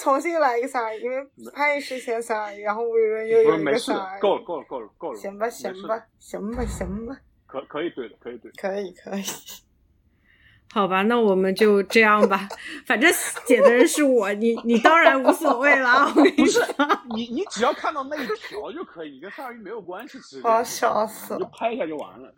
[0.00, 1.16] 们重新来一个三二一，因为
[1.52, 4.20] 潘医师先鲨鱼，然后伟人又有一个三二一。
[4.20, 5.18] 够了，够了，够了，够了。
[5.18, 7.16] 行吧，行吧，行吧，行吧。
[7.46, 8.50] 可可以对的，可以对。
[8.52, 9.22] 可以，可以。
[10.72, 12.48] 好吧，那我们就这样吧。
[12.86, 16.08] 反正写的人是我，你你当然无所谓了。
[16.14, 16.60] 不是
[17.14, 20.18] 你，你只要看到那一条就可以，你跟鲨鱼没有关系。
[20.20, 22.32] 其实，好笑死了，就拍一下就完了。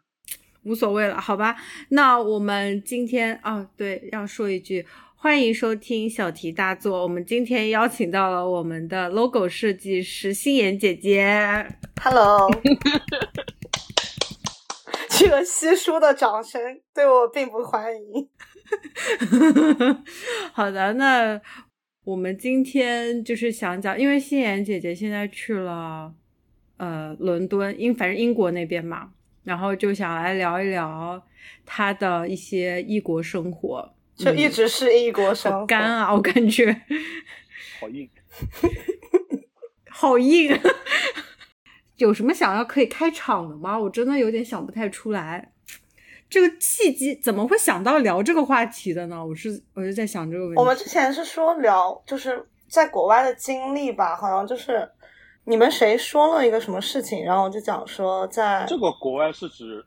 [0.64, 1.56] 无所谓了，好吧。
[1.90, 4.86] 那我们今天啊，对，要说一句，
[5.22, 7.00] 欢迎收听小题大做。
[7.04, 11.64] 我们今天邀请到了我们的 logo 设计师心妍姐姐。
[12.02, 12.50] Hello。
[15.10, 16.60] 这个稀疏的掌声
[16.92, 18.28] 对我并不欢迎。
[20.52, 21.40] 好的，那
[22.02, 26.12] 我们今天就是想讲，因为心妍姐姐现在去了
[26.78, 29.12] 呃伦敦，英反正英国那边嘛，
[29.44, 31.22] 然后就想来聊一聊
[31.64, 33.94] 她的一些异国生活。
[34.24, 36.72] 就一直是异国生活，干啊，我感觉
[37.80, 38.08] 好硬，
[39.90, 40.58] 好硬。
[41.96, 43.78] 有什么想要可以开场的吗？
[43.78, 45.52] 我真的有点想不太出来，
[46.28, 49.24] 这个契机怎么会想到聊这个话题的呢？
[49.24, 50.60] 我是我就在想这个问题。
[50.60, 54.88] 我们之前是说聊就是在国外的经历吧，好像就是
[55.44, 59.84] 你们谁说了一个什么事情，然后我就讲说在这个国外是指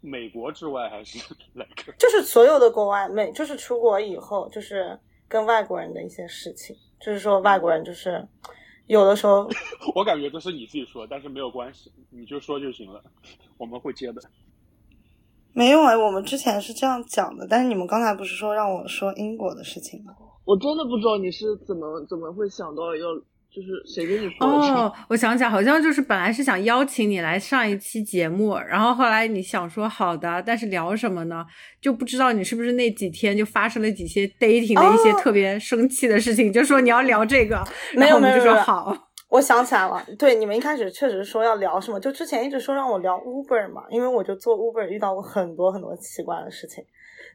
[0.00, 1.18] 美国之外还是
[1.54, 1.92] 哪个？
[1.98, 4.98] 就是所有的国外美，就是出国以后就是
[5.28, 8.26] 跟外国人的一些事情，就是说外国人就是。
[8.86, 9.48] 有的时候，
[9.94, 13.00] 我感觉这是你自己说，但是没有关系，你就说就行了，
[13.56, 14.20] 我们会接的。
[15.52, 20.12] 没有哎，我们之前是这样讲的，但是你们刚才不是说让我说英国的事情吗？
[20.44, 23.06] 我真的不知道你是怎么怎么会想到要。
[23.52, 31.44] 就是谁给你说哦，我想起来，好像就是本来是想邀请你来上一期节目，然后后来你想说好的，但是聊什么呢？
[31.80, 37.62] 就不知道你是不是那几天就发生了几些 dating 的一些特别生气的事情，就说你要聊这个，
[37.96, 39.08] 没有没有说好。
[39.30, 46.84] 我想起来了，对，你们一开始确实说要聊什么，就之前一直说让我聊 Uber 嘛，因为我就做 Uber 遇到过很多很多奇怪的事情。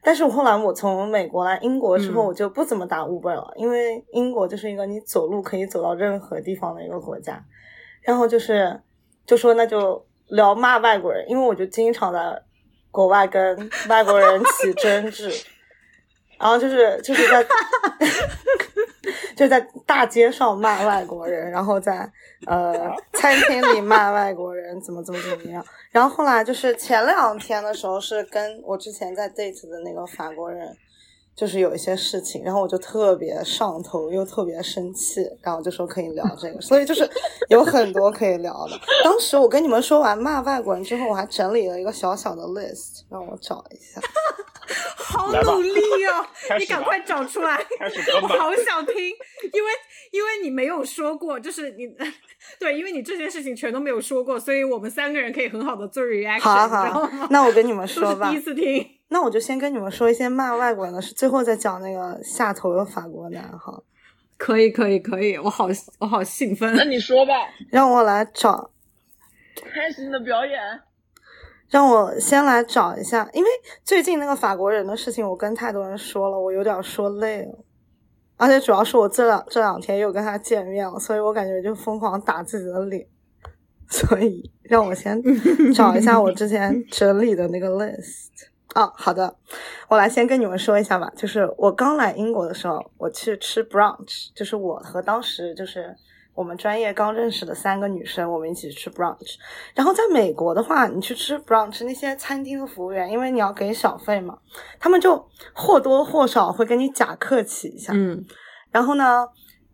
[0.06, 7.44] 但是我后来我从美国来英国之后，我就不怎么打 Uber 了，因为英国就是一个你走路可以走到任何地方的一个国家。
[8.02, 8.80] 然后就是
[9.26, 12.40] 就说那就聊骂外国人，因为我就经常在
[12.92, 15.28] 国外跟外国人起争执，
[16.38, 17.44] 然后就是就是在。
[19.34, 22.10] 就在大街上骂外国人，然后在
[22.46, 25.64] 呃餐厅里骂外国人，怎么怎么怎么样。
[25.90, 30.76] 然后后来就是前两天的时候，是跟我之前在 date 的那个法国人，
[31.36, 37.08] 就是有一些事情，然后我就特别上头，又特别生气，然后就说可以聊这个，所以就是
[37.50, 38.80] 有很多可以聊的。
[39.04, 44.00] 当时我跟你们说完骂外国人之后，我还整理了一个小小的 list，让我找一下。
[44.98, 46.26] 好努力哦！
[46.58, 47.56] 你赶快找出来，
[48.20, 49.70] 我好想听，因为
[50.10, 51.86] 因为你没有说过，就是你
[52.58, 56.40] 对，因为你这件事情全都没有说过，所以我们三个人可以很好的做 reaction。
[56.40, 63.82] 好好，那我跟你们 说吧，第一次听，那我就先跟你们说一些骂外国人的事，最后再讲那个下头的法国男哈。
[64.38, 65.68] 可以可以可以，我好
[65.98, 66.74] 我好兴奋。
[66.76, 67.32] 那你说吧，
[67.70, 68.70] 让我来找，
[69.72, 70.60] 开始你的表演。
[71.70, 73.48] 让我先来找一下，因为
[73.82, 77.64] 最近那个法国人的事情，我跟太多人说了，我有点说累了，
[78.36, 83.06] 而且主要是我这两这两天又跟他见面了，所以我感觉就疯狂打自己的脸，
[83.88, 85.20] 所以让我先
[85.72, 88.30] 找一下我之前整理的那个 list。
[88.76, 89.36] 哦，好的，
[89.88, 95.96] 我来先跟你们说一下吧，就是我刚来英国的时候，我去吃 brunch，就是我和当时就是。
[96.36, 99.36] 我们专业刚认识的三个女生，我们一起吃 brunch。
[99.74, 104.36] 然后在美国的话，你去吃 brunch，那些餐厅的服务员，因为你要给小费嘛，
[104.78, 107.94] 他们就或多或少会跟你假客气一下。
[107.94, 108.22] 嗯。
[108.70, 109.26] 然后呢，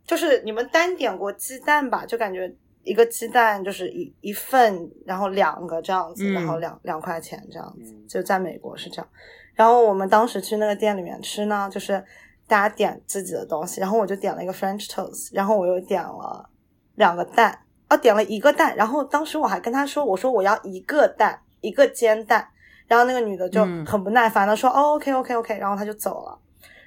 [0.07, 2.07] 就是你们单点过鸡蛋吧？
[2.07, 2.49] 就感觉
[2.85, 7.95] 一个鸡蛋就是一一份，然后两个这样子，然后两两块钱这样子。
[8.09, 9.09] 就在美国是这样。
[9.55, 12.05] 然后我们当时去那个店里面吃呢，就是
[12.47, 16.49] 大家点自己的东西，然后我就点了一个 French toast，然后我又点了。
[16.97, 17.59] 两个蛋，
[17.89, 22.47] 啊，点了一个蛋，然后当时我还跟他说，我说我要一个蛋，一个煎蛋，
[22.87, 26.39] 然后那个女的就很不耐烦的说，哦，OK OK OK，然后她就走了，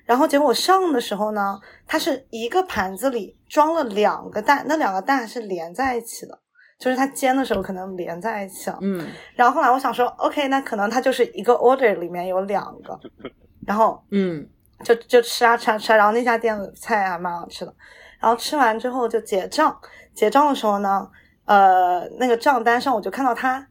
[0.05, 6.39] 然后结果我上的时候呢，它是一个盘子里装了两个蛋，那两个蛋是连在一起的，
[6.79, 12.99] 就是它煎的时候可能连在一起了，嗯，然后后来我想说，OK，那可能它就是一个 order 里面有两个，
[13.65, 14.47] 然后嗯，
[14.83, 17.73] 就就吃啊吃啊吃啊，然后那家店的菜还蛮好吃的。
[18.19, 19.77] 然后吃完之后就结账，
[20.15, 21.07] 结账的时候呢，
[21.45, 23.67] 呃，那个账单上我就看到他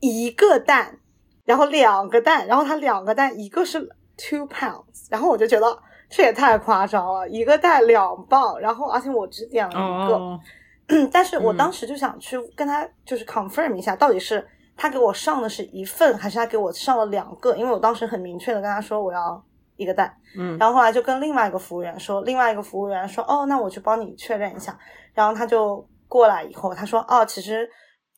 [0.00, 0.98] 一个蛋，
[1.44, 3.80] 然后两个蛋，然后它两个蛋一个是
[4.16, 5.66] two pounds，然后我就觉得
[6.10, 10.40] 这也太夸张了，一个蛋两磅，然后而且我只点了一个，哦，
[11.12, 14.46] 但是我嗯当时就想去跟他就是 confirm 一下，到底是
[14.76, 17.54] 他给我上的是一份，还是他给我上了两个？
[17.56, 19.42] 因为我当时很明确的跟他说我要
[19.76, 24.78] 一个蛋，嗯，然后后来就跟另外一个服务员说，另外一个服务员说，哦，那我去帮你确认一下。
[25.14, 27.68] 然后他就过来以后，他说，哦，其实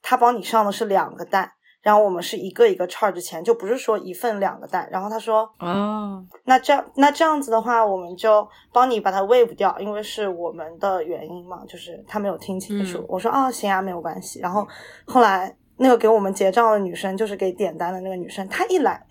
[0.00, 1.50] 他帮你上的是两个蛋，
[1.82, 4.88] 然后我们是一个一个 charge 钱，就不是说一份两个蛋。
[4.90, 12.98] 然后他说，哦，那这样那这样子的话，我们就帮你把它 waive 掉，因为是我们的原因嘛，就是他没有听清楚。
[12.98, 14.40] 嗯我说哦，行啊，没有关系。
[14.40, 14.66] 然后
[15.06, 19.02] 后来那个给我们结账的女生，就是给点单的那个女生，她一来，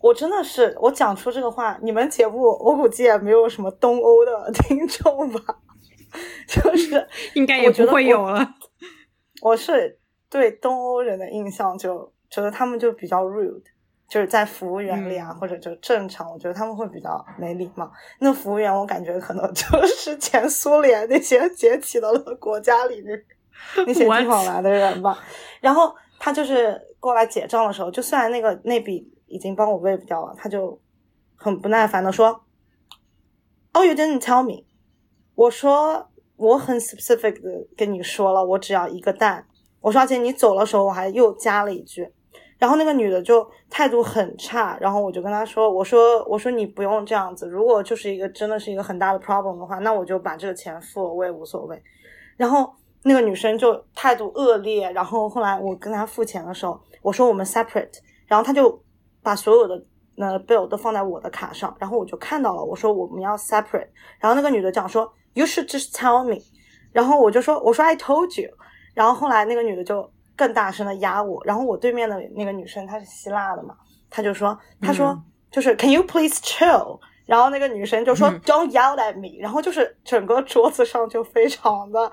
[0.00, 5.40] 我真的是我讲出这个话，你们节目我估计也没有什么东欧的 听众吧，
[6.48, 8.54] 就是应该也不会有了。
[9.42, 9.98] 我是
[10.28, 13.62] 对东欧人的印象就觉得他们就比较 rude，
[14.08, 17.90] 就是在服务员里啊，嗯或者就正常，我觉得他们会比较没礼貌。
[18.18, 23.24] 那服务员我感觉可能就是前苏联那些崛起的国家里面
[23.76, 24.26] 那些地？
[24.26, 25.18] 方来的人吧。
[25.60, 30.80] 然后他就是过来结账的时候，就虽然那个那笔已经帮我 waive 掉了，他就
[31.36, 32.44] 很不耐烦的说
[33.72, 34.64] ：“Oh, you didn't tell me。”
[35.34, 39.46] 我说我很 specific 的跟你说了，我只要一个蛋。
[39.86, 42.12] 我说而且你走的时候我还又加了一句，
[42.58, 51.80] 然后那个女的就态度很差，然后我就跟她说，我说我说你不用这样子，如果就是一个真的是一个很大的 problem 的话，那我就把这个钱付了，我也无所谓。
[52.36, 52.68] 然后
[53.04, 57.94] 那个女生就态度恶劣，然后后来我跟她付钱的时候，我说我们 separate，
[58.26, 58.82] 然后她就
[59.22, 59.80] 把所有的
[60.18, 63.86] 呃 bill 都放在我的卡上，然后我就看到了，我说我们要 separate，
[64.18, 66.42] 然后那个女的讲说 you should just tell me，
[66.90, 68.50] 然后我就说我说 I told you，
[68.96, 73.76] 然后后来那个女的就更大声的压我，然后我对面的那个女生她是希腊的嘛，
[74.10, 76.98] 她就说她说、嗯就是 Can you please chill？
[77.26, 82.10] 然后那个女生就说、嗯 Don't yell at me，然后就是整个桌子上就非常的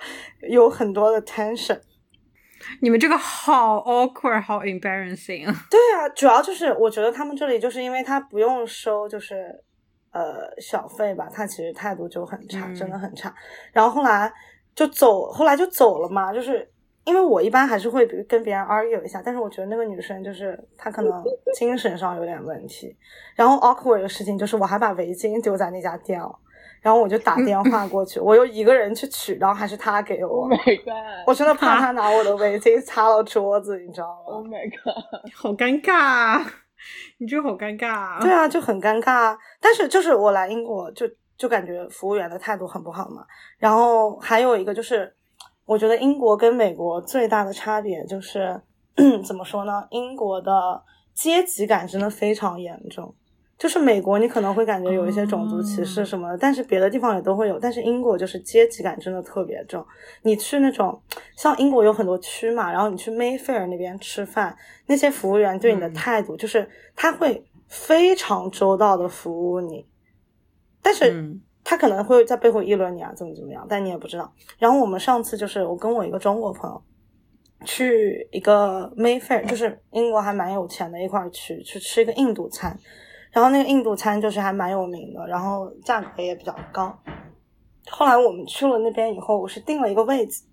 [0.50, 1.80] 有很多的 tension。
[2.80, 5.54] 你们这个好 awkward，好 embarrassing 啊！
[5.70, 9.54] 对啊，主要就是我觉得他们这里就是因为他不用收就是
[10.12, 13.34] 呃小费吧，他其实态度就很差，嗯真的很差。
[13.74, 14.32] 然后后来
[14.74, 16.72] 就走，后来就走了嘛，就是
[17.06, 21.24] 因为我一般还是会比跟别人 argue 一下，但是我觉得那个女生就是她可能
[21.56, 22.96] 精神上有点问题。
[23.36, 26.34] 然后 awkward 的事情就是我还把围巾丢在那家店了，
[26.82, 30.50] 然后我就打电话过去，我又一个人去取，然后还是他给 Oh 我。
[30.50, 31.28] my god！
[31.28, 35.04] 我真的怕他 拿我的围巾擦到桌子，你知道吗？Oh my god！
[35.36, 36.46] 好尴尬啊，
[37.18, 38.20] 你这个好尴尬啊！
[38.22, 39.38] 对啊，就很尴尬啊。
[39.60, 41.06] 但是就是我来英国就
[41.38, 43.26] 就感觉服务员的态度很不好嘛。
[43.58, 45.14] 然后还有一个就是，
[45.66, 48.62] 我觉得英国跟美国最大的差别就是，
[49.26, 49.88] 怎么说呢？
[49.92, 50.82] 英国的
[51.14, 53.14] 阶级感真的非常严重。
[53.56, 57.58] 就是美国，你可能会感觉有一些种族歧视什么的，但是别的地方也都会有。
[57.58, 59.86] 但是英国就是阶级感真的特别重。
[60.24, 61.00] 你去那种
[61.38, 64.58] 像英国有很多区嘛，然后你去 Mayfair 那边吃饭，
[64.88, 69.88] 那些服务员对你的嗯态度就是他会非常周到的服务你，
[70.82, 74.32] 但是嗯他可能会在背后议论你啊，怎么怎么样，但你也不知道。
[74.60, 76.84] 然后我们上次就是我跟我一个中国朋友
[77.66, 82.78] 去一个 Mayfair，就是英国还蛮有钱的一块去，去吃一个印度餐。
[83.32, 86.96] 然后那个印度餐就是还蛮有名的，然后价格也比较高。
[87.90, 90.44] 后来我们去了那边以后，我是订了一个位置，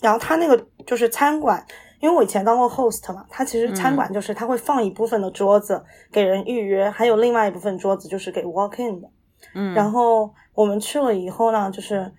[0.00, 1.64] 然后他那个就是餐馆，
[2.00, 5.82] 因为我以前当过 host 嘛，他其实餐馆就是他会放一部分的桌子
[6.12, 9.08] 给人预约，还有另外一部分桌子就是给 walk in 的。
[9.54, 12.12] 嗯，然后我们去了以后呢，就是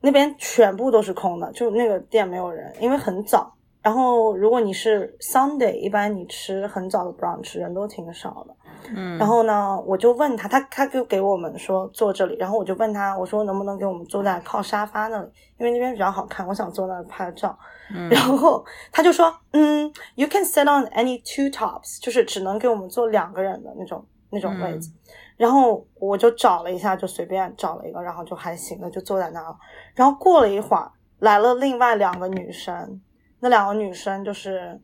[0.00, 3.52] 那边全部都是空的，就那个店没有人，因为很早。
[3.82, 8.56] 然后如果你是 Sunday，一般你吃很早的 brunch，人都挺少的。
[8.94, 15.28] 嗯，然后呢，我就问他，他他就给我们说坐这里，然后我就问他，我说能不能给我们坐在靠沙发那里，
[15.58, 17.56] 因为那边比较好看，我想坐那儿拍照。
[17.94, 24.90] 嗯然后他就说，嗯，you can sit on any two tops，就是只能给我们坐两个人的那种那种位置。
[25.36, 29.56] 然后我就找了一下，就随便找了一个，然后就还行的，就坐在那了。
[29.94, 33.00] 然后过了一会儿，来了另外两个女生，
[33.40, 34.80] 那两个女生就是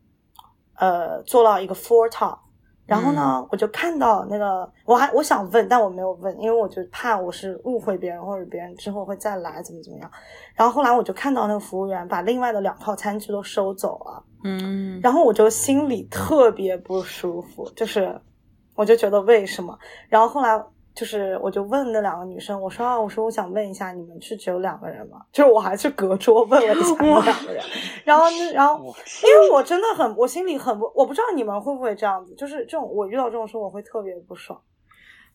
[0.75, 2.37] 呃坐了一个 four top。
[2.85, 10.11] 然后呢，我就看到那个，我还我想问，但我没有问，因为我就怕我是误会别人，或者别人之后会再来怎么怎么样。
[10.53, 18.19] 然后后来我就看到那个服务员把另外的两套餐具都收走了，嗯，然后我就心里特别不舒服，就是
[18.75, 19.77] 我就觉得为什么？
[20.09, 20.61] 然后后来
[20.95, 25.17] 就是我就问那两个女生，我说啊，我说我想问一下，你们是只有两个人吗？
[25.31, 27.63] 就是我还去隔桌问了一下那两个人，
[28.03, 28.79] 然后那然后
[29.23, 34.59] 因为我真的很，我心里很不，我不知道你们会不会这样子，就是这种我遇到这种事我会特别不爽。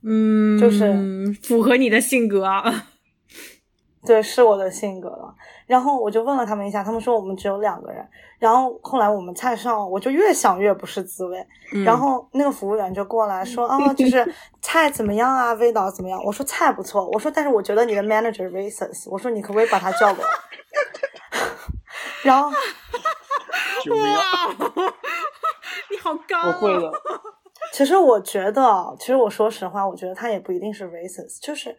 [0.04, 0.95] 嗯，就是
[1.42, 2.62] 符合你的性格啊。
[4.07, 5.35] 对，是我的性格了。
[5.67, 8.07] 然后我就问了他们一下，他们说我们只有两个人。
[8.38, 11.45] 然后后来我们菜上，我就越想越不是滋味。
[11.75, 15.52] 嗯然后那个服务员就过来说：“哦，就是 菜怎么样啊？
[15.55, 20.31] 味道怎么样？”我说：“菜不错。”我说：“但是我觉得你的 manager racist。”我说：“你可不可以把他叫过来？”
[22.23, 22.50] 然后
[23.85, 24.21] 救命啊！
[24.76, 24.95] 哇，
[25.90, 26.47] 你好高、啊！
[26.49, 26.93] 我会的，
[27.73, 31.76] 其实我觉得，其实我说实话，我觉得他也不一定是 racist，就是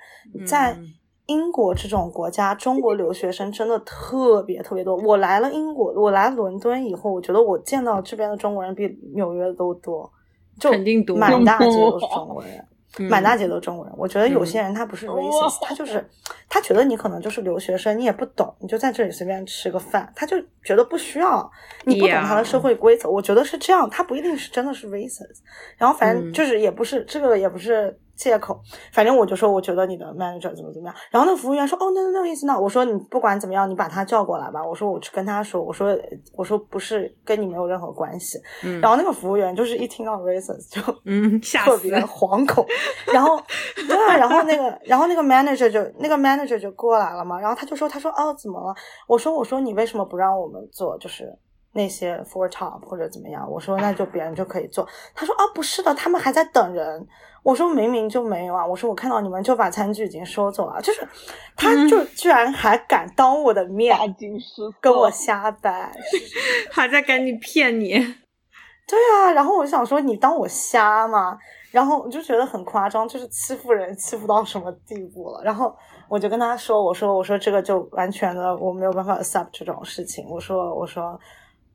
[0.47, 0.93] 在嗯
[1.29, 4.97] 英国这种国家，中国留学生真的特别特别多。
[4.97, 10.11] 我来了英国，我来伦敦以后，我觉得我见到这边的中国人比纽约都多，
[10.59, 12.57] 就肯定多满大街都是中国人。
[12.57, 12.65] 嗯
[13.07, 16.03] 满大街都是中国人，我觉得有些人他不是 racist，、他就是
[16.49, 21.49] 他觉得你可能就是留学生，你也不懂，你就在这里随便吃个饭，他就觉得不需要，
[21.85, 23.07] 你不懂他的社会规则。
[23.07, 25.37] 我觉得是这样，他不一定是真的是 racist。
[25.77, 28.59] 然后反正嗯就是也不是、这个也不是借口，
[28.91, 30.95] 反正我就说我觉得你的 manager 怎么怎么样。
[31.09, 34.61] 然后那个服务员说哦 no no no 意思那我说你不管怎么样，你把他叫过来吧。
[34.61, 35.97] 我说我去跟他说，我说
[36.35, 38.37] 我说不是跟你没有任何关系。
[38.63, 42.65] 嗯然后那个服务员就是一听到 racist 就嗯， 吓特别惶恐，
[43.13, 43.41] 然后
[43.87, 48.75] 对啊，然后那个，然后那个 manager 就那个 manager 就过来了嘛，然后他就说，他说哦怎么了？
[49.07, 51.33] 我说我说你为什么不让我们做就是
[51.73, 53.49] 那些 for top 或者怎么样？
[53.49, 54.87] 我说那就别人就可以做。
[55.13, 57.07] 他说啊不是的，他们还在等人。
[57.41, 61.07] 我说明明就没有啊，我说我看到你们就把餐具已经收走了，就是
[61.55, 65.89] 他就居然还敢当我的面大惊失色，跟我瞎掰。
[66.69, 67.91] 还在赶紧骗你。
[68.85, 71.37] 对啊，然后我就想说，你当我瞎吗？
[71.71, 75.41] 然后我就觉得很夸张，就是欺负人欺负到什么地步了。
[75.43, 75.73] 然后
[76.09, 80.27] 我就跟他说，我说我说这个就完全的我没有办法 accept 这种事情。
[80.27, 81.17] 我说我说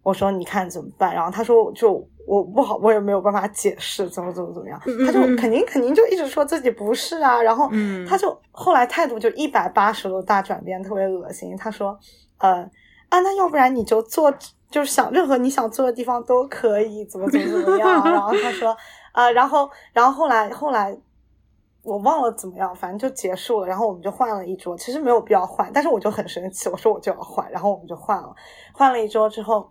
[0.05, 1.13] 我说你看怎么办？
[1.13, 4.79] 然后他说就我不好，我也没有办法解释怎么怎么怎么样。
[5.07, 7.43] 他就肯定肯定就一直说自己不是啊。
[7.43, 11.57] 然后嗯他就后来态度就一百八十度大转变，特别恶心。
[11.57, 11.99] 他说
[12.39, 12.61] 呃
[13.09, 14.33] 啊，那要不然你就坐，
[14.71, 18.05] 就是想任何你想坐的地方都可以，怎么怎么怎么样。
[18.05, 18.77] 然后他说，
[19.15, 20.95] 呃，然后然后后来后来
[21.83, 23.67] 我忘了怎么样，反正就结束了。
[23.67, 28.35] 然后我们就换了一桌，其实没有必要换，但是我就很生气，我说我就要换，然后我们就换了，
[28.75, 29.71] 换了一桌之后。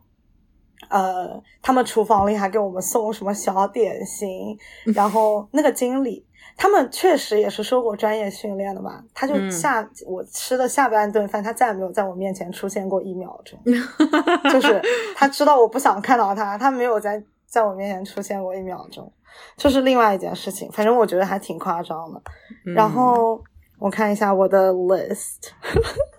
[0.89, 4.57] 呃，他们厨房里还给我们送什么小点心，
[4.95, 6.25] 然后那个经理，
[6.57, 9.03] 他们确实也是受过专业训练的吧？
[9.13, 13.59] 他就嗯下、我吃的下半顿饭，他再也没有在我面前出现过一秒钟，
[14.51, 14.81] 就是
[15.15, 19.11] 他知道我不想看到他，他没有在在我面前出现过一秒钟，
[19.57, 20.71] 这是另外一件事情。
[20.71, 22.21] 反正我觉得还挺夸张的。
[22.65, 23.41] 嗯然后
[23.79, 25.49] 我看一下我的 list，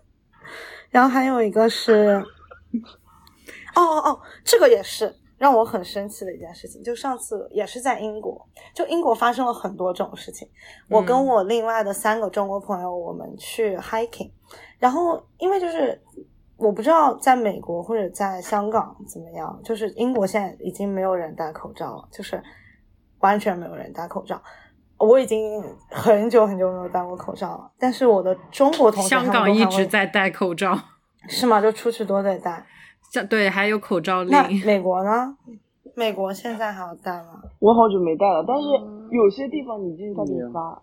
[0.90, 2.23] 然后还有一个是，
[3.75, 6.83] 哦哦哦，这个也是让我很生气的一件事情。
[6.83, 10.49] 就上次也是在英国，就英国发生了很多这种事情。
[10.88, 14.31] 我跟嗯我另外的三个中国朋友，我们去 hiking，
[14.78, 16.00] 然后因为就是
[16.57, 22.43] 我不知道在美国或者在香港怎么样，就是英国现在已经没有人戴口罩了，就是
[23.19, 24.40] 完全没有人戴口罩。
[24.97, 30.78] 我已经很久很久没有戴过口罩了，但是我的中国同学香港一直在戴口罩，
[31.28, 31.61] 是吗？
[31.61, 32.64] 就出去都得戴。
[33.14, 34.33] 像对，还有口罩令。
[34.33, 35.37] 那美国呢？
[35.94, 37.40] 美国现在还要戴吗？
[37.61, 38.66] 我好久没戴了，但是
[39.12, 40.83] 有些地方你进去他给你嗯发，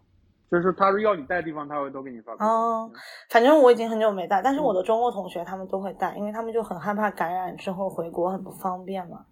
[0.50, 2.32] 就是他要你戴的地方，他会都给你发。
[2.40, 2.90] 哦，
[3.30, 9.26] 反正我已经很久没戴，但是我的中国同学他们都会戴，因为他们就很害怕感染之后回国很不方便嘛。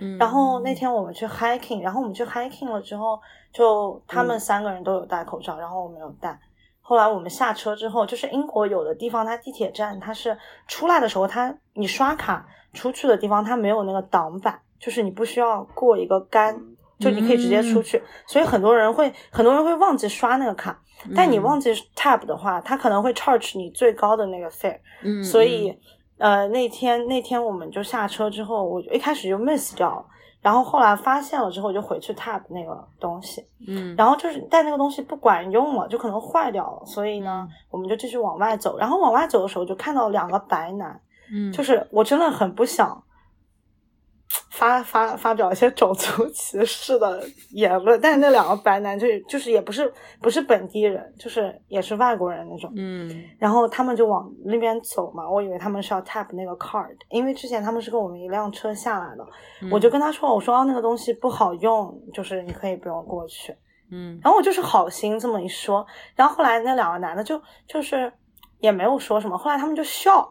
[0.00, 3.20] 嗯然后那天我们去 hiking，然后我们去 hiking 了之后，
[3.52, 6.40] 就他们三个人都有戴口罩，然后我没有戴。
[6.88, 10.38] 后来我们下车之后，就是英国有的地方，它地铁站它是
[10.68, 18.00] 出来的时候，它你刷卡出去的地方，它没有那个挡板，就是你不需要过一个杆，嗯就你可以直接出去。
[18.24, 20.80] 所以很多人会很多人会忘记刷那个卡，
[21.16, 24.78] 但你嗯忘记 tap 的话，它可能会 charge 你最高的那个 fare。
[25.02, 25.76] 嗯，所以
[26.18, 30.06] 呃那天那天我们就下车之后，我就一开始就 miss 掉了，
[30.46, 37.54] 然后后来发现了之后就回去 tab 那个东西，嗯，然后就是但那个东西不管用了，就可能坏掉了，所以呢嗯。
[37.68, 41.00] 我们就继续往外走，然后往外走的时候就看到两个白男，
[41.32, 41.50] 嗯。
[41.50, 43.02] 就是我真的很不想。
[44.50, 59.24] 发发发表一些种族歧视的言论，但是那两个白男就就是也不是不是本地人，就是也是外国人那种，嗯然后他们就往那边走嘛，我以为他们是要 tap 那个 card，因为之前他们是跟我们一辆车下来的，
[59.62, 63.54] 嗯我就跟他说，我说、啊、那个东西不好用，就是你可以不用过去。
[63.92, 68.12] 嗯然后我就是好心这么一说，然后后来那两个男的就就是
[68.58, 70.28] 也没有说什么，后来他们就笑，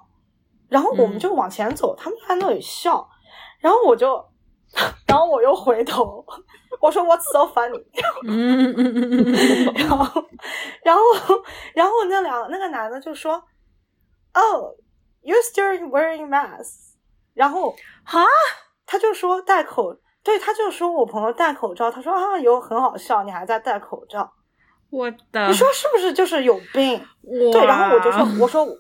[0.68, 3.08] 然后我们嗯就往前走，他们就在那里笑，
[3.60, 4.24] 然后我就
[5.08, 6.26] 然后我又回头，
[6.82, 7.84] 我说 What's so funny？
[8.28, 10.24] 嗯嗯嗯嗯嗯，然后，
[10.84, 11.02] 然后，
[11.74, 13.42] 然后那两那个男的就说
[14.34, 14.76] ，Oh,
[15.24, 16.94] you're still wearing mask。
[17.34, 18.26] 然后哈，
[18.86, 24.32] 他就说戴口，对，他就说我朋友戴口罩，他说啊有很好笑，你还在戴口罩，
[24.90, 26.98] 我的，你说是不是就是有病？
[27.00, 28.78] 哇对，然后我就说，我说我，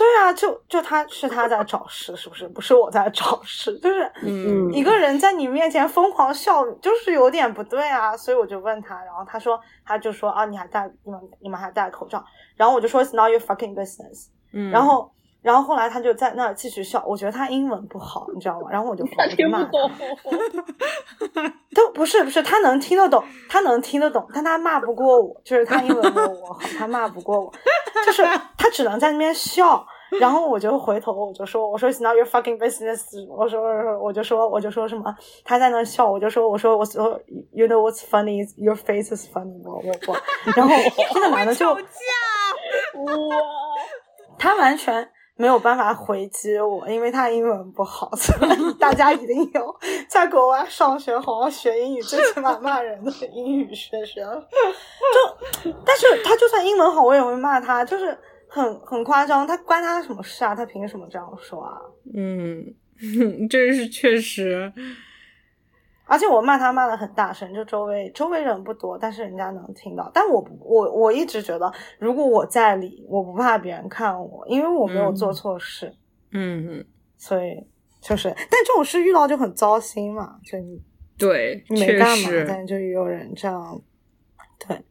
[0.00, 2.48] 对啊，就就他是他在找事，是不是？
[2.48, 8.16] 不是我在找事， 就是嗯一个人在你面前疯狂笑，就是有点不对啊。
[8.16, 12.24] 所以我就问他，然后他说，他就说啊，你还戴你们你们还戴口罩，
[12.56, 14.28] 然后我就说 It's not your fucking business。
[14.54, 18.68] 嗯，然后然后后来他就在那儿继续笑，我觉得他英文不好，你知道吗？
[18.70, 19.90] 然后我就他听不懂。
[21.74, 27.52] 都不是不是，他能听得懂，他能听得懂，但他骂不过我，就是他英文没有我好，他骂不过我，
[28.04, 28.22] 就是
[28.58, 29.86] 他只能在那边笑，
[30.20, 33.62] 然后我就回头我就说，我说 It's not your fucking business，我说
[34.02, 37.18] 我就说我就说什么，他在那笑，我就说我说我说
[37.52, 38.44] You know what's funny?
[38.56, 40.16] Your face is funny，我我我，
[40.56, 40.74] 然后
[41.14, 41.78] 那个男的就，哇，
[44.38, 45.08] 他完全
[45.40, 49.74] 没有办法回击我，因为他英文不好， 所以大家一定要
[50.06, 54.20] 在国外上学好好学英语，最起码骂人的英语学学。
[55.64, 58.16] 就，但是他就算英文好，我也会骂他，就是
[58.48, 59.46] 很很夸张。
[59.46, 60.54] 他关他什么事啊？
[60.54, 61.80] 他凭什么这样说啊？
[62.14, 62.62] 嗯，
[63.48, 64.70] 这是确实，
[66.10, 70.10] 而且我骂他骂的很大声，就周围周围人不多，但是人家能听到。
[70.12, 75.94] 但我不我我一直觉得，如果我在理，我不怕别人看我，因为我没有做错事。
[76.32, 76.84] 嗯，
[77.16, 77.64] 所以
[78.00, 80.82] 就是，但这种事遇到就很糟心嘛，就你
[81.16, 83.80] 对，你没确干嘛，但就有人这样，
[84.58, 84.84] 对。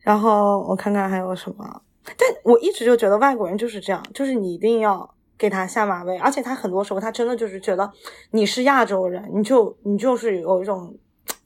[0.00, 7.90] 然后我看看还有什么，但我一直就觉得外国人就是这样，就是你一定要给他下马威，而且他很多时候他真的就是觉得
[8.30, 10.96] 你是亚洲人，你就你就是有一种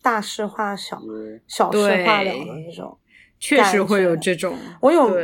[0.02, 1.00] 大事化小、
[1.46, 2.96] 小事化了的那种。
[3.40, 5.16] 确实会有这种，我有，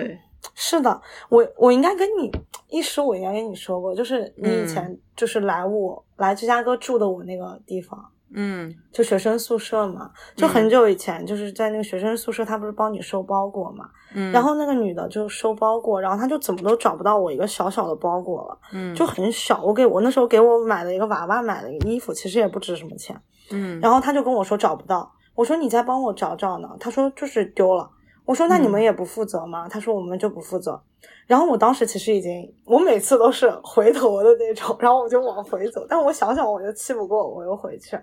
[0.55, 2.31] 是的，我我应该跟你
[2.68, 23.20] 一时，我应该跟你说过，就是你以嗯前就是来我、来芝加哥住的我那个地方，嗯就学生宿舍嘛，就很久以前，就是在那个学生宿舍，他不是帮你收包裹嘛，嗯，然后那个女的就收包裹，然后她就怎么都找不到我一个小小的包裹了，嗯就很小，我给我那时候给我买了一个娃娃，买了一个衣服，其实也不值什么钱，
[23.51, 27.90] 嗯，然后她就跟我说找不到，我说你再帮我找找呢，她说就是丢了。
[28.27, 29.68] 我说那你们嗯也不负责吗？
[29.68, 30.81] 他说我们就不负责。
[31.27, 35.85] 然后我当时其实已经，我每次都是回头的那种，然后我就往回走。
[35.87, 37.99] 但我想想我就气不过，我又回去，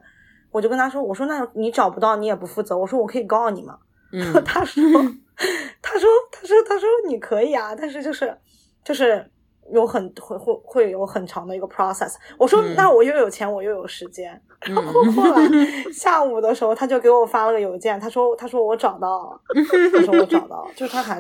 [0.52, 3.78] 我就跟他说，我说那你找不到你也不负责，我说我可以告你吗？
[4.12, 4.84] 嗯 他说，
[5.82, 8.38] 他说，他说，他说你可以啊，但是就是
[8.84, 9.30] 就是
[9.71, 12.13] 有很会会会有很长的一个 process。
[12.38, 14.39] 我说、嗯那我又有钱，我又有时间。
[14.62, 19.41] 然后嗯后来下午的时候，他就给我发了个邮件，他说他说我找到了，
[19.91, 21.19] 他说我找到了，就是他还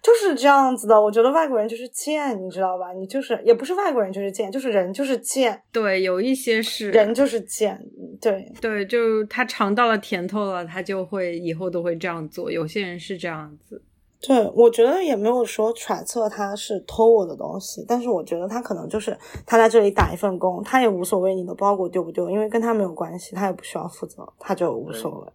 [0.00, 0.98] 就是这样子的。
[1.00, 2.92] 我觉得外国人就是贱，你知道吧？
[2.94, 7.78] 你就是也不是外国人就是贱，就是人就是贱，对，有一些是人就是贱，
[8.20, 8.50] 对。
[8.60, 12.50] 对，就他尝到了甜头了，他就会以后都会这样做。
[12.50, 13.82] 有些人是这样子，
[14.20, 25.32] 对，我觉得也没有说揣测他是偷我的东西，但是我觉得他可能就是他在这里打一份工，他也无所谓你的包裹丢不丢，因为跟他没有关系，他也不需要负责，他就无所谓。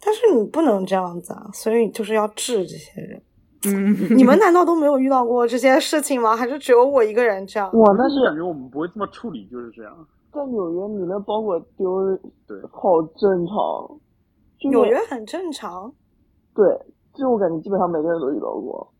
[0.00, 3.22] 但是你不能这样子啊，所以就是要治这些人。
[3.66, 6.36] 嗯，你们难道都没有遇到过这些事情吗？
[6.36, 7.68] 还是只有我一个人这样？
[7.72, 9.92] 我那是感觉我们不会这么处理，就是这样。
[10.32, 13.98] 在纽约，你那包裹丢，对好正常。
[14.70, 15.92] 纽约很正常，
[16.54, 16.64] 对，
[17.18, 18.92] 就我感觉基本上每个人都遇到过，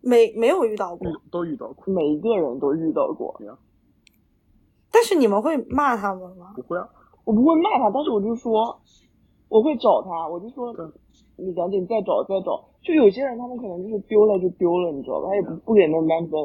[0.00, 3.40] 没没有遇到过，都遇到过，每一个人都遇到过。
[4.90, 6.52] 但是你们会骂他们吗？
[6.56, 6.88] 不会啊，
[7.24, 8.76] 我不会骂他，但是我就说，
[9.48, 10.74] 我会找他，我就说，
[11.36, 12.68] 你赶紧再找再找。
[12.82, 15.28] 就有些人他们可能就是丢了就丢了，你知道吧？
[15.28, 16.40] 他也不不给那个 man 分，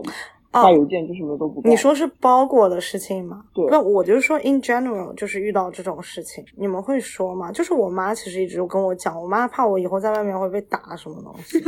[0.52, 1.72] 发邮件就什么都不干。
[1.72, 3.44] 你说是包裹的事情吗？
[3.54, 7.52] 对那我就是说，in general，就是遇到这种事情，你们会说吗？
[7.52, 11.60] 就是我妈其实一直跟我讲，我妈怕我以后在外面会被打什么东西，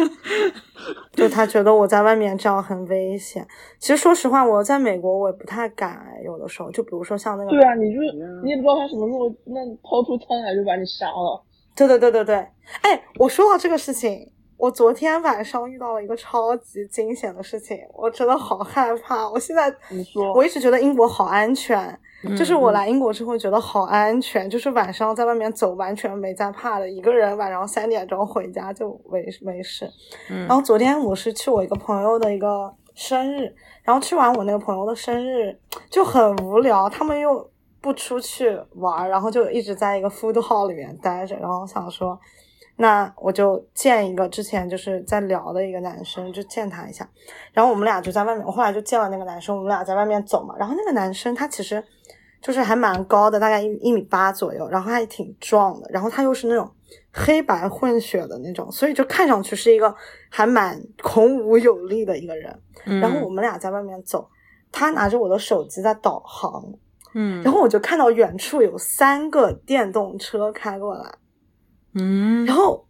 [1.13, 3.45] 就她觉得我在外面这样很危险。
[3.79, 7.99] 其实说实话，我在美国我也不太敢，有的时候，就比如说像那个，对啊，你就
[8.43, 11.43] 你也不知道他什么时候那掏出枪来就把你杀了。
[11.75, 12.35] 对对对对对，
[12.81, 14.31] 哎，我说到这个事情。
[14.59, 19.25] 我昨天晚上遇到了一个超级惊险的事情，我真的好害怕。
[19.29, 21.97] 我现在你说我一直觉得英国好安全，
[22.37, 29.89] 就是嗯我来英国之后觉得好安全，就是晚上在外面走完全没在怕的，一个人晚上三点钟回家就没没事。
[30.29, 35.57] 嗯然后昨天我是去我一个朋友的一个生日，然后去完我那个朋友的生日
[35.89, 42.19] 就很无聊，他们又不出去玩，然后就一直在一个 food hall 里面待着，然后想说。
[42.81, 47.05] 那我就见一个之前就是在聊的一个男生，就见他一下，
[47.51, 51.83] 然后我们俩就在外面，我后来就见了那个男生，我们俩在外面走嘛，然后那个男生他其实
[52.41, 56.71] 就是还蛮高的，大概一一米八左右，然后还挺壮的，然后他又是那种
[57.11, 59.93] 黑白混血的那种，所以就看上去是一个
[60.29, 62.57] 还蛮孔武有力的一个人。
[63.01, 64.25] 然后我们俩在外面走，
[64.71, 66.63] 他拿着我的手机在导航，
[67.13, 71.18] 嗯，然后我就看到远处有三个电动车开过来。
[71.99, 72.85] 嗯，然后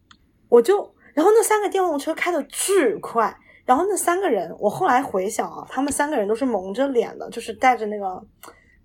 [0.48, 0.78] 我就，
[1.14, 8.24] 然后那三个电动车开的巨快，然后那三个人，我后来回想啊，他们三个人都是蒙着脸的，就是戴着那个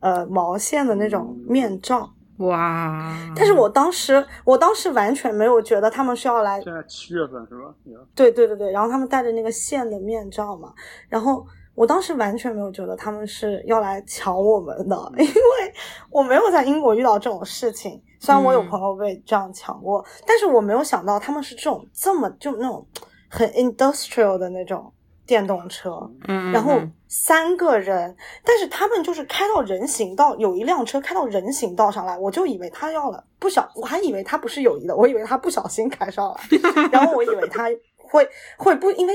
[0.01, 3.17] 呃毛线的那种面罩，哇！
[3.37, 7.73] 但是我当时，我当时完全没有觉得他们是要来，现在七月份是吧？
[8.15, 10.73] 对对对对，然后他们戴着那个线的面罩嘛，
[11.09, 15.75] 然后我当时完全没有觉得他们是要来抢我们的， 因为
[16.11, 18.01] 我没有在英国遇到这种事情。
[18.21, 22.87] 虽然我有朋友被这样抢过，但是我没有想到他们是这种这么就那种
[23.29, 24.91] 很 industrial 的那种
[25.27, 25.91] 电动车，
[26.29, 37.65] 嗯，然后三个人，但是他们就是开到人行道，有一辆车开到人行道上来，我就以为他要了，不小，我还以为他不是有意的，我以为他不小心开上来， 然后我以为他
[37.99, 39.13] 会会不因为。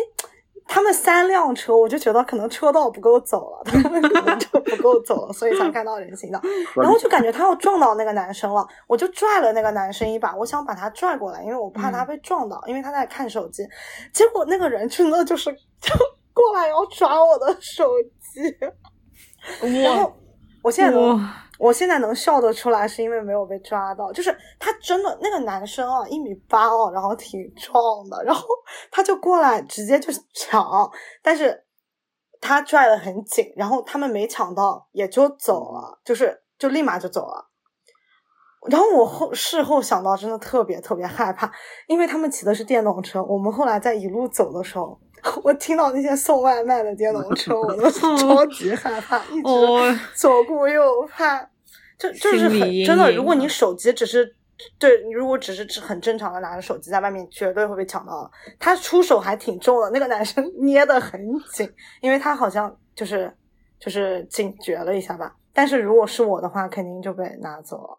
[0.71, 6.39] 他们三辆车，我就觉得可能车道不够走了， 他们可能就不够走了，所以才开到人行道。
[6.75, 13.67] 然后就感觉他要撞到那个男生了，我就拽了那个男生一把，我想把他拽过来，因为我怕他被撞到，因为他在看手机。
[14.13, 15.51] 结果那个人真的就是
[15.81, 15.91] 就
[16.33, 17.89] 过来要抓我的手
[18.31, 18.55] 机，
[19.83, 20.13] 然后
[20.61, 21.19] 我现在都。
[21.59, 24.11] 我现在能笑得出来，是因为没有被抓到。
[24.13, 27.77] 就是他真的那个男生啊，一米八哦，然后挺壮
[28.09, 28.47] 的，然后
[28.89, 30.89] 他就过来直接就抢，
[31.21, 31.65] 但是
[32.39, 37.49] 他拽得很紧，然后他们没抢到，也就走了，就是就立马就走了。
[38.69, 41.51] 然后我后事后想到，真的特别特别害怕，
[41.87, 43.23] 因为他们骑的是电动车。
[43.23, 44.99] 我们后来在一路走的时候，
[45.43, 51.49] 我听到那些送外卖的电动 车，我都超级害怕，一直 左顾右盼。
[51.97, 54.33] 就就是很真的，如果你手机只是
[54.77, 58.31] 对，你如果只是很正常的拿着手机在外面，绝对会被抢到。
[58.57, 61.19] 他出手还挺重的，那个男生捏得很
[61.51, 63.29] 紧，因为他好像就是
[63.77, 65.35] 就是警觉了一下吧。
[65.51, 67.98] 但是如果是我的话，肯定就被拿走了，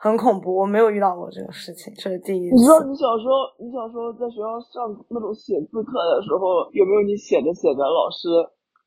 [0.00, 0.56] 很恐怖。
[0.56, 2.56] 我没有遇到过这个事情，这是第一次。
[2.56, 8.28] 你知道你小时候，你小时候在学校上那种写字课的时候，有没有你写着写着，老师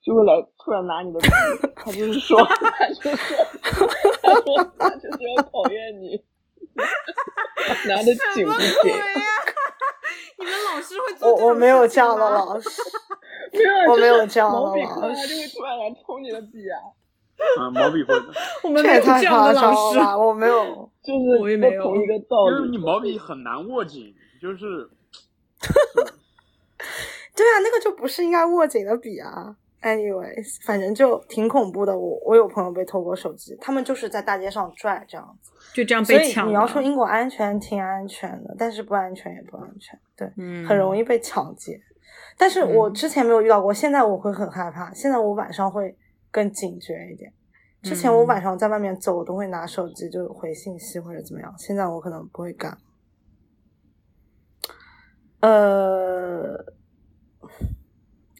[0.01, 1.29] 就会来突然拿你的笔，
[1.75, 3.37] 他就是说，他就是说。
[4.77, 6.19] 他就是要考验你，
[7.87, 8.91] 拿的紧不紧？
[10.39, 12.69] 你们老师会做我我没有这样的老师，
[13.53, 14.81] 没有，我没有这样的老师。
[14.83, 16.81] 他就会突然来偷你的笔啊！
[17.59, 18.25] 啊，毛笔会的。
[18.63, 22.57] 我们没有这样的老师，我没有， 就是我也没有同一个道理。
[22.57, 24.89] 就是你毛笔很难握紧，就是。
[27.35, 29.55] 对啊，那个就不是应该握紧的笔啊。
[29.81, 31.97] Anyways，反正就挺恐怖的。
[31.97, 36.47] 我我有朋友被偷过手机，他们就是在大街上拽这样子，就这样被抢。
[36.47, 40.25] 你要说英国安全，挺安全的，但是不安全也不安全，对，
[40.65, 41.77] 很容易被抢劫。
[42.37, 44.93] 但是我之前没有遇到过，现在我会很害怕。
[44.93, 45.93] 现在我晚上会
[46.33, 47.31] 更警觉一点。
[47.81, 51.53] 之前我晚上在外面走，我都会拿手机就回信息或者怎么样。
[51.57, 52.77] 现在我可能不会干。
[55.39, 56.65] 呃。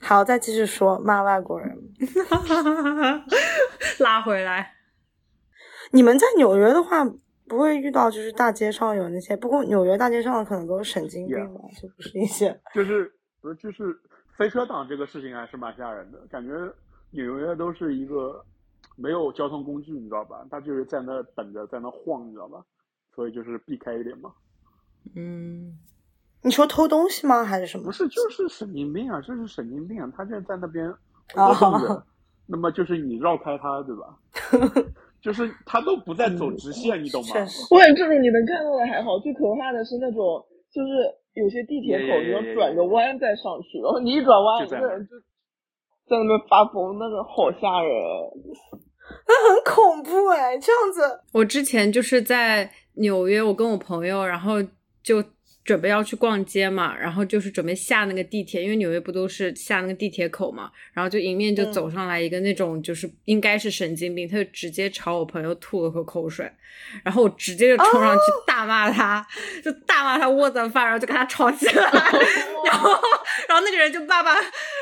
[0.01, 1.77] 好，再继续说骂外国人，
[3.99, 4.73] 拉回来。
[5.91, 7.05] 你们在纽约的话，
[7.47, 12.59] 不会遇到就是大街上有那些，不过纽约大街上的可能都是神经病吧，就不是一些。
[12.73, 13.97] 就是不是就是
[14.37, 16.51] 飞车党这个事情还是蛮吓人的，感觉
[17.13, 18.43] 纽约都是一个
[18.97, 20.45] 没有交通工具，你知道吧？
[20.51, 22.63] 他就是在那等着，在那晃，你知道吧？
[23.15, 24.31] 所以就是避开一点嘛。
[25.15, 25.77] 嗯。
[26.45, 27.45] 你说偷东西吗？
[27.45, 27.85] 还是什么？
[27.85, 29.21] 不是，就是神经病啊！
[29.21, 30.11] 就是神经病啊！
[30.13, 30.93] 他就在那边
[31.33, 32.03] 活动着，
[32.47, 34.19] 那么就是你绕开他，对吧？
[35.23, 37.29] 就是他都不在走直线，你懂吗？
[37.71, 45.15] 我感觉，这种你能看到的还好，最可怕的是那种，就是有些地铁口你要转个弯再上去，然后你一转弯，一个人就
[46.13, 47.93] 在那边发疯，那个好吓人，
[49.27, 50.57] 那很恐怖哎！
[50.57, 54.61] 这样子，我之前就是在纽约，我跟我朋友，然后
[55.03, 55.23] 就。
[55.63, 66.51] 准备要去逛街嘛，然后就是准备下那个地铁，因为纽约不都是下那个地铁口嘛，然后就迎面就走上来一个那种就是应该是神经病，他就直接朝我朋友吐了口口水，
[67.03, 69.25] 然后我直接就冲上去大骂他，
[69.63, 71.73] 就大骂他窝子饭，然后就跟他吵起来，
[72.65, 72.91] 然后
[73.47, 74.35] 然后那个人就爸爸，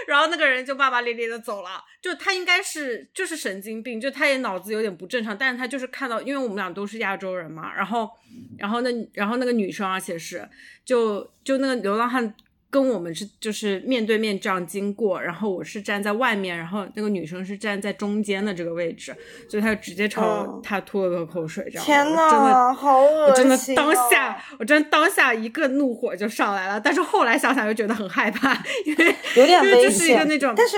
[0.08, 1.70] 然后那个人就骂骂咧咧的走了。
[2.02, 8.10] 就他应该是就是神经病，就他也脑子有点不正常，但是他就是看到，因为我们俩都是亚洲人嘛，然后，
[8.58, 10.44] 然后那然后那个女生而且是
[10.86, 12.34] 就就那个流浪汉。
[12.72, 19.14] 跟我们是就是面对面这样经过，然后我是站在外面，然后那个女生是站在中间的这个位置，
[19.50, 21.84] 所以他就直接朝他吐了个口水，这样。
[21.84, 23.28] 天呐，真的好恶心！
[23.28, 28.54] 我真的当下，我真的当下一个怒火就上来了，但是后来想想又觉得很害怕，
[28.86, 30.78] 因为 有点危险，就是一个那种，但是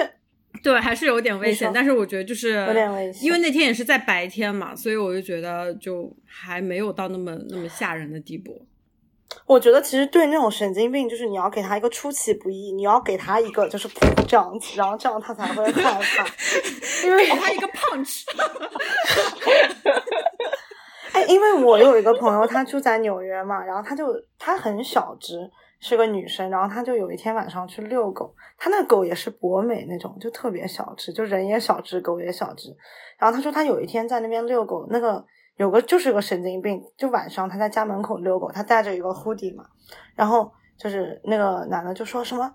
[0.63, 1.69] 对，还是有点危险。
[1.71, 8.65] 但是我觉得就是有点危险，因为那天也是在白天嘛，所以我就觉得就还没有到那么那么吓人的地步。
[9.45, 13.87] 我觉得其实对那种神经病，就是你要给他一个出其不意，你要给他一个就是
[14.27, 16.25] 这样子，然后这样他才会害怕，
[17.05, 18.23] 因为给他一个 punch。
[21.13, 24.07] 哎，因为我有一个朋友，他住在纽约嘛，然后他就
[24.39, 25.37] 他很小只，
[25.79, 32.75] 是个女生，然后他就有一天晚上去遛狗，他那狗也是博美那种，就特别小只，就人也小只，狗也小只。
[33.19, 35.23] 然后他说他有一天在那边遛狗，那个。
[35.57, 39.65] 有个就是个神经病，就晚上他在家门口遛狗，他带着一个 hoodie 嘛，
[40.15, 42.53] 然后就是那个男的就说什么，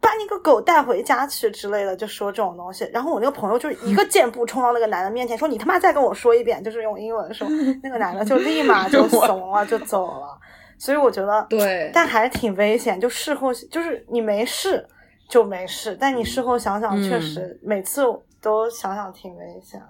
[0.00, 2.88] 把你个狗带回家去之类的，就说这种东西。
[2.92, 7.46] 然后我那个朋友就是一个箭步冲到那个男的面前，说你他妈再跟我说一遍，就是用英文说。
[7.82, 10.38] 那个男的就立马就 怂了，就走了。
[10.78, 12.98] 所以我觉得对，但还是挺危险。
[12.98, 14.84] 就事后就是你没事
[15.28, 18.02] 就没事，但你事后想想，确实每次
[18.40, 19.80] 都想想挺危险。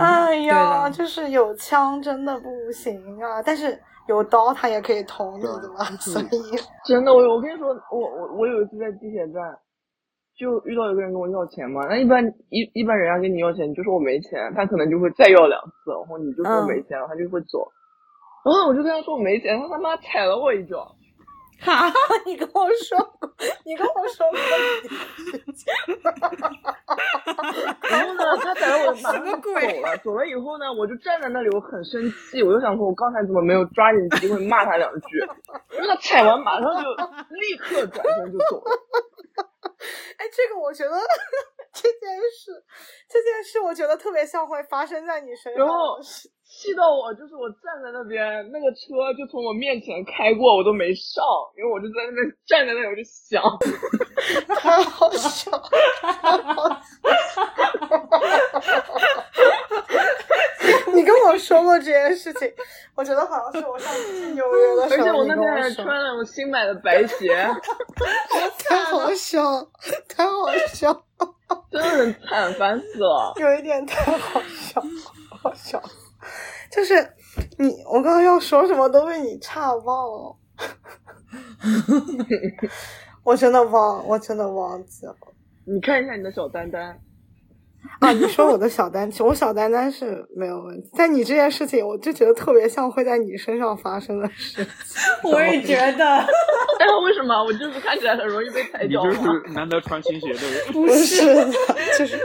[0.00, 6.26] 哎呀，就是有枪真的不行啊，但是有刀他也可以捅你的嘛，所以。
[6.84, 9.56] 真的，我我跟你说，我我我有一次在地铁站，
[10.36, 17.66] 就遇到一个人跟我要钱嘛，那一般一一般人家跟你要钱，你就说我没钱，他可能就会再要两次，然后你就说没钱了，他就会走，
[18.44, 20.94] 然后我就跟他说我没钱，他他妈踩了我一脚。
[21.60, 21.92] 哈，
[22.24, 23.30] 你跟我说过，
[23.64, 24.38] 你跟我说过
[27.90, 29.50] 然后呢，他踩了我马上走
[29.82, 35.18] 了，走了以后呢，我就站在那里，我很生气，我就想说，我刚才怎么没有抓紧机会骂他两句？
[35.72, 36.88] 因为他踩完马上就
[37.36, 38.70] 立刻转身就走了。
[40.18, 40.90] 哎，这个我觉得
[41.72, 42.64] 这件事，
[43.08, 45.66] 这件事我觉得特别像会发生在你身上。
[46.48, 51.22] 气到我，就是我站在那边，那个车就从我面前开过，我都没上，
[51.56, 53.42] 因为我就在那边站在那里，我就想，
[54.56, 55.50] 太好笑，
[56.00, 57.42] 太好笑，
[60.94, 62.50] 你跟我说过这件事情，
[62.96, 67.46] 我觉得好像是我上次去纽约的时候， 而且我那天还穿了我新买的白鞋，
[68.66, 69.42] 太好笑，
[70.08, 71.04] 太好笑，
[71.70, 74.82] 真的很惨，烦死了，有一点太好笑，
[75.42, 75.80] 好笑。
[76.70, 76.94] 就是
[77.58, 80.36] 你，我刚刚要说什么都被你岔忘了，
[83.24, 85.14] 我真的忘，我真的忘记了。
[85.64, 86.98] 你看一下你的小丹丹
[88.00, 88.10] 啊！
[88.12, 94.66] 你说我的小丹，我小丹丹是没有问题，但你这件事情，我就觉得特别像会在你身上发生的事。
[95.24, 96.04] 我也觉得，
[96.80, 99.04] 哎，为什么我就是看起来很容易被踩脚？
[99.06, 101.34] 你就是难得穿新鞋的人，不是，
[101.98, 102.18] 就是。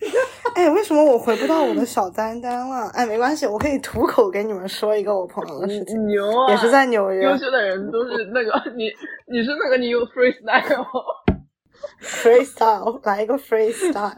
[0.56, 2.88] 哎，为什么我回不到我的小丹丹了？
[2.94, 6.06] 哎，没关系，我可以吐口给你们说一个我朋友的事情。
[6.06, 6.50] 牛啊！
[6.50, 7.22] 也是在纽约。
[7.22, 8.84] 优秀的人都是那个你，
[9.30, 14.14] 你是那个你有 freestyle，freestyle 来一个 freestyle。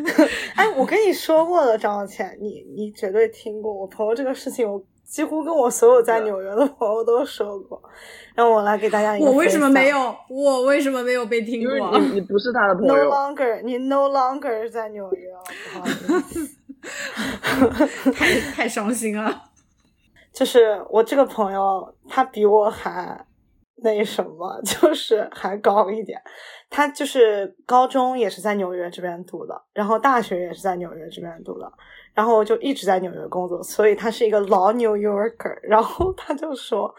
[0.56, 7.78] 哎，我跟你说过了张小倩，你你绝对听过我朋友这个事情，我几乎跟我所有在纽约的朋友都说过。
[8.34, 9.26] 让我来给大家一个。
[9.26, 10.16] 我为什么没有？
[10.30, 11.98] 我为什么没有被听过？
[11.98, 12.94] 你你不是他的朋友。
[12.94, 15.28] No longer，你 no longer 在纽约。
[18.14, 19.42] 太太伤心了。
[20.32, 23.22] 就是我这个朋友，他比我还
[23.82, 26.18] 那什么， 就是还高一点。
[26.70, 31.70] 他就是高中也是在纽约这边读的，然后大学也是在纽约这边读的，
[32.14, 35.58] 然后就一直在纽约工作，所以他是一个老 New Yorker。
[35.62, 36.94] 然后他就说。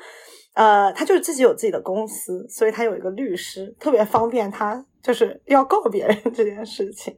[0.55, 7.11] 呃，他就是自己有自己的公司，所以他有一个律师，特别方便他就是要告别人这件事情。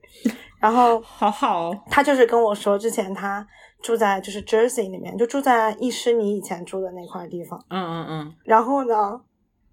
[0.58, 3.46] 然后， 好好，他就是跟我说，之前他
[3.82, 7.62] 住在就是 Jersey 里面，就住在伊施尼以前住的那块地方。
[7.70, 8.34] 嗯嗯嗯。
[8.46, 9.20] 然后呢，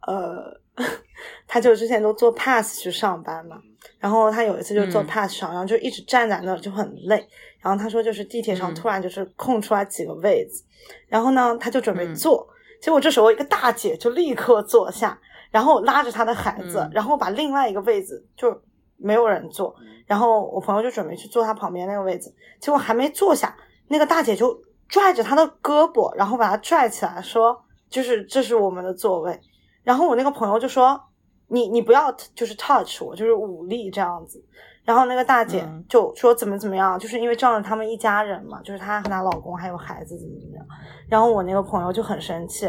[0.08, 0.60] 呃，
[1.46, 3.58] 他就之前都坐 pass 去上班嘛。
[3.98, 7.26] 然后他有一次就坐 pass 上，然后就一直站在那儿就很累。
[7.60, 10.64] 然后他说，就是地铁上突然就是空出来几个位子，
[11.08, 12.48] 然后呢，他就准备坐。
[12.80, 15.16] 结果这时候一个大姐就立刻坐下，
[15.52, 18.60] 然后拉着他的孩子，然后把另外一个位子就
[18.96, 19.72] 没有人坐，
[20.04, 29.40] 然后我朋友就准备去坐他旁边那个位子，结果还没坐下，那个大姐就拽着他的胳膊，然后把他拽起来，说：“就是这是我们的座位。”
[29.84, 31.00] 然后我那个朋友就说
[31.52, 34.42] ：“你你不要就是 touch 我，就是武力这样子。
[34.84, 40.66] 然后那个大姐嗯就说怎么怎么样，就是因为仗着他们一家人嘛，就是她和她老公还有孩子怎么怎么样。
[41.08, 42.68] 然后我那个朋友就很生气，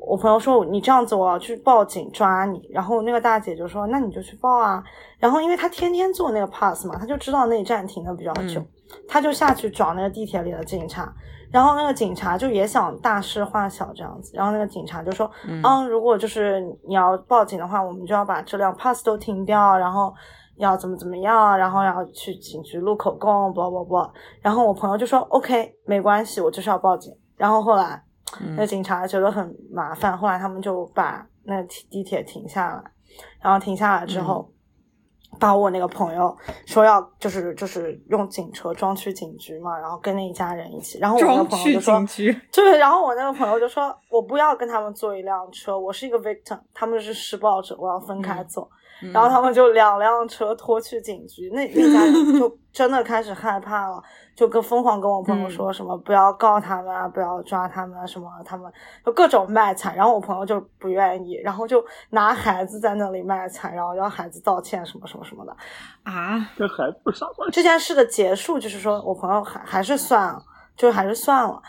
[0.00, 2.68] 我朋友说你这样子我要去报警抓你。
[2.72, 4.82] 然后那个大姐就说那你就去报啊。
[5.18, 8.66] 然后因为她天天坐那个 pass 嘛，她就知道那一站停的比较久，嗯
[9.08, 11.12] 她就下去找那个地铁里的警察。
[11.50, 20.14] 然后那个警察就也想大事化小这样子，然后那个警察就说，嗯如果就是你要报警的话，我们就要把这辆 pass 都停掉，然后
[20.56, 24.10] 要怎么怎么样，然后要去警局录口供，blah blah blah。
[24.40, 27.14] 然后我朋友就说 OK，没关系，我就是要报警。
[27.36, 28.02] 然后后来
[28.40, 32.82] 嗯那警察觉得很麻烦，后来他们就把那地铁停下来，
[33.42, 34.50] 然后停下来之后。
[35.38, 48.46] 把我那个朋友说要就是就是用警车装去警局嘛，然后跟那一家人一起，然后我那个朋友就说警局，对，然后我那个朋友就说，我不要跟他们坐一辆车，我是一个 victim，他们是施暴者，我要分开嗯。
[48.48, 48.68] 走。
[49.12, 54.02] 然后他们就两辆车拖去警局，那那家人就 真的开始害怕了，
[54.34, 58.72] 就跟疯狂跟我朋友说什么不要告他们啊，不要抓他们啊，什么他们
[59.04, 59.96] 就各种卖惨。
[59.96, 65.56] 然后我朋友就不愿意，然后就拿孩子在那里卖惨，然后让孩子道歉什么什么什么的。
[66.04, 67.54] 啊，跟孩子有啥关系？
[67.54, 70.42] 这件事的结束就是说我朋友还还是算了，
[70.76, 71.60] 就还是算了，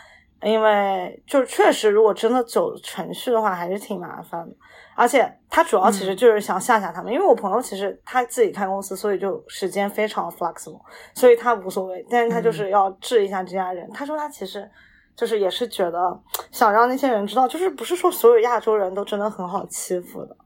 [0.42, 4.56] 因为就确实如果真的走程序的话，还是挺麻烦的。
[4.96, 10.80] 而且他主要其实就是想吓吓他们，因为我朋友其实他自己开公司，所以就时间非常 flexible，
[11.14, 12.04] 所以他无所谓。
[12.08, 13.88] 但是他就是要治一下这家人。
[13.92, 14.68] 他说他其实
[15.16, 20.36] 就是也是觉得想让那些人知道，就是不是说所有亚洲人都真的很好欺负的，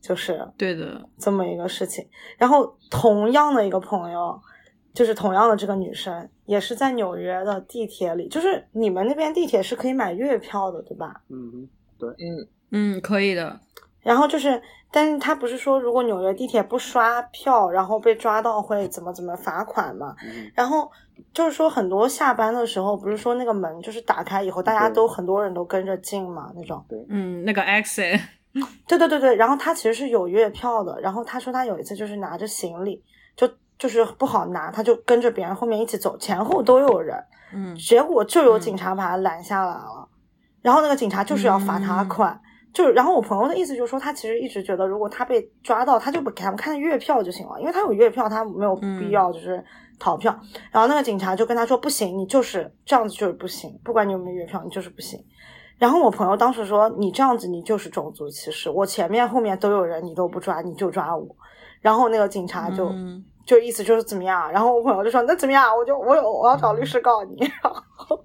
[0.00, 2.06] 就是对的，这么一个事情。
[2.38, 4.40] 然后同样的一个朋友，
[4.92, 11.22] 就是同样的这个女生，也是在纽约的地铁里，就是你们那边地铁是可以买月票的，对吧？
[11.28, 13.58] 嗯对，嗯，嗯，可以的，
[14.04, 14.62] 然后就是，
[14.92, 20.14] 但是他不是说如果纽约地铁不刷票，然后被抓到会怎么怎么罚款嘛？
[20.24, 20.88] 嗯然后
[21.32, 26.84] 就是说很多下班的时候，不是说那个门就是打开以后，大家都很多人都跟着进嘛那种。
[27.08, 28.20] 嗯，那个 exit，
[28.86, 33.02] 对对对对，然后他其实是有月票的，然后他说他有一次就是拿着行李，
[33.36, 37.16] 就就是不好拿，他就跟着别人后面一起走，前后都有人，
[37.54, 40.08] 嗯结果就有警察把他拦下来了，
[40.62, 42.40] 然后那个警察就是要罚他款，
[42.74, 49.64] 就然后我朋友的意思就是说，他其实一直觉得如果他被抓到，他就给他们看月票就行了，因为他有月票，他没有必要就是
[49.98, 50.36] 逃票。
[50.70, 55.24] 然后那个警察就跟他说，不行，你就是这样子就是不行，不管你有没有月票，你就是不行。
[55.78, 61.26] 然后我朋友当时说，你这样子你就是种族歧视，我前面后面都有人，你都不抓，你就抓我。
[61.80, 62.88] 然后那个警察就。
[62.88, 68.24] 嗯就意思就是怎么样，然后我朋友就说那怎么样，我就我有我要找律师告你， 然后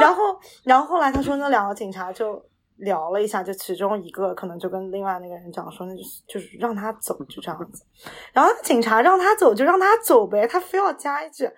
[0.00, 0.22] 然后
[0.64, 2.42] 然后后来他说那两个警察就
[2.78, 7.84] 聊了一下，就其中一个可能就跟另外那个人讲说，那就是就是让他走，就这样子。
[8.32, 11.48] 然后警察让他走就让他走呗，他非要加一句。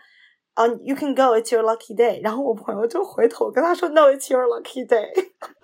[0.54, 2.20] 啊、y o u can go, it's your lucky day。
[2.22, 5.08] 然后我朋友就回头跟他说，No, it's your lucky day。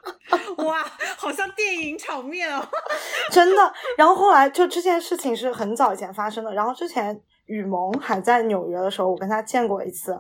[0.65, 0.79] 哇，
[1.19, 2.67] 好像电影场面哦。
[3.31, 3.75] 真的。
[3.99, 6.55] 然后后来就这件事情是很早以前发生的。
[6.55, 10.19] 然后之前雨萌还在纽约的时候，我跟他见过一次，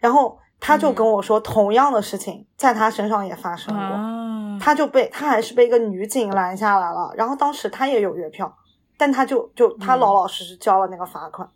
[0.00, 3.82] 然后他就跟我说，同样的事情在他身上也发生过。
[3.82, 8.52] 啊，他就被他还是被一个女警拦下来了，然后当时他也有月票，
[8.96, 11.48] 但他就就他嗯老老实实交了那个罚款。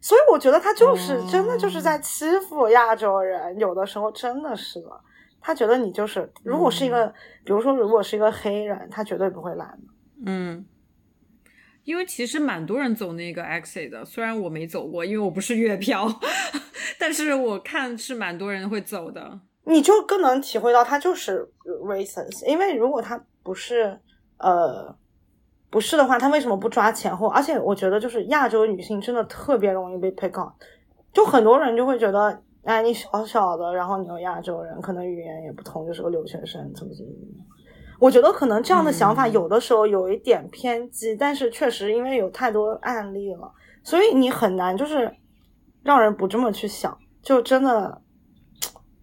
[0.00, 4.88] 所以我觉得他就是、哦真的就是在欺负亚洲人，有的时候真的是的。
[5.40, 7.06] 他觉得你就是，如果是一个，
[7.44, 9.78] 比如说如果是一个黑人，他绝对不会拦的。
[10.26, 10.64] 嗯，
[11.84, 16.06] 因为其实蛮多人走那个 exit 的，虽然我没走过，因为我不是月票，
[16.98, 19.40] 但是我看是蛮多人会走的。
[19.64, 21.48] 你就更能体会到他就是
[21.84, 23.98] reasons，因为如果他不是
[24.38, 24.94] 呃
[25.70, 27.28] 不是的话，他为什么不抓前后？
[27.28, 30.52] 而且我觉得就是亚洲女性真的特别容易被 pick on，
[31.12, 37.44] 就很多人就会觉得，哎，你小小的，然后你有亚洲人，可能语言也不通，就是个留学生，怎么怎么怎么。
[38.02, 43.48] 我觉得可能这样的想法嗯有的时候有一点偏激，但是确实因为有太多案例了，
[43.84, 45.08] 所以你很难就是
[45.84, 48.02] 让人不这么去想，就真的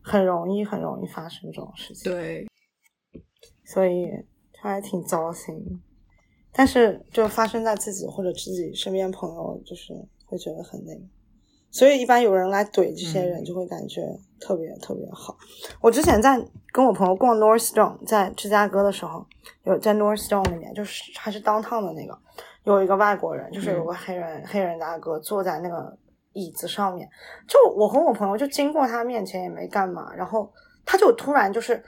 [0.01, 2.11] 很容易很容易发生这种事情。
[2.11, 2.45] 对，
[3.63, 4.09] 所以
[4.51, 5.81] 他还挺糟心。
[6.51, 9.93] 但是就发生在自己或者自己身边朋友，就是
[10.25, 11.01] 会觉得很那个。
[11.71, 14.01] 所以一般有人来怼这些人，嗯就会感觉
[14.39, 15.37] 特别特别好。
[15.79, 16.35] 我之前在
[16.71, 19.25] 跟我朋友逛 Northstone，在芝加哥的时候，
[19.63, 22.17] 有在 Northstone 里面，就是还是 downtown 的那个，
[22.63, 25.95] 有一个外国人，就是有个黑人、黑人大哥坐在那个
[26.33, 27.07] 椅子上面，
[27.47, 30.51] 就我和我朋友就经过他面前也没干嘛，然后
[30.85, 31.83] 他就突然就是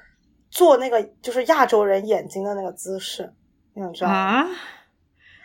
[0.52, 3.34] 做那个就是亚洲人眼睛的那个姿势，
[3.74, 4.16] 你想知道吗？
[4.16, 4.48] 啊，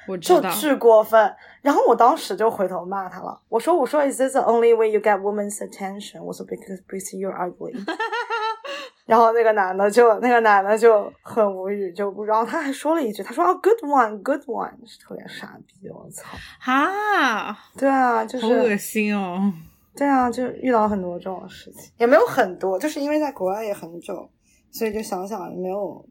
[0.08, 0.40] 我知道。
[0.42, 1.34] 就巨过分。
[1.66, 6.22] 然后我当时就回头骂他了，我说我说 Is this the only way you get women's attention？
[6.22, 7.74] 我说 Because because you're ugly。
[9.04, 16.28] 然后那个男的就那个男的就很无语，就不，然后他还说了一句，他说啊，good one，good one，是特别傻逼，我操！
[16.70, 19.52] 啊，对啊，就是好恶心哦。
[19.96, 24.30] 对啊，就遇到很多这种事情，也没有很多，就是因为在国外也很久，
[24.70, 26.08] 所以就想想也没有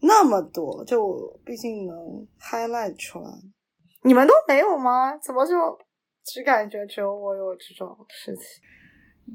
[0.00, 3.30] 那么多，就毕竟能 highlight 出来。
[4.08, 5.14] 你们都没有吗？
[5.18, 5.78] 怎么就
[6.24, 8.42] 只感觉只有我有这种事情？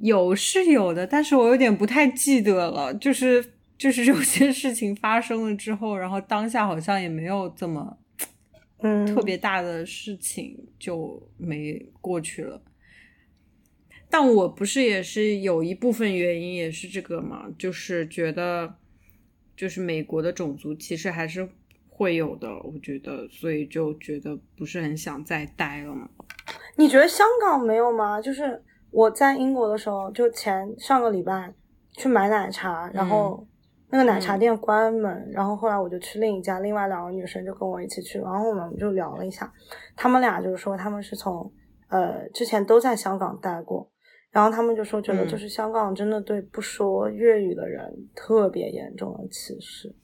[0.01, 2.91] 有是有的，但是我有点不太记得了。
[2.95, 7.99] 就是就是有些事情发生了之后，然后当下好像也没有这么
[8.79, 12.59] 嗯，特别大的事情就没过去了。
[14.09, 18.75] 但我不是也是有一部分原因也是这个嘛，就是觉得
[19.55, 21.47] 就是美国的种族其实还是
[22.03, 26.09] 会有的，我觉得，所以就觉得不是很想再待了嘛。
[26.75, 28.21] 你觉得香港没有吗？
[28.21, 31.53] 就是我在英国的时候，就前上个礼拜
[31.93, 33.47] 去买奶茶，然后
[33.89, 39.51] 那个奶茶店关门，然后后来我就去另一家，另外两个女生就跟我一起去，然后我们就聊了一下，
[39.95, 41.49] 他们俩就是说他们是从
[41.87, 43.89] 呃之前都在香港待过，
[44.31, 49.95] 然后他们就说觉得嗯就是香港真的对不说粤语的人特别严重的歧视。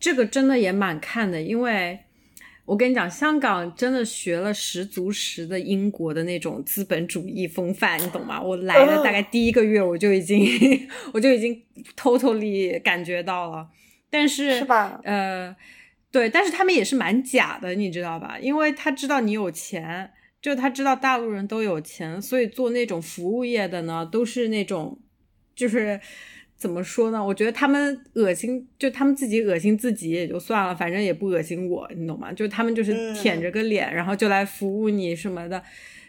[0.00, 1.98] 这个真的也蛮看的，因为
[2.64, 8.40] 我跟你讲，香港真的学了十足十的英国的那种资本主义风范，你懂吗？
[8.40, 10.40] 我来了大概第一个月，我就已经
[11.12, 11.62] 我就已经
[11.96, 13.68] totally 感觉到了，
[14.08, 15.54] 但是是吧呃，
[16.10, 18.38] 对，但是他们也是蛮假的，你知道吧？
[18.40, 24.98] 因为他知道你有钱，就他知道大陆人都有钱，所以做那种服务业的呢，都是那种
[25.54, 26.00] 就是。
[26.60, 27.24] 怎么说呢？
[27.24, 32.30] 我觉得他们恶心，就他们自己恶心自己也就算了，反正也不恶心我，你懂吗？
[32.30, 35.62] 就他们就是嗯舔着个脸，然后就来服务你什么的。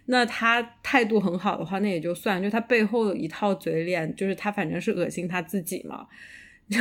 [0.07, 6.05] 那他态度很好的话，那也就算，就他背后一套嘴脸，就是他反正是恶心他自己嘛，
[6.69, 6.79] 就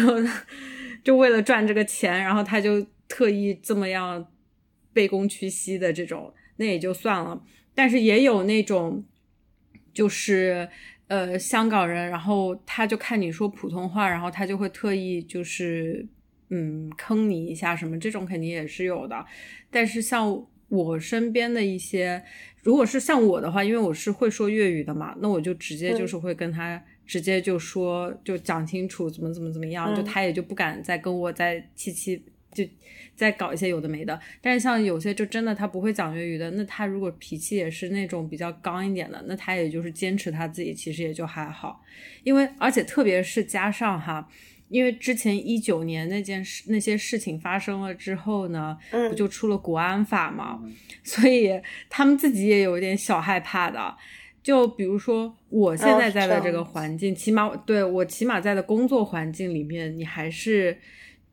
[1.04, 4.26] 就为了赚这个钱，然后他就特意这么样
[4.92, 7.40] 卑躬屈膝的这种，那也就算了。
[7.72, 9.04] 但是也有那种，
[9.94, 10.68] 就是
[11.10, 16.06] 呃香港人，然后他就看你说普通话，然后他就会特意就是
[16.50, 19.26] 嗯坑你一下什么，这种肯定也是有的。
[19.70, 22.22] 但是像我身边的一些，
[22.62, 32.64] 如果是像我的话，因为我是会说粤语的嘛，那我就直接就是会跟他直接就说，就讲清楚怎么怎么怎么样，嗯就他也就不敢再跟我再气气就
[33.14, 34.18] 在搞一些有的没的。
[34.40, 41.82] 但是像有些就真的他不会讲粤语的，那他如果脾气也是那种比较刚一点的，那他也就是坚持他自己，其实也就还好。
[42.22, 44.28] 因为而且特别是加上哈。
[44.68, 50.62] 因为之前一九年那件事那些事情发生了之后呢，嗯不就出了国安法嘛，
[51.02, 53.96] 所以他们自己也有一点小害怕的。
[54.44, 60.78] 就比如说我现在在的这个环境，起码对我起码在的工作环境里面，你还是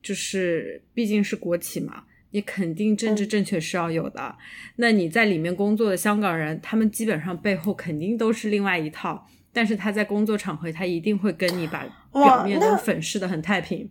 [0.02, 4.36] 就是毕竟是国企嘛，你肯定政治正确是要有的。
[4.78, 9.28] 那你在里面工作的香港人，他们基本上背后肯定都是另外一套。
[9.54, 11.84] 但是他在工作场合，他一定会跟你把
[12.14, 13.90] 表面都粉饰的很太平。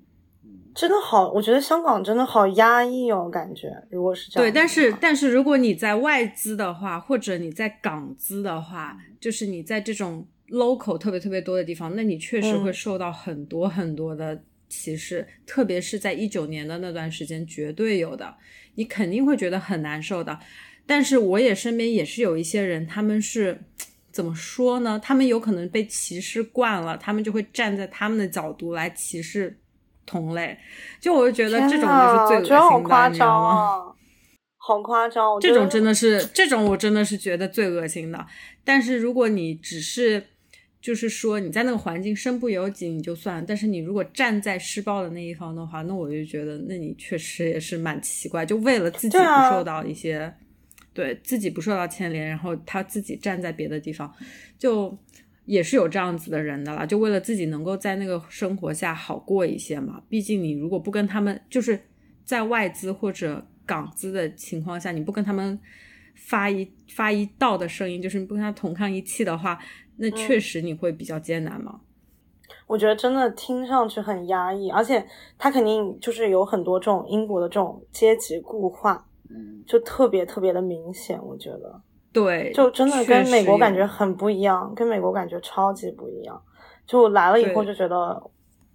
[0.72, 4.48] 真的好，我觉得香港真的好压抑哦，感觉如果是这样。
[4.48, 18.34] 对，但是但是如果你在外资的话，或者你在港资的话，就是你在这种 local 特别特别多的地方，那你确实会受到很多很多的歧视，嗯、特别是在一九年的那段时间，绝对有的，
[18.74, 20.38] 你肯定会觉得很难受的。
[20.86, 23.62] 但是我也身边也是有一些人，他们是。
[24.12, 24.98] 怎么说呢？
[25.04, 29.54] 他们有可能被歧视惯了，他们就会站在他们的角度来歧视
[30.06, 30.56] 同类。
[30.98, 33.92] 就我就觉得这种就是最恶心的，你知道吗？
[34.56, 35.38] 好夸张！
[35.38, 38.26] 这种真的是，这种我真的是觉得最恶心的。
[38.64, 40.26] 但是如果你只是
[40.86, 50.32] 就是说你在那个环境身不由己，你就算；但是你如果站在施暴的那一方的话，那我就觉得，那你确实也是蛮奇怪，就为了自己不受到一些。
[50.94, 54.10] 对自己不受到牵连，然后他自己站在别的地方，
[54.58, 54.96] 就
[55.44, 56.86] 也是有这样子的人的啦。
[56.86, 60.00] 就为了自己能够在那个生活下好过一些嘛。
[60.08, 61.78] 毕竟你如果不跟他们，就是
[62.24, 65.58] 在外资或者港资的情况下，你不跟他们
[66.16, 69.58] 发一发一道的声音，就是你不跟他同抗一气的话，
[69.96, 71.72] 那确实你会比较艰难嘛。
[71.74, 71.80] 嗯、
[72.66, 75.06] 我觉得真的听上去很压抑，而且
[75.38, 79.06] 他肯定就是有很多这种英国的这种阶级固化。
[79.28, 86.40] 嗯，就特别特别的明显，我觉得，对，就真的跟美国感觉很不一样，跟美国感觉超级不一样。
[86.86, 88.22] 就来了以后就觉得，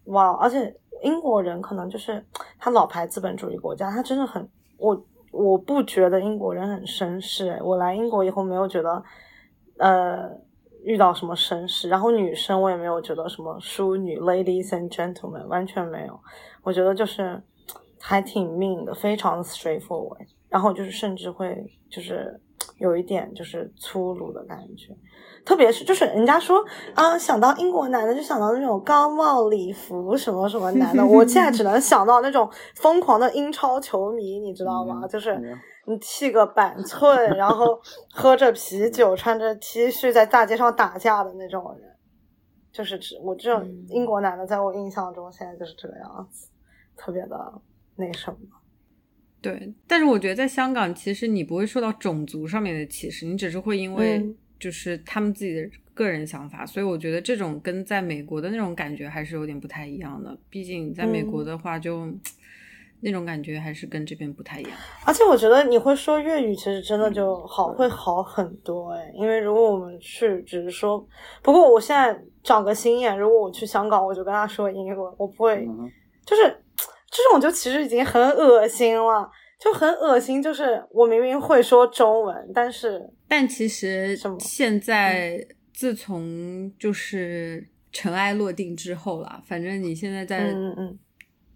[0.08, 0.34] 哇！
[0.34, 2.22] 而且英国人可能就是
[2.60, 4.94] 他老牌资本主义国家，他真的很，我
[5.32, 7.58] 我不觉得英国人很绅士。
[7.64, 9.04] 我来英国以后没有觉得，
[9.78, 10.30] 呃，
[10.84, 11.90] 遇到什么绅士。
[11.90, 16.20] 然后女生我也没有觉得什么淑女，ladies and gentlemen，完全没有。
[16.64, 17.42] 我觉得就是
[18.00, 20.28] 还挺 mean 的，非常 straightforward。
[20.50, 22.40] 然后就是甚至会就是
[22.82, 24.94] 有一点就是粗鲁的感觉。
[25.46, 26.64] 特别是就是人家说
[26.94, 35.08] 啊，想到英国男的就想到那种高帽礼服什么什么男的，我现在只能想到那种疯狂的英超球迷，你知道吗？
[35.08, 35.36] 就是
[35.88, 37.80] 你剃个板寸，然后
[38.14, 41.90] 喝着啤酒，穿着 T 恤在大街上打架的那种人，
[42.72, 46.50] 就是指我这种英国男的，在我印象中现在就是这个样子，
[46.96, 47.54] 特别的
[47.96, 48.38] 那什么。
[49.42, 54.24] 对，但是我觉得在香港，其实你不会受到种族上面的歧视，你只是会因为。
[54.62, 60.38] 就是他们自己的个人想法，所以我觉得这种跟在美国的那种感觉还是有点不太一样的。
[60.52, 62.08] 毕竟在美国的话，就
[63.00, 64.72] 那种感觉还是跟这边不太一样。
[65.04, 69.12] 而且我觉得你会说粤语，其实真的就好会好很多哎。
[69.16, 71.04] 因为如果我们去只是说，
[71.42, 75.68] 不过我现在长个心眼，如果我去香港，我就跟他说英文，我不会，
[76.24, 76.56] 就是
[77.12, 79.30] 这种就其实已经很恶心了。
[79.60, 85.40] 就很恶心，就是我明明会说中文，但是但其实现在
[85.72, 90.52] 自从就是尘埃落定之后了，反正你现在在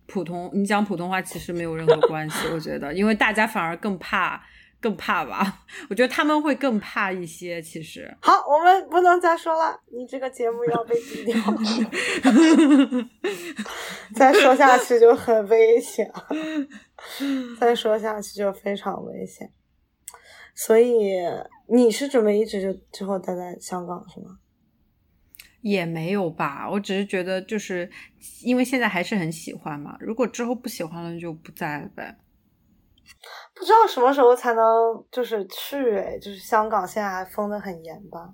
[0.05, 4.39] 普通你讲普通话其实没有任何关系，我觉得，因为大家反而更怕。
[4.85, 5.65] 更怕吧？
[5.89, 7.59] 我觉得他们会更怕一些。
[7.59, 11.35] 其实，好，我们不能再说了，你这个节目要被毙掉，
[14.13, 16.07] 再说下去就很危险，
[17.59, 19.51] 再说下去就非常危险。
[20.53, 21.15] 所以，
[21.67, 24.37] 你是准备一直就之后待在香港是吗？
[25.61, 27.89] 也没有吧，我只是觉得，就是
[28.43, 29.97] 因为现在还是很喜欢嘛。
[29.99, 32.15] 如果之后不喜欢了，就不在了呗。
[33.55, 34.63] 不知道什么时候才能
[35.09, 38.33] 就是去哎，就是香港现在还封的很严吧？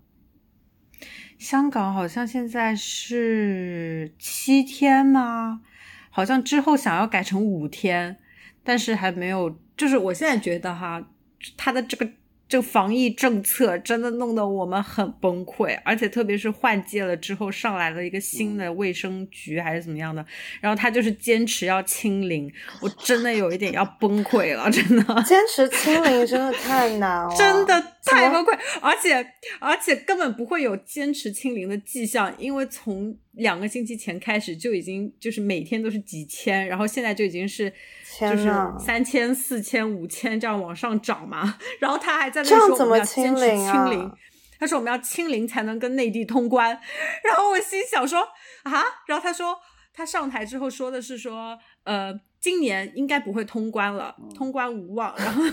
[1.38, 5.62] 香港好像现在是七天吗？
[6.10, 8.20] 好像之后想要改成五天，
[8.64, 9.56] 但是还没有。
[9.78, 11.08] 就是我现在觉得哈，
[11.56, 12.10] 他的这个。
[12.52, 20.26] 这个防疫政策真的弄得我们很崩溃，而且特别是换届了之后上来了一个新的卫生局还是怎么样的，
[20.60, 25.24] 然后他就是坚持要清零，我真的有一点要崩溃了，真的。
[25.24, 29.26] 坚持清零真的太难了， 真的太崩溃，而且
[29.60, 37.72] 而且根本不会有坚持清零的迹象，因为从两个星期前开始就已经就是每天都是几千，然后现在就已经是。
[38.20, 44.12] 就是三千、四千、五千这样往上涨嘛，然后他还在那说我们要坚持清零，
[44.60, 46.78] 他说我们要清零才能跟内地通关，
[47.24, 48.20] 然后我心想说
[48.64, 49.58] 啊，然后他说
[49.94, 55.44] 他上台之后说的是说呃今年应该不会通关了，通关无望，然后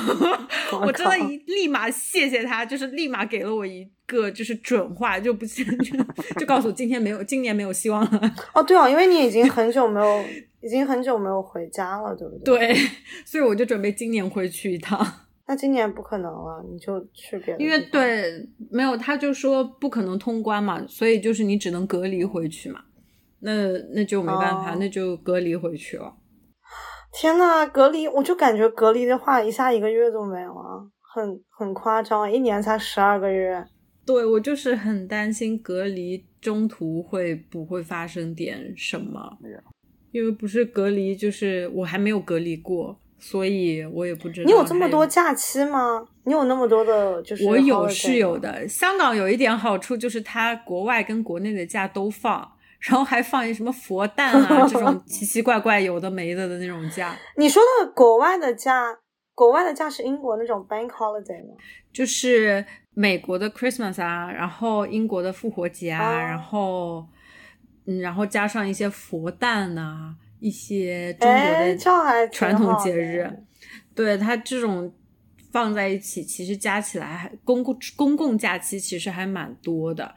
[0.84, 5.62] 我真的一立马谢谢他，就是立马给了我一个就是准话，就不就
[6.38, 8.34] 就告诉我今天没有今年没有希望了。
[8.54, 10.24] 哦，对哦，因为你已经很久没有。
[10.62, 12.56] 已经很久没有回家了，对不对？
[12.68, 12.76] 对，
[13.24, 15.04] 所以我就准备今年回去一趟。
[15.48, 17.60] 那今年不可能了，你就去别的。
[17.60, 22.80] 因为对，没有，他就说不可能通关嘛，所以就是你只能隔离回去嘛。
[23.40, 26.14] 那那就没办法，那就隔离回去了。
[27.12, 33.64] 天呐，隔离，我就感觉隔离的话，一下一个月都没有了，很很夸张，一年才十二个月。
[34.04, 39.38] 对，我就是很担心隔离中途会不会发生点什么。
[40.10, 44.46] 因为不是隔离，就是我还没有隔离过，所以我也不知道。
[44.46, 46.06] 你有这么多假期吗？
[46.24, 48.66] 你有那么多的，就是我有是有的。
[48.66, 52.50] 香港有一点好处就是它国外跟国内的假都放，
[52.88, 57.16] 然后还放一什么佛诞啊这种 奇奇怪怪有的没的的那种假。
[57.36, 58.96] 你说的国外的假，
[59.34, 61.54] 国外的假是英国那种 bank holiday 吗？
[61.92, 62.64] 就是
[62.94, 67.06] 美国的 Christmas 啊，然后英国的复活节啊，然后。
[67.84, 73.28] 嗯，然后加上一些佛诞呐，一些中国的传统节日，
[73.92, 74.94] 对它这种
[75.50, 80.14] 放在一起，其实加起来还公共公共假期其实还蛮多的，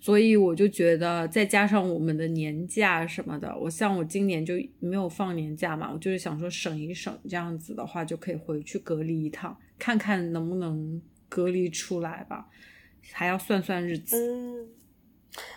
[0.00, 12.46] 所以我就觉得再加上我们的年假什么的，我像我今年就没有放年假嘛，我就是想说省一省，这样子的话就可以回去隔离一趟，看看能不能隔离出来吧，
[13.12, 14.16] 还要算算日子。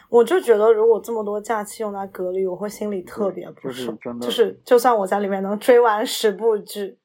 [0.10, 3.98] 我就觉得，如果这么多假期用来隔离，我会心里特别不爽。
[4.22, 7.00] 就是，就算我在里面能追完十部剧，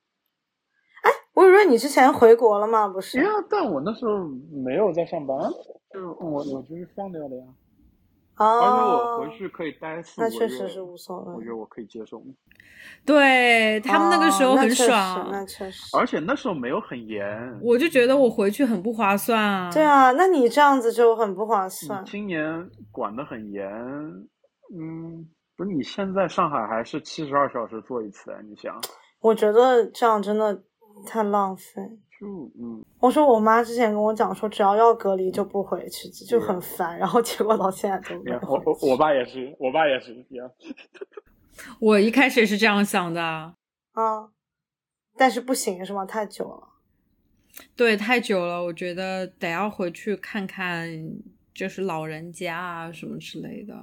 [1.02, 2.86] 哎，我以为你之前回国了吗？
[2.86, 3.16] 不是？
[3.18, 4.28] 呀，但我那时候
[4.62, 5.38] 没有在上班，
[5.92, 6.14] 就是我
[6.44, 7.44] 我就是放掉了呀。
[8.36, 12.22] 哦，而且我回去可以待四五那确实是无所谓我觉得我可以接受。
[13.04, 15.96] 对他们那个时候很哦那确实爽，那确实。
[15.96, 17.26] 而且那时候没有很严，
[17.60, 19.68] 我就觉得我回去很不划算啊。
[19.72, 22.04] 对，啊，那你这样子就很不划算。
[22.04, 23.66] 今年管的很严，
[24.72, 28.80] 嗯，不是你现在上海还是七十二小时做一次，你想，
[29.18, 30.62] 我觉得这样真的
[31.04, 31.82] 太浪费。
[32.20, 36.98] 就嗯，我说我妈之前跟我讲说，只要要隔离就不回去，就很烦。
[36.98, 40.50] 然后结果到现在都没有我回我我爸也是，我爸也是一样。
[41.80, 43.22] 我一开始也是这样想的。
[43.22, 44.30] 啊，
[45.16, 46.04] 但是不行是吗？
[46.04, 46.68] 太久了。
[47.76, 50.88] 对，太久了，我觉得得要回去看看，
[51.54, 53.74] 就是老人家啊什么之类的。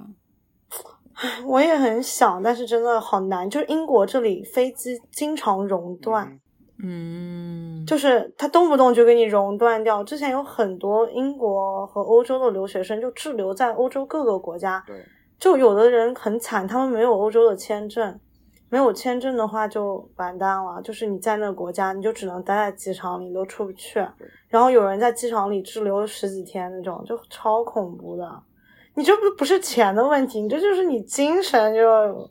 [1.46, 3.48] 我也很想，但是真的好难。
[3.48, 6.40] 就是英国这里飞机经常熔断，嗯
[6.82, 10.04] 嗯，就是他动不动就给你熔断掉。
[10.04, 14.94] 之前有很多英国和欧洲的留学生就滞留在欧洲各个国家，对，
[15.38, 18.20] 就有的人很惨，他们没有欧洲的签证，
[18.68, 20.82] 没有签证的话就完蛋了。
[20.82, 23.98] 就是你在那个国家，你就只能待在机场里，你都出不去。
[24.48, 28.42] 然后有人在机场里滞留十几天那种，就超恐怖的。
[28.94, 32.30] 你这不不是钱的问题，你这就是你精神就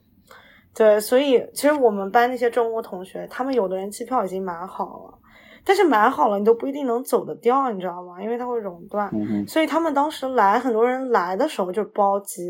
[0.76, 1.00] 对。
[1.00, 5.20] 所以其实我们班那些中国同学，他们有的人机票已经买好了，
[5.64, 8.22] 但是买好了你都不一定能走得掉，你知道吗？
[8.22, 9.10] 因为它会熔断。
[9.14, 12.42] 嗯，所以他们当时来，很多人来的时候就包机，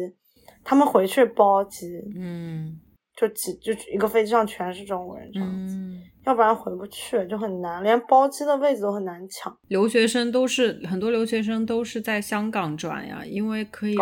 [0.63, 2.79] 他们回去包机，嗯
[3.15, 9.55] 就几就一个飞机上全是中国人这样子，嗯，要不然回不去就很难，连包机的位置都很难抢。
[9.69, 13.95] 留学生都是很多留学生都是在香港转呀，因为可以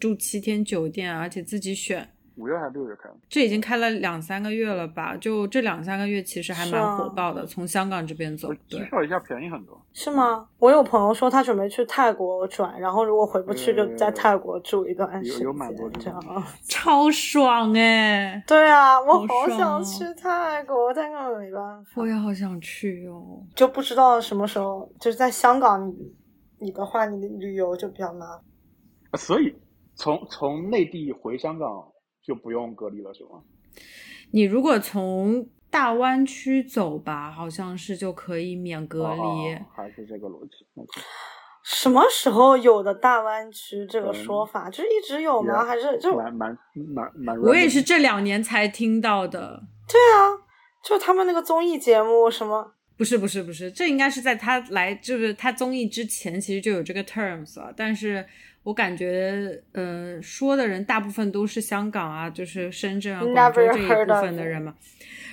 [0.00, 2.08] 住七天酒店，而且自己选。
[2.36, 3.16] 五月还是六月开的？
[3.28, 5.16] 这已经开了两三个月了吧？
[5.16, 7.44] 就这两三个月，其实还蛮火爆的。
[7.46, 9.80] 从香港这边走，机对，票一下便宜很多。
[9.92, 10.48] 是吗？
[10.58, 16.22] 我有朋友说他准备去泰国转，然后如果回不去就在泰国住一段时间，有有蛮多这样。
[16.66, 18.42] 超爽哎！
[18.48, 23.42] 对啊，我好想去泰国，但根本没办法，我也好想去哦。
[23.54, 24.90] 就不知道什么时候。
[24.98, 26.14] 就是在香港你，
[26.58, 28.40] 你的话，你的旅游就比较麻烦。
[29.10, 29.54] 呃所以
[29.94, 31.68] 从从内地回香港
[32.22, 33.42] 就不用隔离了，是吗？
[34.30, 39.54] 你如果从大湾区走吧，好像是就可以免隔离。
[39.74, 40.66] 还是这个逻辑。
[41.62, 44.68] 什么时候有的大湾区这个嗯说法？
[44.68, 45.64] 就是一直有吗？
[45.64, 47.38] 还是就蛮蛮蛮蛮。
[47.40, 49.62] 我也是这两年才听到的。
[49.88, 50.42] 对啊？
[50.82, 52.74] 就他们那个综艺节目什么？
[52.96, 57.72] 不是不是不是，这应该是在他来就是他综艺之前，其实就有这个 terms 了。
[57.76, 58.24] 但是
[58.64, 64.74] 我感觉，呃，说的人大部分都是香港啊，就是深圳啊、广州这一部分的人嘛。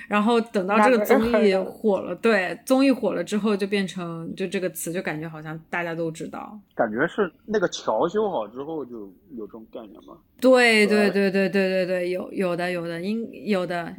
[0.07, 6.59] 然后等到这个综艺火了，对，综艺火了之后，就变成就这个词，就感觉好像大家都知道。
[6.73, 9.01] 感觉是那个桥修好之后就
[9.38, 10.17] 有这种概念吗？
[10.41, 13.93] 对对对对对对对，有有的有的，应有的，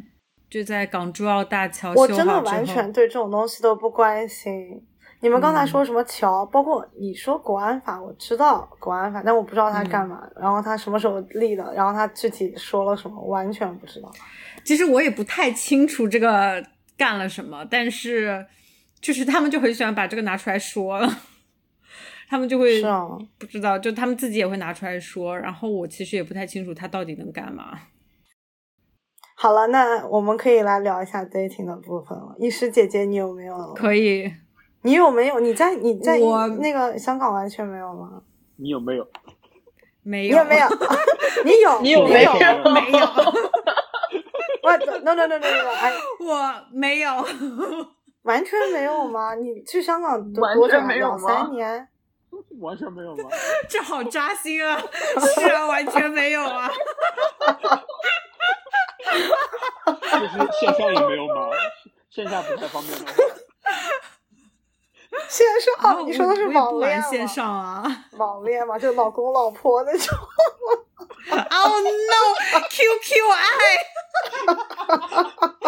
[0.49, 2.19] 就在港珠澳大桥修好之后。
[2.19, 4.83] 我真的完全对这种东西都不关心。
[5.21, 14.11] 你们刚才嗯说什么桥，包括你说国安法，我知道国安法，但我不知道它嗯干嘛，然后它什么时候立的，然后它具体说了什么，完全不知道。
[14.65, 16.65] 其实我也不太清楚这个
[16.97, 18.47] 干了什么，但是
[19.01, 21.09] 就是他们就很喜欢把这个拿出来说了，
[22.29, 22.83] 他们就会
[23.39, 27.79] 不知道，就他们自己也会拿出来说，然后我其实也不太清楚他到底能干嘛。
[29.37, 32.35] 好了，那我们可以来聊一下 dating 的部分了。
[32.39, 33.75] 一师姐姐，你有没有？
[33.75, 34.31] 可以，
[34.83, 35.39] 你有没有？
[35.41, 38.23] 你在你在我那个香港完全没有吗？
[38.57, 39.07] 你有没有？
[40.03, 40.69] 没有，你有没有？
[41.45, 41.81] 你有？
[41.83, 42.33] 你有没有？
[42.33, 43.07] 没有，
[44.63, 47.11] 我 no no no no no，哎， 我没有，
[48.23, 49.35] 完全没有吗？
[49.35, 51.87] 你去香港多完多久两三年？
[52.61, 53.29] 完全没有吗？
[53.69, 54.81] 这好扎心啊！
[55.35, 56.71] 是啊，完全没有啊。
[60.13, 61.51] 就是线上也没有吗？
[62.11, 63.13] 线下不太方便的话。
[65.29, 65.47] 线
[65.83, 66.07] 上？
[66.07, 67.03] 你说的是网恋吗？
[67.03, 68.05] 玩线上啊。
[68.13, 70.17] 网恋嘛，就老公老婆那种。
[71.31, 73.41] Oh no！QQ 爱。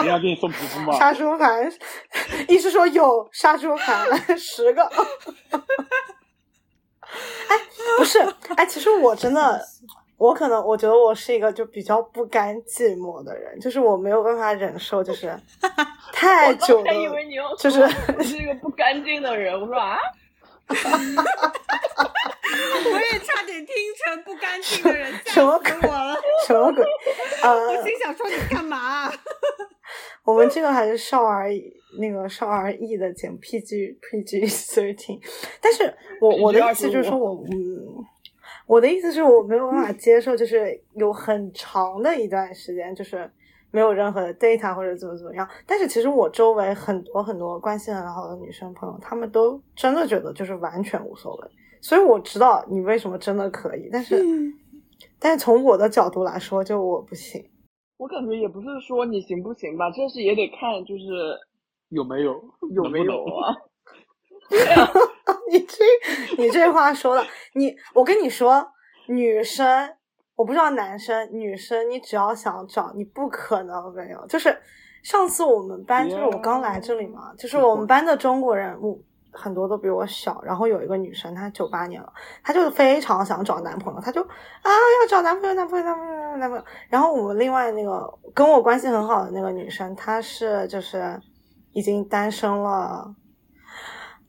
[0.03, 0.99] 人家给你送皮肤吗？
[0.99, 1.71] 杀猪盘，
[2.49, 4.83] 医师说有杀猪盘 十个。
[7.49, 7.61] 哎，
[7.99, 8.19] 不是，
[8.57, 9.63] 哎，其实我真的，
[10.23, 15.37] 我可能我觉得我是一个就比较不甘寂寞的人，就是我没有办法忍受，就是
[16.15, 17.89] 太久的刚才以为你要就是
[18.23, 19.99] 是一个不干净的人，我说啊，
[20.69, 20.75] 我
[23.13, 26.17] 也差点听成不干净的人， 吓什么鬼我了！
[26.47, 26.85] 什么鬼？
[27.43, 29.13] 呃我，心想说你干嘛、啊
[30.25, 31.51] 我们这个还是少儿
[31.99, 35.19] 那个少儿 E 的节目，PG PG thirteen。
[35.61, 38.07] 但是我我的意思就是说我嗯，
[38.67, 43.31] 我的意思是我没有办法接受，就是有很长的一段时间，就是
[43.71, 45.49] 没有任何的 data 或者怎么怎么样。
[45.67, 51.49] 但是其实我周围很多很多关系很好的女生朋友，她们都真的觉得就是完全无所谓。
[51.81, 54.25] 所以我知道你为什么真的可以，但是，
[55.19, 57.45] 但是从我的角度来说，就我不行。
[57.99, 61.05] 我感觉也不是说你行不行吧，这是也得看就是
[61.89, 62.43] 有没有
[62.75, 63.57] 有没有啊。
[65.51, 65.85] 你这
[66.39, 68.67] 你这话说的，你我跟你说，
[69.09, 69.89] 女生
[70.35, 74.27] 我不知道男生女生，你只要想找，你不可能没有。
[74.27, 74.57] 就是
[75.03, 78.99] 上次我们班，就是我刚来这里嘛，就是我们班的中国人，我
[79.31, 80.41] 很多都比我小。
[80.43, 82.13] 然后有一个女生，她九八年了，
[82.43, 84.29] 她就非常想找男朋友，她就啊
[84.65, 86.65] 要找男朋友，男朋友，男朋友，男朋友。
[86.89, 91.21] 然后我们另外那个跟我关系很好的那个女生，她是就是
[91.73, 93.15] 已经单身了。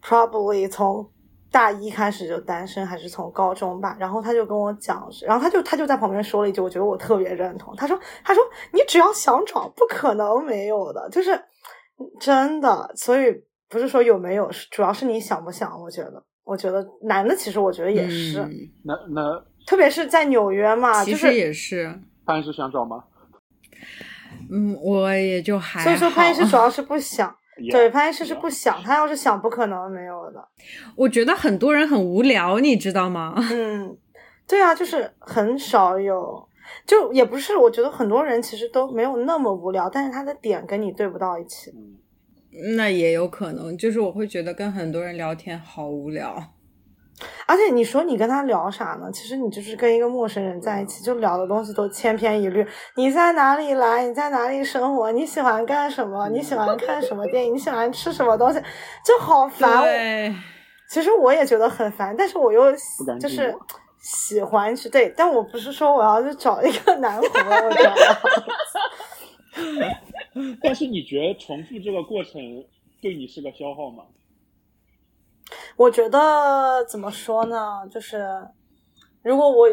[0.03, 1.09] Probably 从
[1.49, 3.95] 大一开始就单身，还是从高中吧。
[3.99, 7.73] 然后他就跟我讲，然后他就他就在旁边说了一句，我觉得我特别认同。
[7.75, 11.39] 他说：“他说你只要想找，不可能没有的，就是
[12.19, 12.91] 真的。
[12.95, 13.33] 所以
[13.69, 15.79] 不是说有没有，主要是你想不想。
[15.79, 18.39] 我觉得，我觉得男的其实我觉得也是。
[18.83, 21.97] 那那特别是在纽约嘛，其实也是。
[22.25, 23.03] 潘医师想找吗？
[24.51, 25.83] 嗯，我也就还。
[25.83, 27.33] 所以说潘医师主要是不想。
[27.69, 30.47] 对，潘医师是不想，他要是想，不可能没有的。
[30.95, 33.35] 我觉得很多人很无聊，你知道吗？
[33.51, 33.95] 嗯，
[34.47, 36.47] 对啊，就是很少有，
[36.85, 37.55] 就也不是。
[37.55, 41.73] 我觉得很多人其实都没有那么无聊，但是他的点跟你对不到一起。
[42.75, 46.52] 那也有可能，就是我会觉得跟很多人聊天好无聊。
[47.45, 49.09] 而且你说你跟他聊啥呢？
[49.11, 52.65] 其实你就是跟一个陌生人在一起，就聊的东西都千篇一律。
[52.95, 54.05] 你在哪里来？
[54.05, 55.11] 你在哪里生活？
[55.11, 56.29] 你喜欢干什么？
[56.29, 57.53] 你喜欢看什么电影？
[57.53, 58.59] 你喜欢吃什么东西？
[59.05, 59.83] 就好烦。
[60.89, 62.71] 其实我也觉得很烦，但是我又
[63.19, 63.55] 就是
[63.99, 67.97] 喜欢去对，但我不是说我要去找一个男朋友，知道吗？
[70.61, 72.41] 但是你觉得重复这个过程
[73.01, 74.03] 对你是个消耗吗？
[75.77, 77.81] 我觉得怎么说呢？
[77.91, 78.25] 就是
[79.21, 79.67] 如果我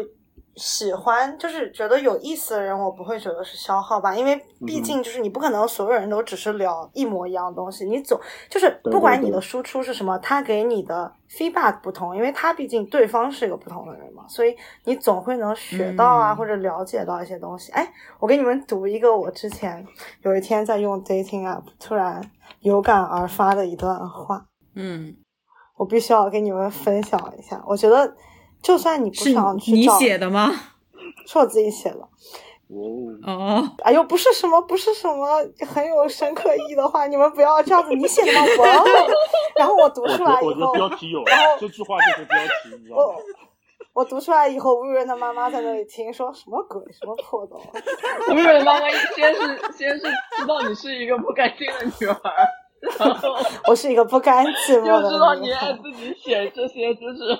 [0.57, 4.13] 喜欢，就是觉得有意思的人，我不会觉得是消耗吧。
[4.13, 17.71] 因为毕竟就是你不可能所有人都只是聊一模一样的东西，你总就是不管你的输出是什么，他给你的 feedback 不同，因为他毕竟对方是一个不同的人嘛，所以你总会能学到啊，或者了解到一些东西。
[17.71, 17.89] 哎，
[18.19, 19.85] 我给你们读一个我之前
[20.23, 22.21] 有一天在用 dating app 突然
[22.59, 24.47] 有感而发的一段话。
[24.75, 25.15] 嗯。
[25.81, 28.15] 我必须要跟你们分享一下，我觉得
[28.61, 30.51] 就算你不想去你写的吗？
[31.25, 32.07] 是我自己写的。
[33.25, 37.95] 哦，哎呦，不是什么，不是什么很有深刻意义的话，你们不要这样子。
[37.95, 38.45] 你写的吗？
[38.59, 38.63] 我。
[39.57, 43.15] 然后我读出来以后，标题有，然后这句话就是标题，你知道吗？
[43.93, 48.31] 我读出来以后，吴雨润的妈妈在那里听，说什么鬼，什么破东西。
[48.31, 50.01] 乌人的妈妈先是先是
[50.37, 52.47] 知道你是一个不干净的女孩。
[53.67, 55.03] 我是一个不甘寂寞的。
[55.03, 57.37] 就知道你爱自己写这些，就 是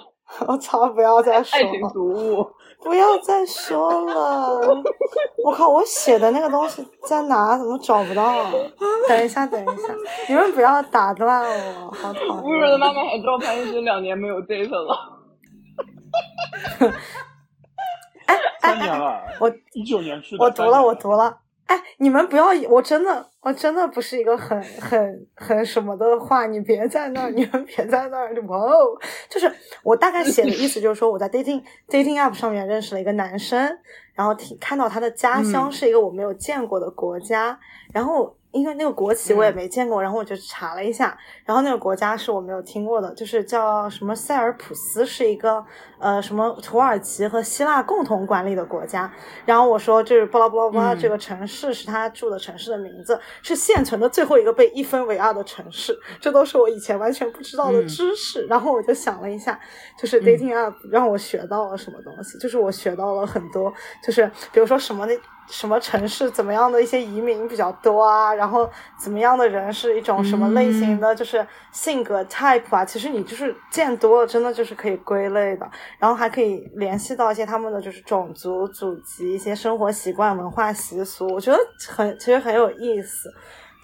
[0.47, 0.87] 我操！
[0.89, 2.47] 不要再说爱情读物，
[2.81, 4.59] 不要再说了。
[5.43, 5.67] 我靠！
[5.67, 7.57] 我写的那个东西在哪？
[7.57, 8.33] 怎么找不到？
[9.09, 9.93] 等一下，等一下，
[10.29, 11.43] 你们不要打断
[11.85, 12.43] 我，好讨厌。
[12.43, 15.19] 乌人的妈妈还知道潘医师两年没有 date 了。
[18.27, 20.43] 哎三年了，我一九年去的。
[20.45, 21.40] 我读了，我读了。
[21.71, 28.99] 哎，你们不要，我真的，我真的不是一个很很很什么的话，你别在那儿，你们别在那儿，哇哦！
[29.29, 29.49] 就是
[29.81, 33.57] 我大概写的意思就是说，我在 dating dating app 上面认识了一个男生，
[34.13, 37.57] 然后听看到他的家乡是一个我没有见过的国家，
[37.93, 38.35] 然后。
[38.51, 45.65] 因为那个国旗我也没见过，然后我就查了一下，然后那个国家是我没有听过的，就是叫什么塞尔普斯，是一个
[45.99, 49.11] 呃什么土耳其和希腊共同管理的国家。
[49.45, 55.97] 然后我说就是巴拉巴拉巴拉，这个城市是他住的城市的名字，是现存的最后一个被一分为二的城市。
[56.19, 58.45] 这都是我以前完全不知道的知识。
[58.47, 59.57] 然后我就想了一下，
[59.97, 63.73] 就是 dating app 让我学到了什么东西，就是我学到了很多，
[64.03, 65.17] 就是比如说什么那。
[65.51, 68.33] 什么城市怎么样的一些移民比较多啊？
[68.33, 72.85] 然后怎么样的人是一种什么类型的，就是性格 type 啊？
[72.85, 75.69] 其实你就是见多了，真的就是可以归类的。
[75.99, 83.29] 然后还可以联系到一些他们的就是种族、祖籍、一些生活习惯、文化习俗，我觉得很其实很有意思。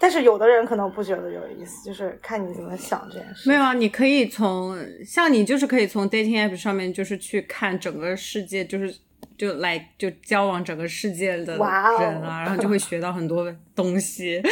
[0.00, 3.48] 但是有的人可能不觉得有意思，就是看你怎么想这件事。
[3.50, 8.96] 没有啊，你可以从像你就是可以从 dating app 上面就是去看整个世界，就是。
[9.38, 14.42] 就来就交往整个世界的人啊， 然后就会学到很多东西。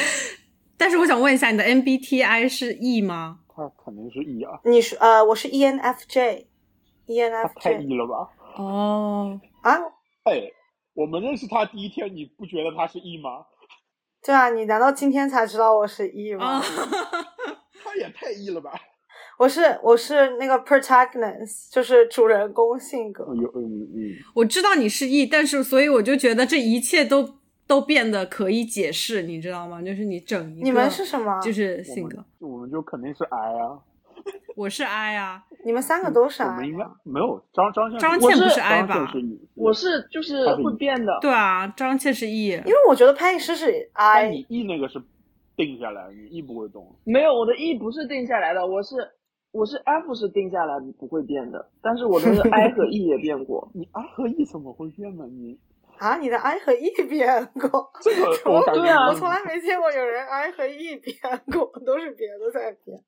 [0.79, 3.41] 但是我想问一下，你的 MBTI 是 E 吗？
[3.49, 4.61] 他肯定是 E 啊。
[4.65, 8.31] 你是呃，我是 ENFJ，ENFJ 太 E 了吧？
[8.57, 9.73] 哦，啊，
[10.25, 10.51] 哎，
[10.95, 13.45] 我们认识他第一天，你不觉得他是 E 吗？
[14.23, 16.47] 对啊，你难道今天才知道我是 E 吗？
[16.47, 16.63] 啊，
[17.83, 18.73] 他也太 E 了吧？
[19.39, 23.25] 我是我是那个 protagonist，就是主人公性格。
[23.35, 29.83] 有嗯嗯，我知道你是 E，但是所以我就觉得这一切都都变得可以解释，你知道吗？
[29.83, 31.39] 就是你整一个，你们是什么？
[31.43, 33.79] 就是性格，我们就肯定是 I 啊。
[34.57, 44.99] 我是 I 啊， 你们三个都是我 I 们应该没有张张倩张倩不是 I 吧 E，我是就是会变的，对啊，张倩是 E，因为我觉得潘医师是但 I，你 E 那个是
[45.55, 46.91] 定下来，你 E 不会动。
[47.05, 48.97] 没有我的 E 不是定下来的，我是
[49.57, 53.71] 我是 F 是定下来不会变的，但是我的 I 和 E 也变过。
[53.73, 55.25] 你 I 和 E 怎么会变呢？
[55.27, 55.59] 你
[55.99, 57.91] 啊，你的 I 和 E 变过？
[58.05, 61.17] 这个我感觉对啊我从来没见过有人 I 和 E 变
[61.51, 63.01] 过，都是别的在变。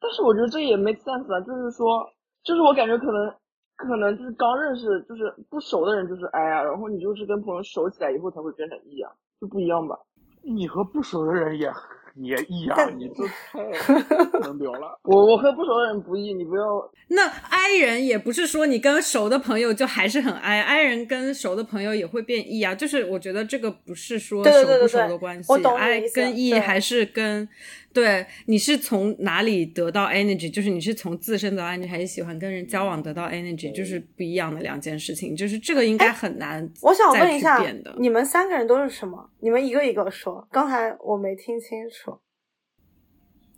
[0.00, 2.08] 但是我觉得这也 make sense 啊，就是说，
[2.42, 3.34] 就是我感觉可能
[3.76, 9.98] 可能就是刚认识，就是不熟的人就是 I 啊，然后你就是跟朋友熟起来以后才会变成 E 啊，就不一样吧？
[10.42, 11.70] 你和不熟的人也
[12.16, 14.98] 也异啊，你这太能聊了。
[15.04, 16.62] 我我和不熟的人不异你不要
[17.08, 27.48] 那 I 人也不是说你跟熟的朋友就还是很 I，I 人跟熟的朋友也会变异啊，就是我觉得这个不是说熟不熟的关系我懂你的，I 跟 E 对还是跟
[27.92, 37.60] 对你是从哪里得到 energy，就是你是从自身得到 energy，还是喜欢跟人交往得到 energy，就是不一样的两件事情，就是这个应该很难哎我想问一下，。
[37.98, 39.30] 你们三个人都是什么？
[39.40, 42.18] 你们一个一个说，刚才我没听清楚。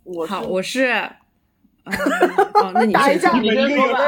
[0.03, 0.87] 我是好，我是。
[1.85, 1.93] 嗯
[2.53, 3.99] 哦，那你 先说打你先说吧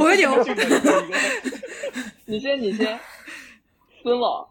[0.00, 0.30] 我有点
[2.24, 2.98] 你先你先，
[4.02, 4.48] 孙老，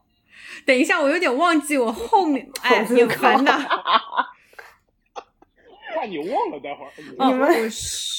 [0.63, 3.51] 等一下，我有点忘记我后面，哎，好挺烦的。
[5.97, 6.91] 怕你忘了，待会儿。
[7.17, 8.17] 哦，你们是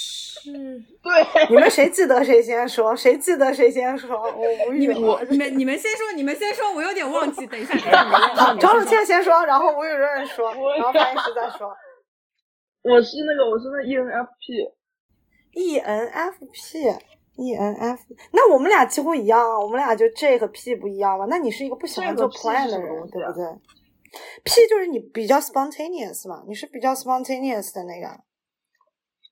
[1.03, 4.21] 对， 你们谁记得谁先说，谁记得谁先说。
[4.21, 5.01] 我无语了。
[5.01, 7.47] 我你们你们先说，你们先说，我有点忘记。
[7.47, 7.75] 等一下，
[8.61, 11.71] 张先说子倩先说，然后吴雨润说，然后潘医师再说。
[12.83, 16.99] 我是那个我是那 E ENFP，E ENFP。
[17.39, 17.99] ENF，
[18.33, 21.25] 那我们俩几乎一样啊，我们俩就 J 和 P 不一样吧。
[21.31, 23.45] 那你是一个不喜欢做 plan 的人，对不对
[24.49, 28.21] ？P 就是你比较 spontaneous 嘛，你是比较 spontaneous 的那个，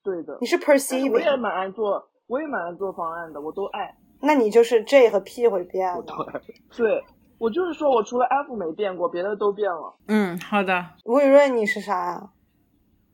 [0.03, 3.95] 对的你，是但是我也蛮爱做，我也蛮爱做方案的，我都爱。
[4.21, 6.41] 那你就是 J 和 P 会变的。
[6.75, 7.03] 对，
[7.37, 9.95] 我就是说我除了 F 没变过，别的都变了。
[10.07, 10.85] 嗯，好的。
[11.05, 12.29] 吴雨润你是啥啊呀？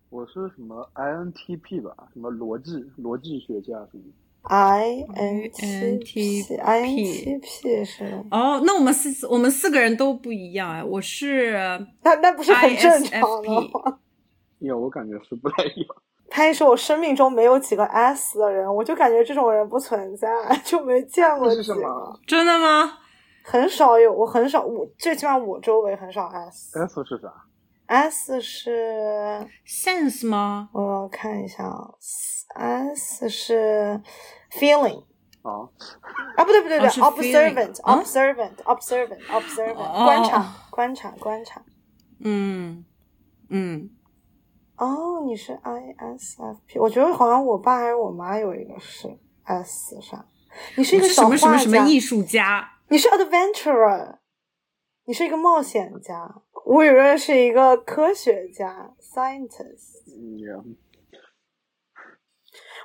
[0.10, 2.08] 我是什么 INTP 吧？
[2.14, 4.04] 什么逻辑逻辑学家什么？
[4.44, 5.66] I N T
[6.04, 11.54] INTP P I N T P 是，哦，那我们四我们四个人都不一样哎，我是
[12.02, 13.98] 那那不是很正常吗？
[14.60, 15.96] 呀， 我感觉是不太一样。
[16.30, 20.28] 他也说我生命中没有几个 S 的人，我就感觉这种人不存在，
[20.66, 22.20] 就没见过这是什几个么？
[22.26, 22.98] 真的吗？
[23.44, 26.80] 很少有，我很少，我最起码我周围很少 S。
[26.80, 27.32] S 是啥？
[27.88, 30.70] S 是，sense 吗？
[30.74, 31.92] 我看一下啊
[32.56, 34.02] ，S 是
[34.52, 35.04] feeling
[35.42, 35.70] 哦，
[36.38, 41.62] 啊，不对不对不对 observant observant observant 哦观察观察观察。
[42.20, 42.86] 嗯
[43.50, 43.90] 嗯，
[44.78, 49.08] 哦，你是 ISFP，我觉得好像我爸还是我妈有一个是
[49.44, 50.26] S 啥，
[50.78, 52.70] 你是一个小画什么什么什么家艺术家？
[52.88, 54.20] 你是 adventurer，
[55.06, 56.43] 你是一个冒险家。
[56.66, 60.02] 吴雨润是一个科学家 scientist。
[60.08, 60.78] 嗯，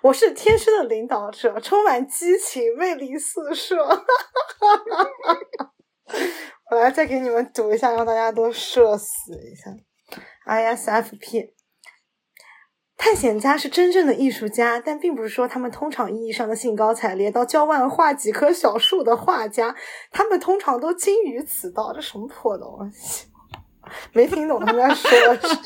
[0.02, 3.76] 我是天生的领导者，充满激情，魅力四射。
[6.70, 9.70] 我来再给你们读一下，让大家都社死一下。
[10.46, 11.52] ISFP，
[12.96, 19.76] 探险家是真正的艺术家，但并不是说他们通常意义上的兴高采烈到郊外画几棵小树的画家，
[20.10, 21.92] 他们通常都精于此道。
[21.92, 23.28] 这什么破东西？
[24.12, 25.62] 没听懂他们在说什么。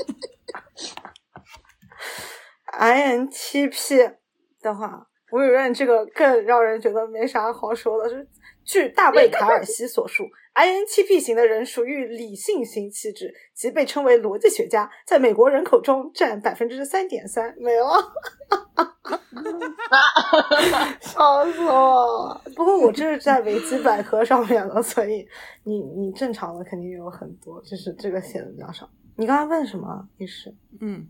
[2.79, 4.15] INTP
[4.61, 8.09] 的话，吴雨润这个更让人觉得没啥好说的。
[8.09, 8.27] 是
[8.65, 17.55] 据大卫·卡尔西所述，INTP 型的人属于理性型气质，即被称为逻辑学家，在美国人口中占百分之三点三。
[17.59, 18.13] 没了，
[21.01, 22.43] 笑死我了！
[22.55, 25.27] 不过我这是在维基百科上面的，所以
[25.65, 28.89] 你你正常的肯定有很多，就是这个写的比较少。
[29.17, 30.09] 你刚才问什么？
[30.17, 31.07] 你是嗯，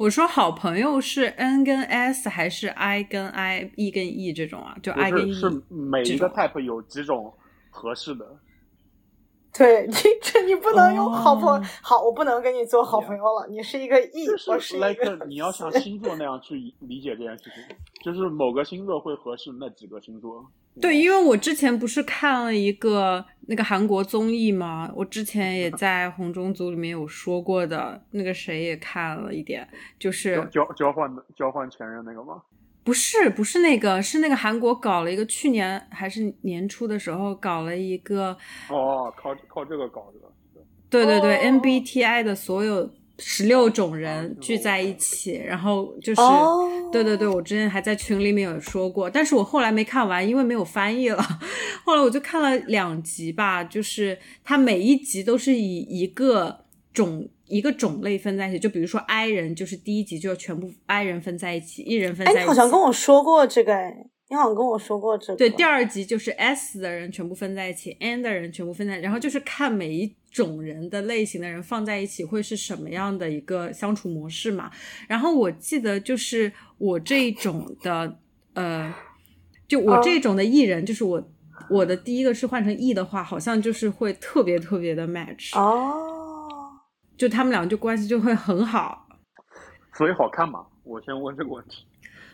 [0.00, 4.74] 我说好朋友是 N 跟 S 还是 I 跟 I、E 跟 E 这种啊？
[4.82, 7.30] 就 I 跟 E 是每一个 type 有几种
[7.68, 8.24] 合适的。
[9.52, 13.46] 对，你这你不能用好朋友、哦好，我不能跟你做好朋友了。
[13.48, 20.46] 你是一个 E，就是我是一 like 个你要像星座那样去理解这件事情，就是某个星座会合适那几个星座。
[20.80, 32.40] 对，因为我之前不是看了一个那个韩国综艺吗，我之前也在 红中组里面有说过的，那个谁也看了一点，就是交交交换的交换前任那个吗？
[32.82, 38.36] 不是不是那个，是那个韩国搞了一个，去年还是年初的时候搞了一个，
[38.68, 40.20] 哦，靠靠这个搞的。
[40.88, 51.22] 对对对、哦 MBTI 的所有十六种哦人聚在一起，然后就是，哦对对对，我之前还在群里面有说过，但是我后来没看完，因为没有翻译了。
[51.86, 62.40] 后来我就看了两集吧，就是它每一集都是以一个种一个种类分在一起，就比如说 I 人，就是第一集就要全部 I 人分在一起，E 人分在哎，一起。
[62.40, 65.36] 哎你好像跟我说过这个，哎，你好像跟我说过这个。
[65.36, 74.70] 对，第二集就是 S 的人全部分在一起，N 的人全部分在，然后就是看每一种人的类型的人放在一起会是什么样的一个相处模式嘛。
[75.08, 78.16] 然后我记得就是我这一种的，
[78.54, 78.94] 呃，
[79.66, 81.28] 就我这种的艺人，就是我
[81.68, 86.09] 我的第一个是换成 E 的话，好像就是会特别特别的 match，、哦，
[87.20, 89.06] 就他们俩就关系就会很好。
[89.92, 90.60] 所以好看吗？
[90.84, 91.84] 我先问这个问题。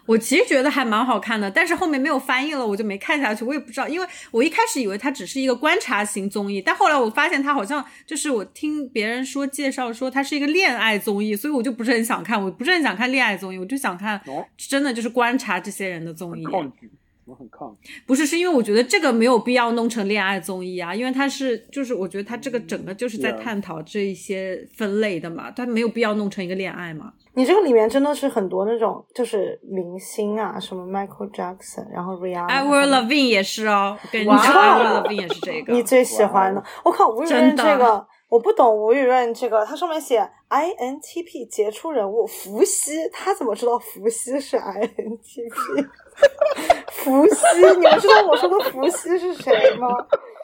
[0.07, 3.45] 我其实觉得还蛮好看的，但是后面没有翻译了，我就没看下去。
[3.45, 12.41] 我也不知道，因为我一开始以为它只是一个观察型综艺，但后来我发现它好像就是我听别人说介绍说它是一个恋爱综艺，所以我就不是很想看。
[12.41, 16.45] 我不是很想看恋爱综艺，我就想看哦真的就是观察这些人的综艺。
[16.45, 16.89] 抗拒，
[17.27, 17.93] 我很抗拒。
[18.07, 27.13] 不是，是因为我觉得这个没有必要弄成恋爱综艺啊，因为它是就是我觉得它这个整个就是在探讨这一些分类的嘛，它没有必要弄成一个恋爱嘛。
[27.35, 32.47] 你这个里面真的是很多那种就是明星啊，什么 Michael Jackson，然后 Rihanna。
[32.47, 35.73] I Will Levine 也是哦，我跟你说哇，I Will Levine 也是这个。
[35.75, 36.65] 你最喜欢的？
[36.83, 45.89] 我靠，吴雨润真的这个我不懂，吴雨润这个它上面写 INTP 杰出人物伏羲，他怎么知道伏羲是 INTP？
[46.91, 49.89] 伏羲，你们知道我说的伏羲是谁吗？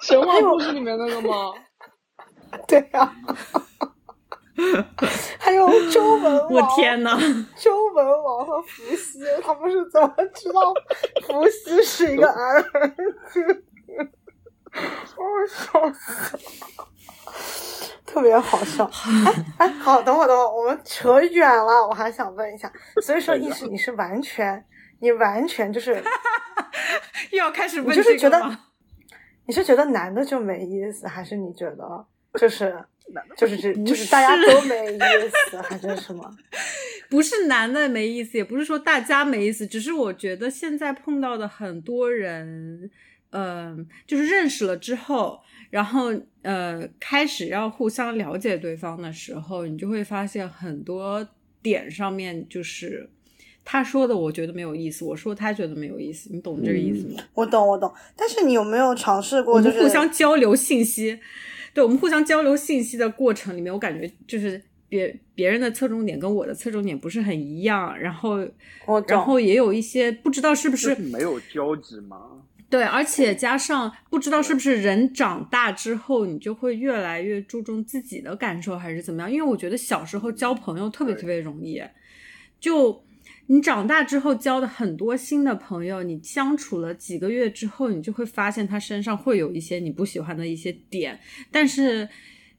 [0.00, 1.52] 神话故事里面那个吗？
[2.68, 3.12] 对呀、
[5.38, 7.18] 还有周文王，我天呐！
[7.56, 10.72] 周文王和伏羲，他们是怎么知道
[11.26, 13.62] 伏羲是一个 INTP？
[14.72, 16.88] 我笑死了。
[18.04, 18.84] 特别好笑，
[19.24, 22.70] 哎哎，好，等会儿等会儿，我们扯远了，我还想问一下，
[23.02, 24.62] 所以说意识你是完全，
[25.00, 25.94] 你完全就是，
[27.32, 28.58] 又要开始你问就是觉得？
[29.46, 32.84] 你是觉得男的就没意思，还是你觉得就是
[33.36, 34.98] 就是这就是大家都没意
[35.50, 36.30] 思，还是什么？
[37.10, 42.90] 不是男的没意思，也不是说大家没意思，只是我觉得现在碰到的很多人，
[43.32, 46.12] 嗯、就是认识了之后，然后
[46.42, 51.28] 呃，开始要互相了解对方的时候，你就会发现很多
[51.60, 53.10] 点上面就是。
[53.64, 57.22] 他说的我觉得没有意思，我说他觉得没有意思，你懂这个意思吗？
[57.32, 61.20] 我懂我懂，但是你有没有尝试过，就是们互相交流信息，
[61.72, 68.44] 对我们互相交流信息的过程里面，我感觉就是别别人的侧重点跟我的侧重点不是很一样，然后
[68.84, 72.42] 我然后也有一些不知道是不是是没有交集吗？
[72.72, 79.30] 对，而且加上不知道是不是人长大之后，你就会越来越注重自己的感受，还是怎么样？
[79.30, 81.82] 因为我觉得小时候交朋友特别特别容易，
[82.58, 83.04] 就
[83.48, 91.20] 你长大之后交的很多新的朋友，你相处了几个月之后，你就会发现他身上会有一些你不喜欢的一些点，
[91.50, 92.08] 但是。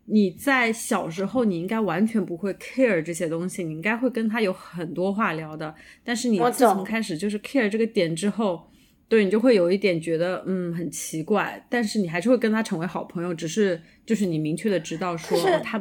[0.06, 5.74] 你在小时候，你应该完全不会 care 这些东西，你应该会跟他有很多话聊的。
[6.04, 8.70] 但是你自从开始就是 care 这个点之后，
[9.14, 15.80] 对你就会有一点觉得嗯很奇怪，但是你还是会跟他成为好朋友，只是就是你明确的知道说他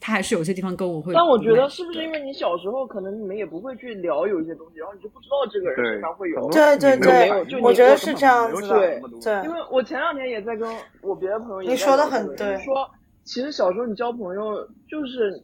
[0.00, 1.14] 他还是有些地方跟我会。
[1.14, 6.50] 但我觉得是不是因为你小时候可能你们也不会去聊有一些东西，然后你就不知道这个人身上会有。
[6.50, 10.68] 对对对就我觉得是这样子的对对因为我前两天也在跟
[11.00, 12.90] 我别的朋友也你说得在聊这个很对就是说
[13.22, 15.40] 其实小时候你交朋友就是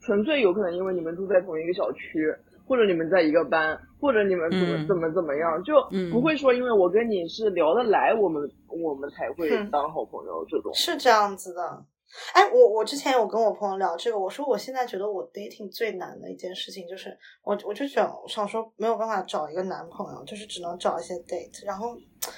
[0.00, 2.32] 纯粹有可能因为你们住在同一个小区，
[2.70, 10.72] 或者你们在一个班，或者你们怎么、嗯怎么怎么样，就嗯不会说因为我跟你是聊得来，我们我们才会嗯当好朋友这种。
[10.72, 11.84] 是这样子的。
[12.32, 17.10] 哎，我我之前有跟我朋友聊这个，我说我现在觉得我 dating 最难的一件事情就是，
[17.42, 21.96] 我我就想想说没有办法找一个男朋友，就是只能找一些 date，然后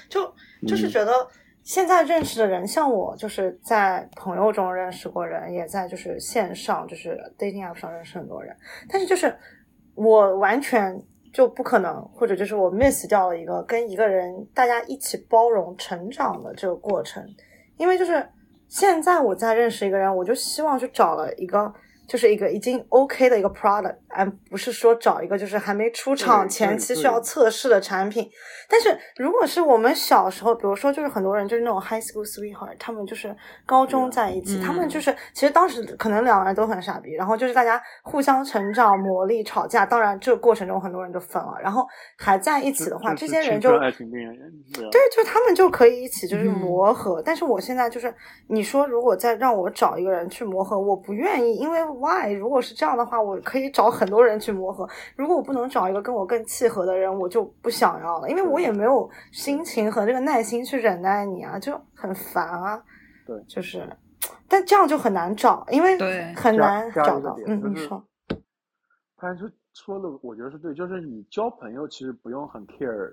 [0.09, 0.25] 就
[0.67, 1.11] 就是嗯觉得
[1.63, 8.55] 现在认识的人，像我就是在朋友中认识过人，也在就是线上就是 dating app 上认识很多人，
[8.89, 9.35] 但是就是
[9.95, 11.01] 我完全
[11.33, 17.23] 就不可能，或者就是我 miss 掉了一个跟一个人大家一起包容成长的这个过程，
[17.77, 18.27] 因为就是
[18.67, 21.73] 现在我在认识一个人，我就希望去找了一个。
[22.07, 28.29] 就是一个已经 OK 的一个 product，而不是说找一个就是还没出厂前期需要测试的产品。
[28.69, 33.35] 但是如果是我们小时候，比如说就是很多人就是那种 high school sweetheart，他们就是
[33.65, 39.85] 高中在一起，他们就是其实当时可能两个人都很傻逼，然后就是大家互相成长、磨砺、吵架。
[39.85, 41.85] 当然这个过程中很多人就分了，然后
[42.17, 43.69] 还在一起的话，这些人就
[44.89, 47.21] 对，就他们就可以一起就是磨合。
[47.23, 48.13] 但是我现在就是
[48.47, 51.92] 你说如果再让我找一个人去磨合，我不愿意，因为。
[51.93, 52.33] Why？
[52.33, 54.87] 如果是这样的话，我可以找很多人去磨合。
[55.15, 62.83] 如果我不能找一个跟我更契合的人，我就不想要了，因为我也没有心情和这个耐心去忍耐你啊，就很烦啊。
[63.25, 63.87] 对，就是，
[64.47, 65.97] 但这样就很难找，因为
[66.33, 67.37] 很难找到。
[67.45, 68.03] 嗯，你说。
[69.15, 73.09] 他是说的，我觉得是对，就是你交朋友其实不用很 care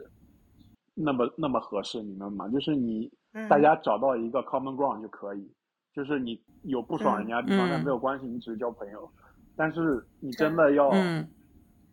[0.94, 3.08] 那么那么合适，你们嘛，就是你
[3.48, 5.54] 大家找到一个 common ground 就可以。
[5.94, 9.10] 就是你有不爽人家地方，但没有关系，你只是交朋友。
[9.56, 10.90] 但是你真的要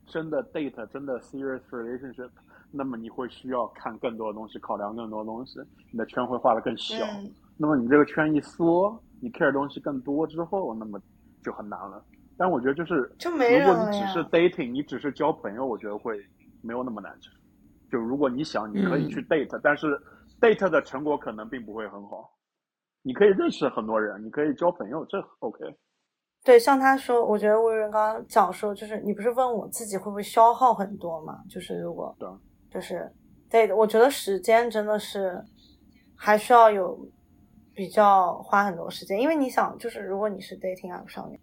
[0.06, 2.30] 真的 date，真的 serious relationship，
[2.72, 5.60] 那么你会需要看更多的东西，考量更多的东西，
[5.92, 6.96] 你的圈会画的更小。
[7.58, 11.02] 那么你这个圈一缩，你 care 东西更多之后，那么
[11.44, 12.04] 就很难了。
[12.38, 13.12] 但我觉得就是，
[13.60, 16.24] 如果你只是 dating，你只是交朋友，我觉得会
[16.62, 17.12] 没有那么难。
[17.92, 20.00] 就如果你想，你可以去 date，但是
[20.40, 22.30] date 的成果可能并不会很好。
[23.08, 25.60] 你可以认识很多人，你可以交朋友，这 OK。
[26.44, 31.42] 对，像他说，我觉得魏仁刚刚讲说，就是你不是问我自己会不会消耗很多嘛？
[31.50, 32.28] 就是如果，对，
[32.70, 33.10] 就是
[33.50, 35.42] 对，我觉得时间真的是
[36.18, 37.00] 还需要有
[37.74, 41.40] 比较花很多时间，因为你想，就是如果你是 dating app 上面，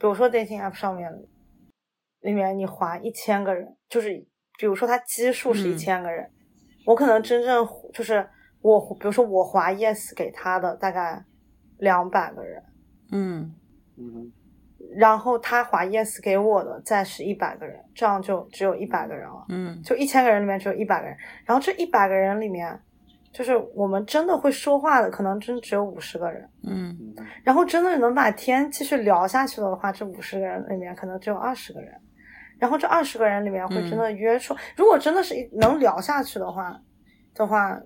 [0.00, 1.12] 比如说 dating app 上面
[2.22, 4.08] 里面你划一千个人，就是
[4.58, 6.30] 比如说它基数是一千个人，
[6.86, 8.26] 我可能真正就是。
[8.62, 11.22] 我比如说我划 yes 给他的大概
[11.78, 12.62] 两百个人，
[13.10, 13.54] 嗯。
[13.98, 14.32] 嗯，
[14.96, 22.80] 然后他划 yes 给我的再是一百个人，这样就只有一百个人了，嗯，就一千个人里面只有一百个人，然后这一百个人里面，
[23.30, 26.96] 就是我们真的会说话的可能真只有五十个人，嗯，
[27.44, 31.92] 然后真的能把天继续聊下去了的话，这五十个人里面可能只有二十个人，
[32.58, 36.80] 然后这二十个人里面会真的约出，如果真的是能聊下去的话
[37.34, 37.78] 的话。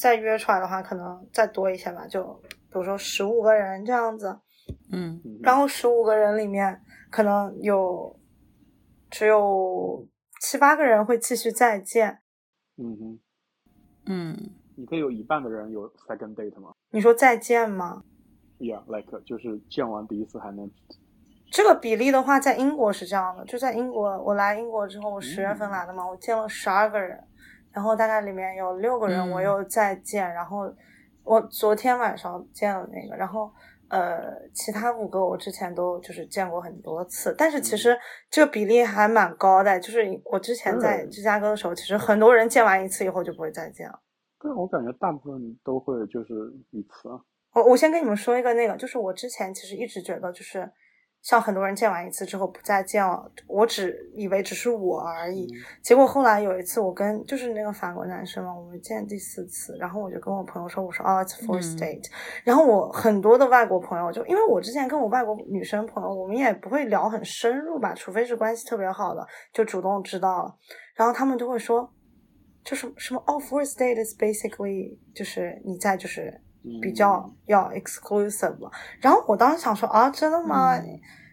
[0.00, 4.40] 再约出来的话，可能再多一些吧，就比如说十五个人这样子，
[4.90, 6.80] 嗯，然后十五个人里面
[7.10, 8.18] 可能有
[9.10, 10.08] 只有
[10.40, 12.20] 七八个人会继续再见，
[12.78, 13.20] 嗯哼，
[14.06, 16.72] 嗯，你可以有一半的人有 second date 吗？
[16.92, 18.02] 你说再见吗
[18.58, 20.70] ？Yeah，like 就是见完第一次还能，
[21.50, 27.22] 这个比例的话，在英国是这样的，就在英国，我来英国之后，我十月份来的嘛，我见了十二个人。
[27.72, 30.32] 然后大概里面有六个人，我又再见。
[30.32, 30.72] 然后
[31.22, 33.50] 我昨天晚上见了那个，然后
[33.88, 37.34] 呃，其他五个我之前都就是见过很多次。
[37.36, 37.98] 但是其实
[38.30, 44.00] 这个比例还蛮高的，就是我之前在芝加哥的时候，其实很多人见完一次以后就不会再见了。
[44.40, 46.34] 对，我感觉大部分都会就是
[46.70, 47.08] 一次。
[47.52, 50.70] 我我先跟你们说一个那个，就是我之前其实一直觉得就是。
[51.22, 55.46] 像很多人见完一次之后不再见了，我只以为只是我而已。
[55.82, 62.10] 结果后来有一次，我跟就是那个法国男生嘛，我们见第四次，然后我就跟我朋友说，我说哦，it's first date。
[62.42, 70.56] 然后我很多的外国朋友就因为我之前跟我外国女生朋友，我们也不会聊很深入吧，除非是关系特别好的，就主动知道了。
[70.94, 71.92] 然后他们就会说，
[72.64, 76.40] 就是什么哦，first date is basically 就是你在就是。
[76.82, 78.70] 比较要 exclusive 了，
[79.00, 80.78] 然后我当时想说啊，真的吗？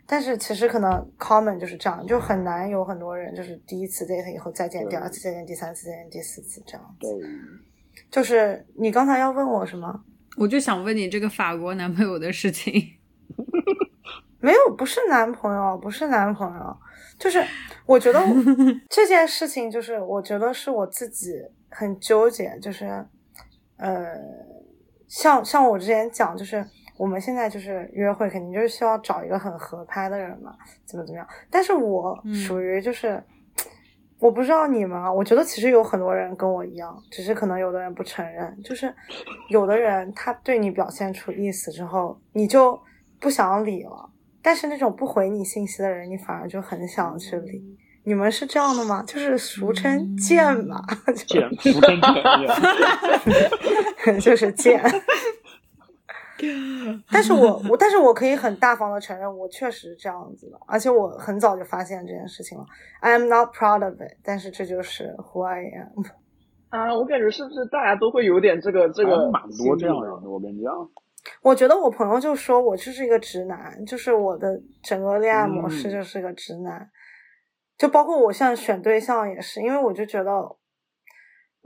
[0.09, 0.89] 但是其实可能
[1.19, 7.07] common 就是这样，就很难有很多人就是第一次 date 以后再见，第二次再见，第三次再见，第四次这样子。
[8.09, 10.01] 就是你刚才要问我什么？
[10.37, 12.73] 我就想问你这个法国男朋友的事情。
[14.39, 16.77] 没有，不是男朋友，不是男朋友，
[17.19, 17.43] 就是
[17.85, 18.23] 我觉得
[18.87, 21.33] 这件事情，就是我觉得是我自己
[21.69, 23.05] 很纠结，就是
[23.75, 24.15] 呃。
[25.07, 26.65] 像像我之前讲，就是
[26.97, 30.55] 我们现在就是约会，肯定就是需要找一个很合拍的人嘛，
[30.85, 31.27] 怎么怎么样。
[31.49, 33.23] 但是我属于就是，
[34.19, 38.59] 我不知道你们啊，我觉得其实有很多人跟我一样，只是可能有的人不承认。
[38.63, 38.93] 就是
[39.49, 42.79] 有的人他对你表现出意思之后，你就
[43.19, 44.11] 不想理了；
[44.41, 47.77] 但是那种不回你信息的人，你反而就很想去理。
[48.07, 49.03] 你们是这样的吗？
[49.05, 50.81] 就是俗称贱嘛，
[51.27, 51.99] 贱， 俗称
[54.05, 54.81] 贱， 就是贱。
[57.11, 62.63] 但是我我但是我可以很大方的承认，我确实是这样子的，而且我很早就发现这件事情了。
[63.01, 66.05] I am not proud of it，但是这就是 who I am。
[66.69, 70.71] 啊，我感觉是不是大家都会有点这个这个蛮多这样的，我跟你讲。
[71.41, 74.47] 我觉得我朋友就说我就是一个直男，就是我的
[74.81, 76.89] 整个恋爱模式嗯就是个直男，
[77.77, 80.57] 就包括我现在选对象也是，因为我就觉得。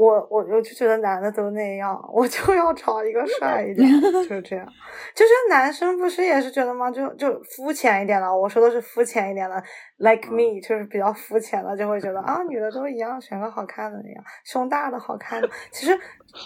[0.02, 4.66] 我我我就觉得男的都那样，我就 要找一个 帅一点，就是这样。
[5.14, 6.90] 就是男生不是也是觉得吗？
[6.90, 9.64] 就就肤浅一点的，我说的是肤浅一点的
[9.98, 15.48] ，like me，就是比较肤浅的，就会觉得啊，女的都一样，选个好看的那样，胸大的好看的。
[15.72, 15.96] 其实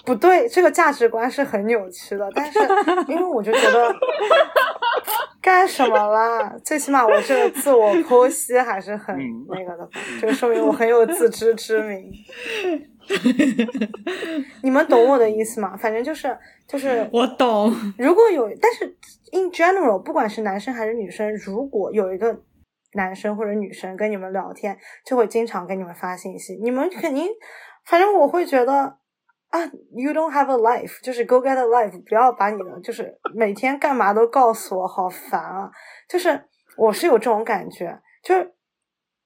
[0.06, 2.30] 不对，这个价值观是很扭曲的。
[2.36, 2.60] 但是
[3.07, 3.95] 因为我就觉得
[5.41, 6.53] 干什么啦？
[6.61, 12.11] 最起码我这个自我剖析还是很嗯那个的吧，这个说明我很有自知之明。
[14.64, 15.76] 你们懂我的意思吗？
[15.77, 16.38] 反正就是
[16.68, 18.86] 就是，我懂，如果有，但是
[19.32, 22.41] in general，不管是男生还是女生，如果有一个
[22.94, 27.27] 男生或者女生跟你们聊天，就会经常给你们发信息，你们肯定，
[27.86, 28.98] 反正我会觉得
[29.49, 29.65] 啊
[29.95, 35.69] ，you don't have a life，就是 go get a life，不要把你的就是每天干嘛都告诉我，好烦啊！
[36.10, 36.44] 就是
[36.77, 38.52] 我是有这种感觉，就是。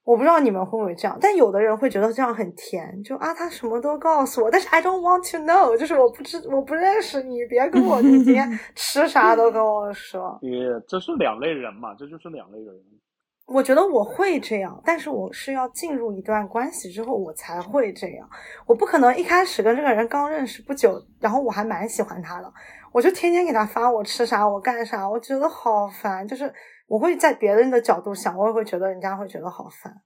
[0.09, 10.35] 我不知道你们会不会这样，但有的人会觉得这样很甜，就啊，他什么都告诉我，但是 I don't want to know，就是我不知我不认识你，别跟我你今天 吃啥都跟我说。
[10.41, 10.49] 也
[10.87, 12.73] 这是两类人嘛，这就是两类人。
[13.45, 18.27] 我觉得我会这样，但是我是要进入一段关系之后我才会这样，
[18.65, 22.51] 我不可能一开始跟这个人刚认识不久，然后我还蛮喜欢他的，
[22.91, 26.51] 我就天天给他发我吃啥我干啥，我觉得好烦，就是
[26.89, 30.01] 我会在别人的角度想，我也会觉得人家会觉得好烦。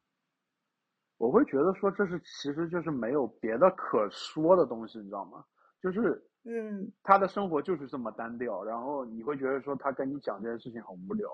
[1.18, 5.43] 我会觉得说这是其实就是没有别的可说的东西，你知道吗？
[5.81, 11.27] 就是嗯，他的生活就是这么单调，然后你会觉得说他跟你讲这件事情很无聊。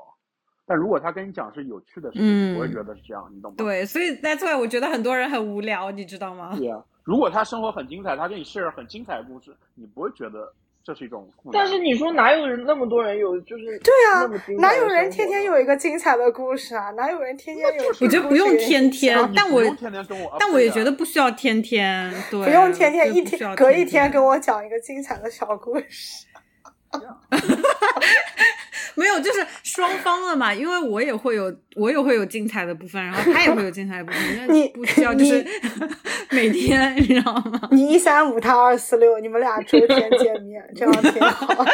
[0.68, 3.56] 但如果他跟你讲是有趣的事情，嗯我会觉得是这样，你懂吗？
[3.58, 6.56] 对，所以 that's why 我觉得很多人很无聊，你知道吗？
[6.56, 10.54] 对呀、如果他生活很精彩，他跟你 share 很精彩的故事，你不会觉得
[10.90, 11.62] 这是一种负担。
[11.62, 14.26] 但是你说哪有人那么多人有就是对啊
[14.58, 16.90] 哪有人天天有一个精彩的故事啊？
[16.98, 17.88] 哪有人天天有？
[17.88, 26.26] 我觉得不用天天但我不用天天跟我，但我也觉得不需要天天，对，不用天天一天隔一天天跟我讲一个精彩的小故事。
[29.00, 35.46] 没有，就是双方的嘛，因为我也会有，我也会有精彩的部分，然后他也会有精彩的部分， 那你不需要就是
[36.32, 37.70] 每天，你知道吗？
[37.72, 41.66] 你一三五，他二四六，你们俩周天见面，这样挺好，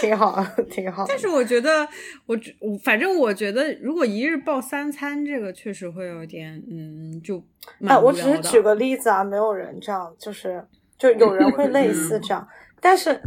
[0.00, 1.04] 挺好，挺好。
[1.08, 1.86] 但是我觉得，
[2.26, 2.38] 我
[2.84, 7.42] 反正我觉得，如果一日报三餐，这个确实会有点，嗯，就
[7.78, 10.64] 蛮哎，我只是举个例子啊，没有人这样，就是
[10.96, 12.46] 就有人会类似这样，
[12.80, 13.20] 但是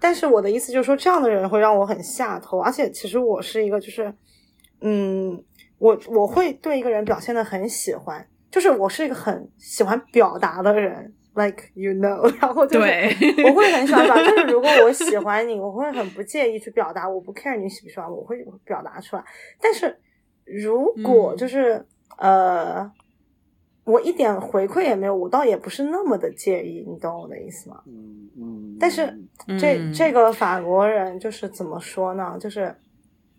[0.00, 4.12] 但是我的意思就是说，这样的人会让我很下头，而且其实我是一个就是，
[4.80, 5.42] 嗯，
[5.78, 12.86] 我我会对一个人表现的很喜欢，就是我是一个很喜欢表达的人，like you know， 然后就是
[13.44, 19.24] 我会很喜欢表达，就是如果我喜欢你，我会很不介意去表达，我不 care 你喜不喜欢我，我会表达出来，
[19.60, 19.98] 但是
[20.44, 21.84] 如果嗯就是、
[22.18, 22.90] 呃。
[23.88, 27.80] 我一点回馈也没有，我倒也不是那么的介意，你懂我的意思吗？
[27.86, 29.06] 嗯嗯，但是
[29.58, 32.36] 这嗯这个法国人就是怎么说呢？
[32.38, 32.74] 就是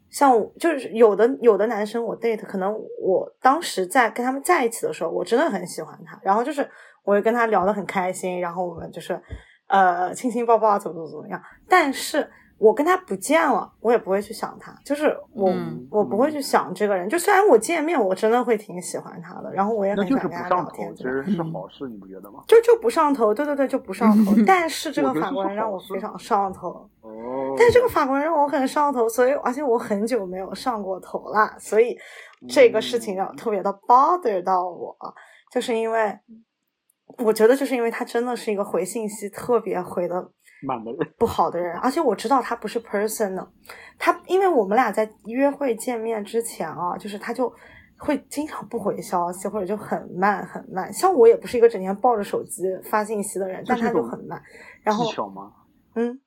[0.10, 6.68] 像我，就是有的有的男生我 date，可能我当时在跟他们在一起的时候，我真的很喜欢他，然后就是
[7.04, 9.20] 我也跟他聊得很开心，然后我们就是
[9.68, 11.42] 呃亲亲抱抱，怎么怎么怎么样。
[11.68, 12.30] 但是
[12.60, 17.08] 我跟他不见了，我也不会去想他，就是我、嗯我不会去想这个人。
[17.10, 22.44] 就虽然我见面，我真的会挺喜欢他的，然后我也很想跟他聊天，其实是好事，你不觉得吗？
[22.48, 24.34] 就就不上头，对对对，就不上头。
[24.46, 31.98] 但是这个法国人让我非常上头，哦，但是这个法国人让我很上头，所以而且我很久没有上过头了，所以
[32.50, 34.96] 这个事情让特别的 bother 到我，
[35.52, 36.20] 就是因为
[37.18, 40.30] 我觉得就是因为他真的是一个回信息特别回的
[40.62, 43.48] 慢的人，不好的人，而且我知道他不是 personal，，
[43.98, 47.52] 他因为我们俩在约会见面之前啊，就是他就
[47.98, 50.92] 会经常不回消息，或者就很慢很慢。
[50.92, 54.42] 像我也不是一个整天抱着手机发信息的人，但他就很慢。
[54.84, 55.52] 然后技巧吗？
[55.96, 56.20] 嗯，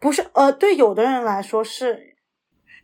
[0.00, 2.16] 不是呃，对有的人来说是，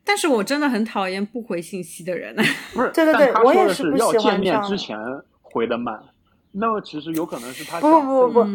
[0.04, 2.34] 但是我真的很讨厌不回信息的人。
[2.74, 4.96] 不是，对对对我也是是不喜欢要见面这样之前
[5.40, 5.98] 回的慢，
[6.52, 8.50] 那么其实有可能是他不不不不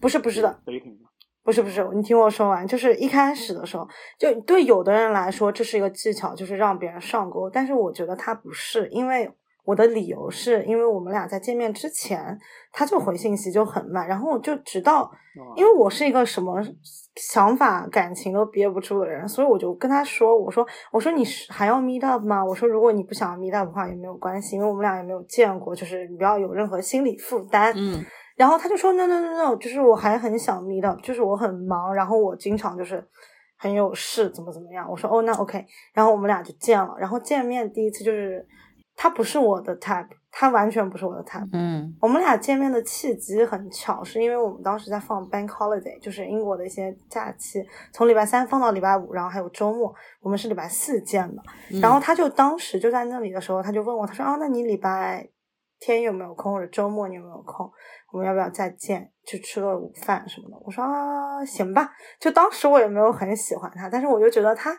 [0.00, 0.96] 不是不是的，dating
[1.44, 3.88] 不是不是，你听我说完，就是一开始的时候，
[4.18, 9.30] 就对有的人来说这是一个技巧，就是让别人上钩，但是我觉得他不是，因为
[9.64, 12.38] 我的理由是因为我们俩在见面之前
[12.72, 15.10] 他就回信息就很慢，然后我就直到，
[15.56, 16.62] 因为我是一个什么
[17.16, 22.44] 想法、感情都憋不住的人，所以我就跟他说，我说我说你是还要 meet up 吗？
[22.44, 27.72] 我说如果你不想 meet up 的话也没有关系，因为我们俩也没有见过，就是你不要有任何心理负担。
[27.74, 28.04] 嗯
[28.38, 33.04] 然后他就说 no no no no，就是我还很想 meet up，就是我很忙，然后我经常就是
[33.58, 34.88] 很有事，怎么怎么样。
[34.88, 38.46] 我说哦那 OK，然后我们俩就见了，然后见面第一次就是
[38.94, 41.48] 他不是我的 type，他完全不是我的 type。
[41.52, 47.60] 嗯我们俩见面的契机很巧，是因为我们当时在放 Bank Holiday，就是英国的一些假期，
[47.92, 51.42] 从礼拜三放到礼拜五，然后还有周末，我们是礼拜四见的。
[51.80, 55.28] 然后他就当时就在那里的时候，他就问我，他说啊，那你礼拜
[55.80, 57.70] 天有没有空，或者周末你有没有空？
[58.12, 60.56] 我们要不要再见，去吃个午饭什么的？
[60.64, 61.90] 我说啊，行吧。
[62.18, 64.70] 就当时我也没有很喜欢他，但是我就觉得他，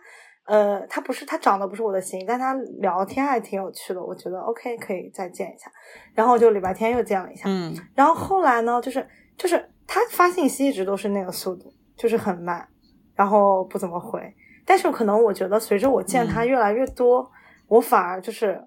[0.46, 5.72] 呃，他不是他长得不是我的型，但他聊天还挺有趣的，我觉得 OK 可以再见一下。
[6.14, 9.08] 然后就礼拜天又见了一下，嗯然后后来呢，就是
[9.38, 12.68] 就是他发信息一直都是那个速度，就是很慢，
[13.16, 14.22] 然后不怎么回。
[14.66, 17.28] 但是可能我觉得随着我见他嗯越来越多，
[17.68, 18.60] 我反而就是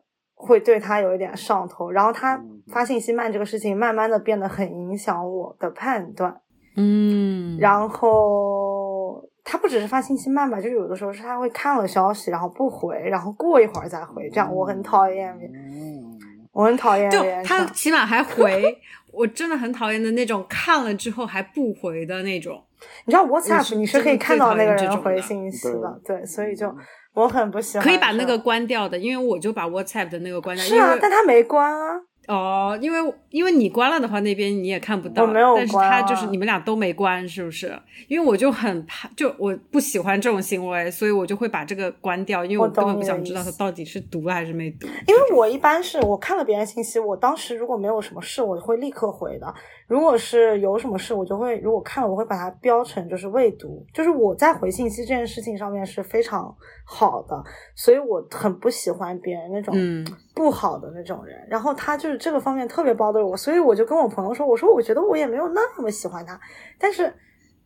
[0.42, 1.90] 会对他有一点上头。
[1.90, 6.40] 然后他嗯发信息慢这个事情，慢慢的变得很影响我的判断。
[6.76, 16.18] 嗯，然后他不只是发信息慢吧，就有的时候是他会看了消息，然后不回，然后过一会儿再回，这样我很讨厌，嗯，
[16.52, 17.64] 我很讨厌就他。
[17.66, 18.78] 起码还回，
[19.12, 22.62] 我真的很讨厌的那种看了之后还不回的那种。
[23.04, 26.74] 你知道 WhatsApp 你是可以看到那个人回信息的，对对，所以就
[27.14, 27.86] 我很不喜欢。
[27.86, 32.00] 可以把那个关掉的，因为我就把 WhatsApp 的那个关掉，是啊但他没关啊。
[32.28, 37.76] 哦，因为因为你关了的话，那边你也看不到，我没有但是他就是你们俩都没关，是不是？
[38.06, 44.86] 因为我就很怕，就我不喜欢这种行为，所以我就会把这个关掉，因为我我根本不想知道他到底是读了还是没读。
[45.08, 49.52] 因为我一般是我看了别人信息，我当时如果没有什么事，我会立刻回的。
[49.92, 53.84] 如果是有什么事，我就会如果看了，我会把它标成就是未读。
[53.92, 56.56] 就是我在回信息这件事情上面是非常
[56.86, 57.44] 好的，
[57.76, 60.02] 所以我很不喜欢别人那种嗯
[60.34, 61.46] 不好的那种人。
[61.46, 66.40] 然后他就是这个方面特别包的我，所以我就跟我朋友说，我说我觉得我也没有那么喜欢他，
[66.78, 67.14] 但是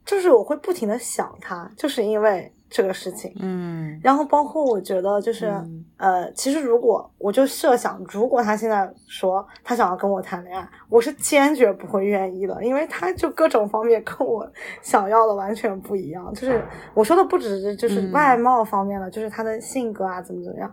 [0.04, 3.32] 就是我会不停的想他，就是因为这个事情。
[3.40, 14.46] 嗯然后包括我觉得就是、嗯呃，其实如果我就设想，如果他现在说他想要跟我谈恋爱，我是坚决不会愿意的，因为他就各种方面跟我
[14.82, 16.32] 想要的完全不一样。
[16.34, 16.62] 就是
[16.92, 20.70] 我说的不只是就是嗯外貌方面的，就是他的性格啊怎么怎么样。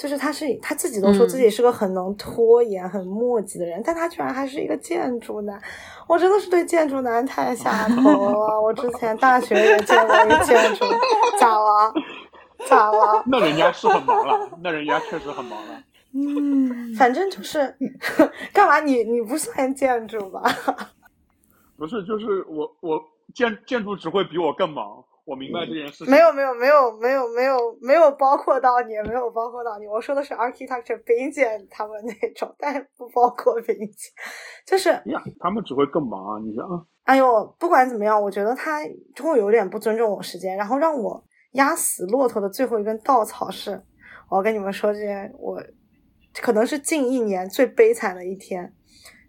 [0.00, 5.60] 就是他是他自己都说嗯自己是个很能拖延、很磨叽的人，但他居然还是一个建筑男，
[6.08, 8.58] 我真的是对建筑男太下头了。
[8.58, 10.86] 我之前大学也见过一个建筑，
[11.38, 11.92] 咋了？
[12.66, 13.22] 咋了？
[13.26, 15.82] 那人家是很忙了，那人家确实很忙了。
[16.14, 17.76] 嗯，反正就是
[18.54, 20.42] 干嘛你你不算建筑吧？
[21.76, 22.98] 不是，就是我我
[23.34, 26.10] 建建筑只会比我更忙，我明白这件事情。
[26.10, 29.86] 没有没有没有没有没有没有包括到你，没有包括到你。
[29.86, 34.10] 我说的是 architecture 丙姐他们那种，但是不包括丙姐。
[34.66, 36.40] 就是呀，他们只会更忙啊！
[36.44, 38.80] 你想啊，哎呦，不管怎么样，我觉得他
[39.14, 43.82] 就会有点不尊重我时间，然后让我压死骆驼的最后一根稻草是，
[44.28, 45.62] 我要跟你们说这件我
[46.40, 48.72] 可能是近一年最悲惨的一天，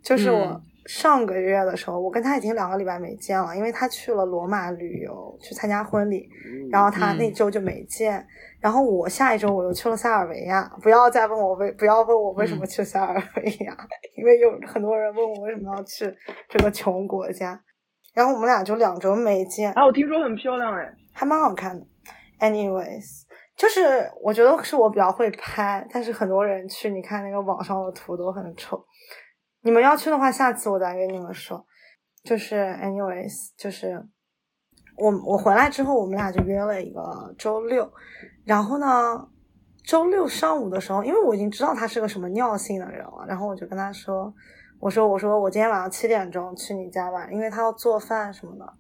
[0.04, 6.28] 就是我嗯上个月的时候，我跟他已经两个礼拜没见了，因为他去了罗马旅游去参加婚礼，
[6.72, 8.26] 然后他那嗯周就没见，
[8.60, 13.78] 然后我下一周我又去了塞尔维亚，不要再问我为不要问我为什么嗯去塞尔维亚，
[14.18, 16.12] 因为有很多人问我为什么要去
[16.50, 17.62] 这个穷国家，
[18.14, 21.86] 然后我们俩就两周没见，啊，我听说很漂亮哎，还蛮好看的。
[22.40, 23.22] Anyways，
[23.56, 28.84] 就是我觉得是我比较会拍，但是很多人去，你看那个网上的图都很丑。
[29.62, 31.66] 你们要去的话，下次我再跟你们说。
[32.24, 34.06] 就是 anyways，就是
[34.98, 37.92] 我我回来之后，我们俩就约了一个周六，
[38.46, 39.28] 然后呢，
[39.84, 44.34] 周六上午的时候，因为我已经知道他是个什么尿性的人了，然后我就跟他说，
[44.80, 48.74] 我说我说我今天晚上七点钟去你家吧，因为他要做饭什么的，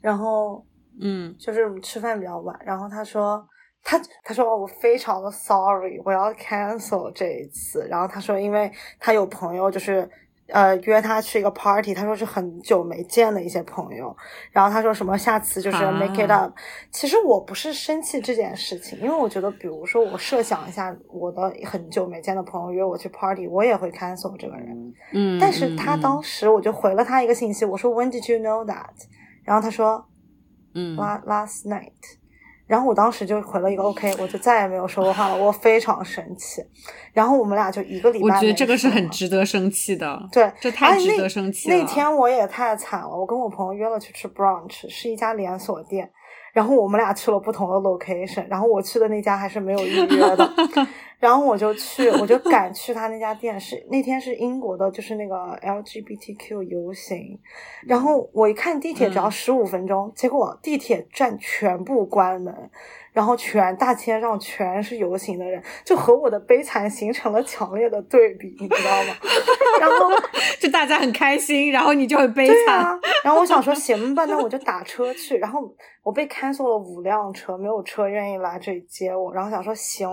[0.00, 0.64] 然后
[1.00, 1.34] 嗯。
[1.38, 3.48] 就是吃饭比较晚，然后他说
[3.82, 10.08] 他他说我非常的 sorry，我要 cancel 这一次，然后他说因为他有朋友就是。
[10.48, 14.14] 呃，约他去一个 party，他说是很久没见的一些朋友，
[14.50, 16.52] 然后他说什么下次就是 make it 啊 up。
[16.90, 24.92] 其实我不是生气这件事情，因为我觉得，比如说我设想一下，我的很久没见的朋友约我去 party，我也会 cancel 这个人。
[25.14, 28.90] 嗯，但是他嗯当时我就回了他一个信息，我说 When did you know that？
[29.44, 30.06] 然后他说
[30.74, 31.92] 嗯 La last night，
[32.72, 36.64] 然后我当时就回了一个 OK，我就再也没有说过话了，我非常生气。
[37.12, 40.18] 然后我们俩就一个礼拜，我觉得这个是很值得生气的。
[40.32, 41.76] 对，这太值得生气了。
[41.76, 46.10] 那天我也太惨了，我跟我朋友约了去吃 brunch，是一家连锁店。
[46.52, 50.52] 然后我们俩去了不同的 location，然后我去的那家还是没有预约的，
[51.18, 57.38] 然后我就去，我就赶去他那家店，是那天是英国的，就是那个 LGBTQ 游行，
[57.86, 62.70] 然后我一看地铁只要十五分钟，结果地铁站全部关门。
[63.12, 69.14] 然后全大街上全是游行的人，就和我的悲惨形成了强烈的对比，你知道吗？
[69.78, 70.10] 然后
[70.58, 72.98] 就大家很开心，然后你就很悲惨。
[73.22, 75.36] 然后我想说行吧，那我就打车去。
[75.36, 75.60] 然后
[76.02, 79.32] 我被 cancel 了五辆车，没有车愿意来这里接我。
[79.32, 80.08] 然后想说行，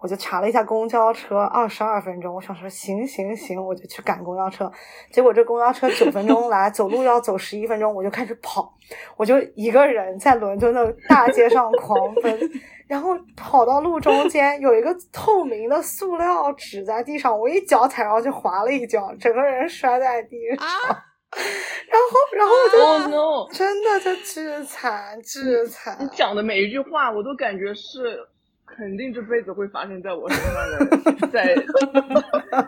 [0.00, 2.34] 我就查了一下公交车，二十二分钟。
[2.34, 4.70] 我想说行行行，我就去赶公交车。
[5.12, 8.74] 结果这公交车九分钟来，走路要走十一分钟，我就开始跑。
[9.16, 12.50] 我就一个人在伦敦的大街上狂奔，
[12.88, 20.66] 然后跑到路中间有一个透明的塑料纸在地上，我一脚踩上去滑了一跤，整个人摔在地上。
[21.88, 25.96] 然后，然后我就真的就巨惨巨惨。
[26.00, 28.26] 你讲的每一句话，我都感觉是。
[28.70, 31.56] 肯定这辈子会发生在我身上的， 在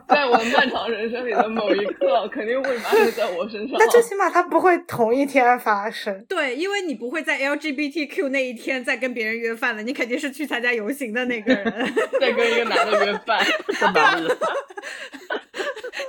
[0.09, 3.79] 在我漫长人生里的某一刻，肯定会发生在我身上。
[3.79, 6.25] 那最起码它不会同一天发生。
[6.27, 11.65] 对，因为你不会在 LGBTQ 那一天再跟别人约饭了，你肯定是去参加游行的那个人，
[12.19, 13.45] 再跟一个男的约饭。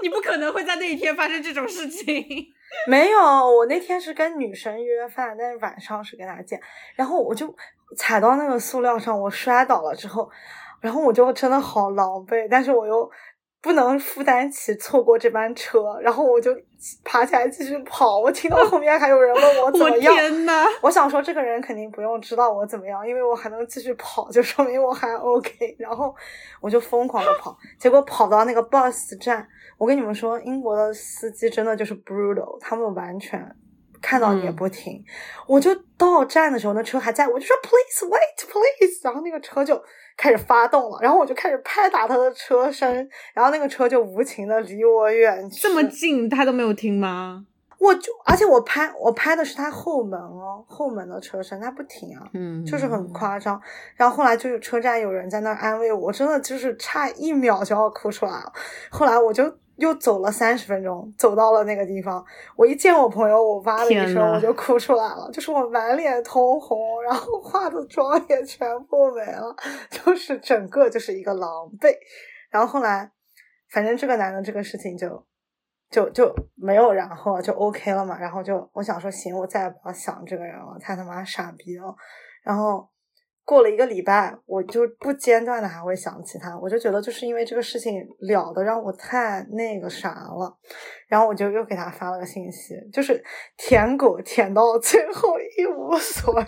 [0.01, 2.25] 你不可能会在那一天发生这种事情。
[2.87, 6.59] 没有，我那天是跟女生约饭，但是晚上是跟她见，
[6.95, 7.55] 然后我就。
[7.97, 10.31] 踩到那个塑料上，我摔倒了之后，
[10.79, 13.11] 然后我就真的好狼狈，但是我又
[13.61, 16.55] 不能负担起错过这班车，然后我就
[17.03, 18.17] 爬起来继续跑。
[18.19, 25.75] 我听到后面还有人问我怎么样，天呐，我想说这个人肯定不用知道我怎么样，因为我还能继续跑，就说明我还 OK。
[25.77, 26.15] 然后
[26.61, 29.45] 我就疯狂的跑，结果跑到那个 bus 站，
[29.81, 33.43] 我跟你们说，英国的司机真的就是 brutal，他们完全。
[33.99, 35.03] 看到你也不停，
[35.47, 39.79] 我就到站的时候，那车还在，我就说 please wait please，然后那个车就
[40.17, 45.61] 开始发动了，然后我就开始拍打他的车身，然后那个车就无情的离我远去。
[45.61, 47.45] 这么近，他都没有听吗？
[47.79, 53.61] 我就，而且我拍我拍的是他后门哦，后门的车身，他不停啊，嗯，就是很夸张。
[53.95, 58.51] 然后后来就是车站有人在那安慰我，真的就是差一秒就要哭出来了。
[58.91, 59.43] 后来我就。
[59.81, 62.23] 又走了三十分钟，走到了那个地方。
[62.55, 69.55] 我一见我朋友，我哇的一声，我就哭出来了，就是我满脸通红，然后化的妆也全部没了，
[69.89, 71.49] 就是整个就是一个狼
[71.79, 71.93] 狈。
[72.51, 73.11] 然后后来，
[73.71, 75.25] 反正这个男的这个事情就
[75.89, 78.17] 就就没有然后，就 OK 了嘛。
[78.19, 81.95] 然后就我想说，行，我再也不要想这个人了，太他妈傻逼了。
[82.43, 82.87] 然后。
[83.51, 90.57] 过了一个礼拜，我就不间断的还会想起他，我就觉得就是因为这个事情了的让我太那个啥了，
[91.09, 93.21] 然后我就又给他发了个信息，就是
[93.57, 96.45] 舔狗舔到最后一无所有，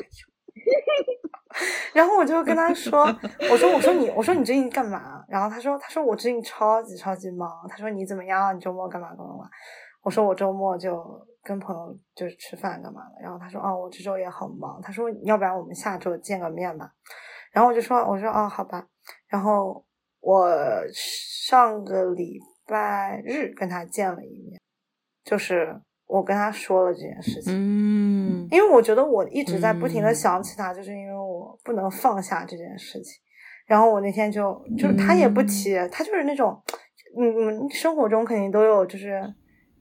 [1.91, 3.01] 然后我就跟他说，
[3.51, 5.25] 我说我说你我说你最近干嘛？
[5.27, 8.55] 然后他说他说我最近超级超级忙，他说你怎么样？
[8.55, 9.49] 你周末干嘛干嘛？
[10.03, 11.27] 我说我周末就。
[11.43, 16.89] 跟朋友就是吃饭干嘛的，然后他说哦，我这周也很忙，他说要不然我们下周见个面吧，
[17.51, 18.87] 然后我就说我说哦好吧，
[19.27, 19.85] 然后
[20.21, 20.47] 我
[20.93, 24.57] 上个礼拜日跟他见了一面，
[25.25, 33.21] 就是我跟他说了这件事情，嗯，因为我觉得我一直在不停的想起他，就是因为我不能放下这件事情，
[33.67, 36.57] 然后我那天就就是他也不提，他就是那种，
[37.19, 39.21] 嗯嗯，生活中肯定都有就是。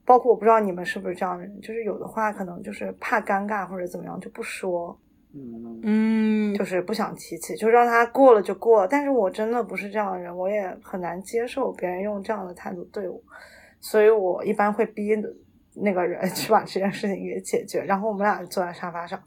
[0.05, 4.97] 包括我不知道你们是不是这样的人，就是有的话可能就是怕尴尬或者怎么样就不说，
[5.83, 8.87] 嗯，就是不想提起，就让他过了就过了。
[8.87, 13.19] 但是我真的不是这样的人，我也很难接受别人用这样的态度对我，
[13.79, 15.15] 所以我一般会逼
[15.73, 17.81] 那个人 去把这件事情给解决。
[17.83, 19.17] 然后我们俩坐在沙发上，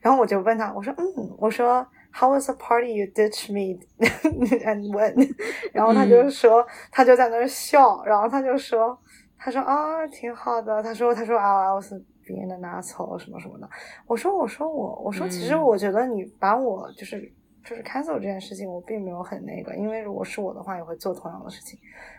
[0.00, 1.04] 然后我就问他，我说，嗯，
[1.38, 3.80] 我说，How was the party you ditched me
[4.64, 5.34] and when？
[5.74, 8.96] 然后他就说，他就在那儿笑，然后他就说。
[9.42, 10.82] 他说啊，挺好的。
[10.82, 13.66] 他说，他说啊，我是别人的拿草什么什么的。
[14.06, 17.20] 我说，我说我，我说其实我觉得你把我就是
[17.64, 21.78] 就是 cancel 这件事情，我并没有很那个，因为如果是我的话，也会做同样的事情。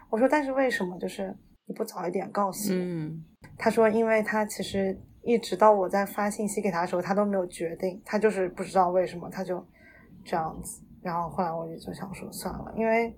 [0.09, 1.31] 我说，但是为什么就是
[1.67, 2.79] 你不早一点告诉我？
[3.55, 9.63] 他说，因为他其实一直到我在发信息给他的时候，他都没有决定，他就是不知道为什么他就
[10.25, 10.81] 这样子。
[11.03, 13.15] 然后后来我就就想说算了，因为。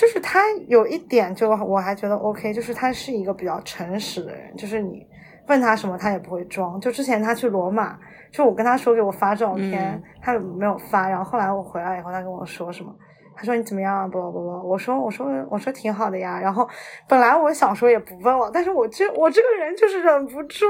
[0.00, 5.06] 就是他有一点，就我还觉得 OK，就是他是一个比较诚实的人，就是你
[5.46, 6.80] 问他什么，他也不会装。
[6.80, 7.98] 就之前他去罗马，
[8.32, 11.06] 就我跟他说给我发照片，他没有发。
[11.06, 12.90] 然后后来我回来以后，他跟我说什么？
[13.36, 14.10] 他说你怎么样？
[14.10, 16.40] 不不不，我说我说我说挺好的呀。
[16.40, 16.66] 然后
[17.06, 20.64] 本来我想说也不问了，但是我这我这个人就是忍不住，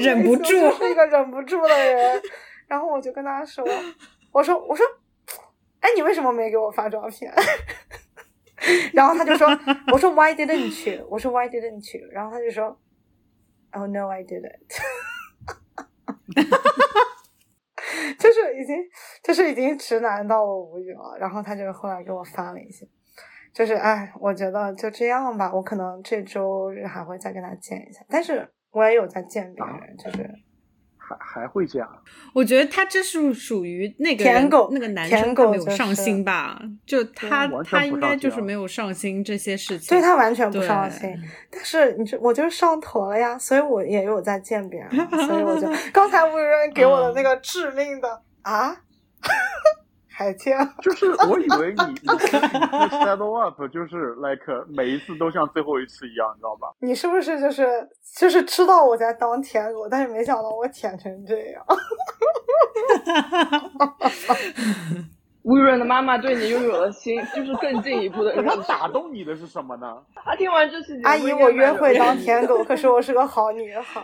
[0.00, 2.22] 忍不住，是一个忍不住的人。
[2.68, 3.64] 然后我就跟他说，
[4.30, 4.86] 我说我说，
[5.80, 7.32] 哎，你为什么没给我发照片？
[8.92, 9.46] 然后他就说，
[9.92, 11.06] 我说 Why didn't you？
[11.08, 12.08] 我说 Why didn't you？
[12.10, 12.78] 然后他就说
[13.72, 14.52] ，Oh no, I didn't。
[18.18, 18.76] 就是已经
[19.22, 21.16] 就是已经直男到我无语了。
[21.18, 22.86] 然后他就后来给我发了一些，
[23.52, 25.52] 就是哎，我觉得就这样吧。
[25.54, 30.45] 我可能这周日还会再跟他见一下，但是我也有在见别人，就是。
[31.08, 31.88] 还还会这样？
[32.32, 36.60] 我觉得他这是属于那个舔狗那个男生他没有上心吧？
[36.84, 41.10] 就他他应该就是没有上心这些事情，对他完全不上心。
[41.50, 44.90] 但是你这我就是上头了呀，所以我也有在见别人，
[45.26, 48.76] 所以我就 刚才吴主任给我的那个致命的 啊。
[50.16, 52.08] 海清， 就是我以为你你
[52.88, 56.72] settle up 就是 like 每一次都像最后一次一样，你知道吧？
[56.80, 57.86] 你是不是就是
[58.16, 61.62] 就是知道我在当舔狗，但是没想到我舔成这样？
[65.42, 68.32] 吴润的妈妈对你拥有了新，就是更进一步的。
[68.42, 70.02] 他打动你的是什么呢？
[70.14, 74.02] 她听完这期，阿姨，我约会当舔狗，可是我是个好女孩。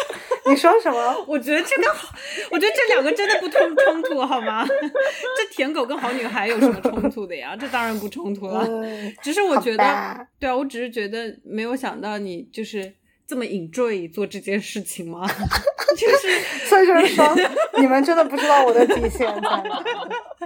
[0.48, 1.24] 你说什么？
[1.26, 2.14] 我觉得这个好，
[2.50, 4.64] 我觉得这两个真的不冲冲突，好吗？
[4.68, 7.56] 这舔狗跟好女孩有什么冲突的呀？
[7.58, 8.64] 这当然不冲突了，
[9.22, 12.92] 只是我觉得，对啊，我只是觉得没有想到你就是
[13.26, 15.26] 这么 enjoy 做这件事情吗？
[15.96, 17.34] 就是，所以就是说，
[17.78, 19.62] 你们真的不知道我的底线在哪，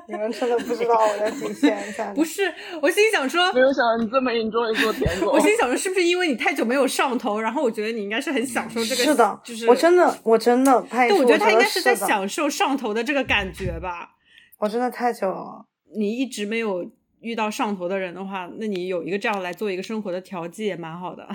[0.07, 2.13] 你们真的不知道我的底线在哪。
[2.15, 2.43] 不是，
[2.81, 5.33] 我心想说，没有想到你这么 enjoy 做舔狗。
[5.33, 14.11] 我心想说，是不是因为你太久没有上头，然后我觉得你应该是很享受这个，是的，就是我真的，我真的太，对，我觉得他应该是在享受上头的这个感觉吧。
[14.59, 15.67] 我真的太久了，
[15.97, 16.89] 你一直没有
[17.21, 21.27] 遇到上头的人的话，那你有一个这样来做一个生活的调剂也蛮好的。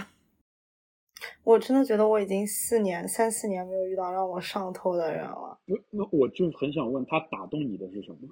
[1.43, 5.57] 我真的觉得我已经四年、三四年没有遇到让我上头的人了。
[5.65, 8.29] 那那我就很想问他打动你的是什么？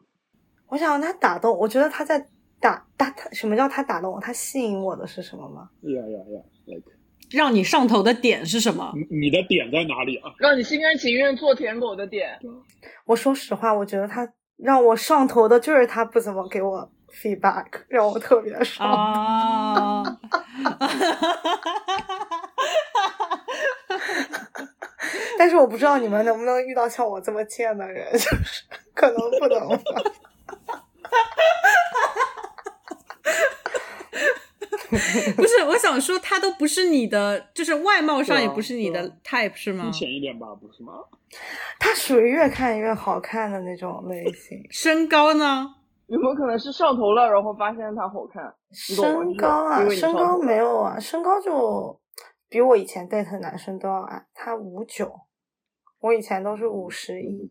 [0.67, 2.19] 我想他打动，我觉得他在
[2.59, 3.29] 打打他。
[3.31, 4.19] 什么叫他打动我？
[4.19, 5.69] 他吸引我的是什么吗？
[5.81, 6.83] 呀呀呀！Like，
[7.31, 8.91] 让你上头的点是什么？
[8.95, 10.33] 你你的点在哪里啊？
[10.39, 12.39] 让你心甘情愿做舔狗的点。
[13.05, 18.89] 我说实话，我觉得他让我上头的就是他不怎么给我 feedback，让我特别爽。
[18.89, 20.03] 啊。
[25.37, 28.63] 但是我不知道你们能不能遇到像我这么贱的人，就是
[28.93, 29.77] 可能不能吧。
[35.35, 39.89] 不是，我想说他都不是你的，就是外貌上也不是你的 type 是吗？
[39.91, 40.93] 浅一点吧，不是吗？
[41.79, 44.63] 他属于越看越好看的那种类型。
[44.69, 45.75] 身高呢？
[46.07, 48.53] 有没有可能是上头了，然后发现他好看？
[48.71, 51.99] 身高啊，身高没有啊，身高就
[52.53, 55.11] 比我以前 date 的男生都要矮，他五九，
[55.99, 57.49] 我以前都是五十一。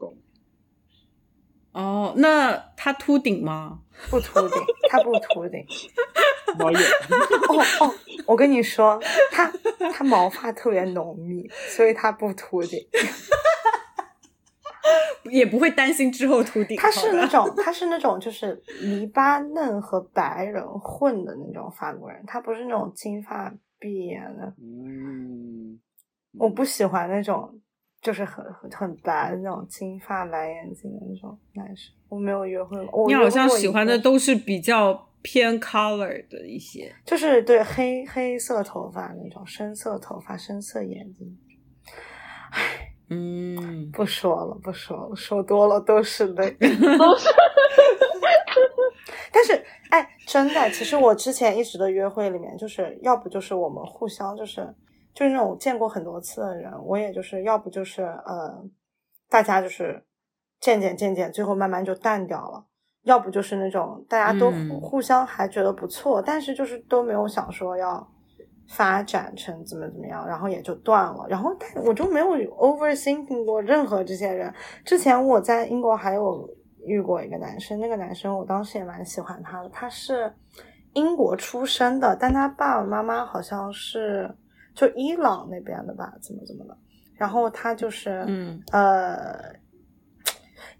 [1.72, 3.80] 哦，那他秃顶吗？
[4.08, 5.66] 不秃顶，他不秃顶。
[6.56, 6.80] 毛眼。
[6.80, 7.94] 哦哦，
[8.26, 8.96] 我跟你说，
[9.32, 9.52] 他
[9.92, 12.78] 他毛发特别浓密，所以他不秃顶。
[15.24, 16.76] 也不会担心之后秃顶。
[16.76, 24.54] 他是那种，他是那种，就是黎巴嫩和白人混的那种法国人，他不是那种金发碧眼的。
[24.62, 25.76] 嗯，
[26.38, 27.60] 我不喜欢那种，
[28.00, 31.92] 就是很很白的那种金发蓝眼睛的那种男生。
[32.08, 33.08] 我没有约会过。
[33.08, 41.36] 你好像喜欢的都是比较偏 color 的一些，就是对黑黑色头发那种，深色头发，深色眼睛。
[42.52, 42.88] 唉。
[43.14, 47.28] 嗯，不说了，不说了，说多了都是泪，都是。
[49.32, 54.74] 但是，哎，真的，其实我之前一直的约会里面，就是要不就是我们互相就是
[55.14, 58.62] 就是那种见过很多次的人，我也就是要不就是呃，
[59.28, 60.04] 大家就是
[60.60, 62.64] 渐渐渐渐，最后慢慢就淡掉了；
[63.04, 64.50] 要不就是那种大家都
[64.80, 68.06] 互相还觉得不错，但是就是都没有想说要。
[68.68, 71.26] 发展成怎么怎么样，然后也就断了。
[71.28, 74.50] 然后，但我就没有 overthinking 过任何这些人。
[74.82, 76.48] 之前我在英国还有
[76.84, 79.68] 遇过一个男生，那个男生我当时也蛮喜欢他的。
[79.68, 80.32] 他是
[80.94, 84.32] 英国出生的，但他爸爸妈妈好像是
[84.74, 86.76] 就伊朗那边的吧，怎么怎么的。
[87.14, 89.60] 然后他就是嗯呃。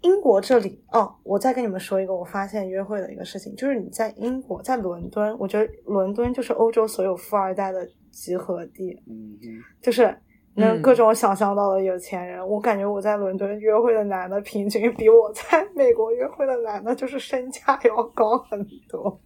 [0.01, 10.13] 英国这里哦，我再跟你们说一个我发现约会的一个事情，就是你在英国，在伦敦，我觉得伦敦就是欧洲所有富二代的集合地，嗯嗯，就是
[10.55, 12.45] 能各种想象到的有钱人。
[12.47, 19.19] 我感觉我在伦敦约会的男的，平均比我在美国约会的男的，就是身价要高很多，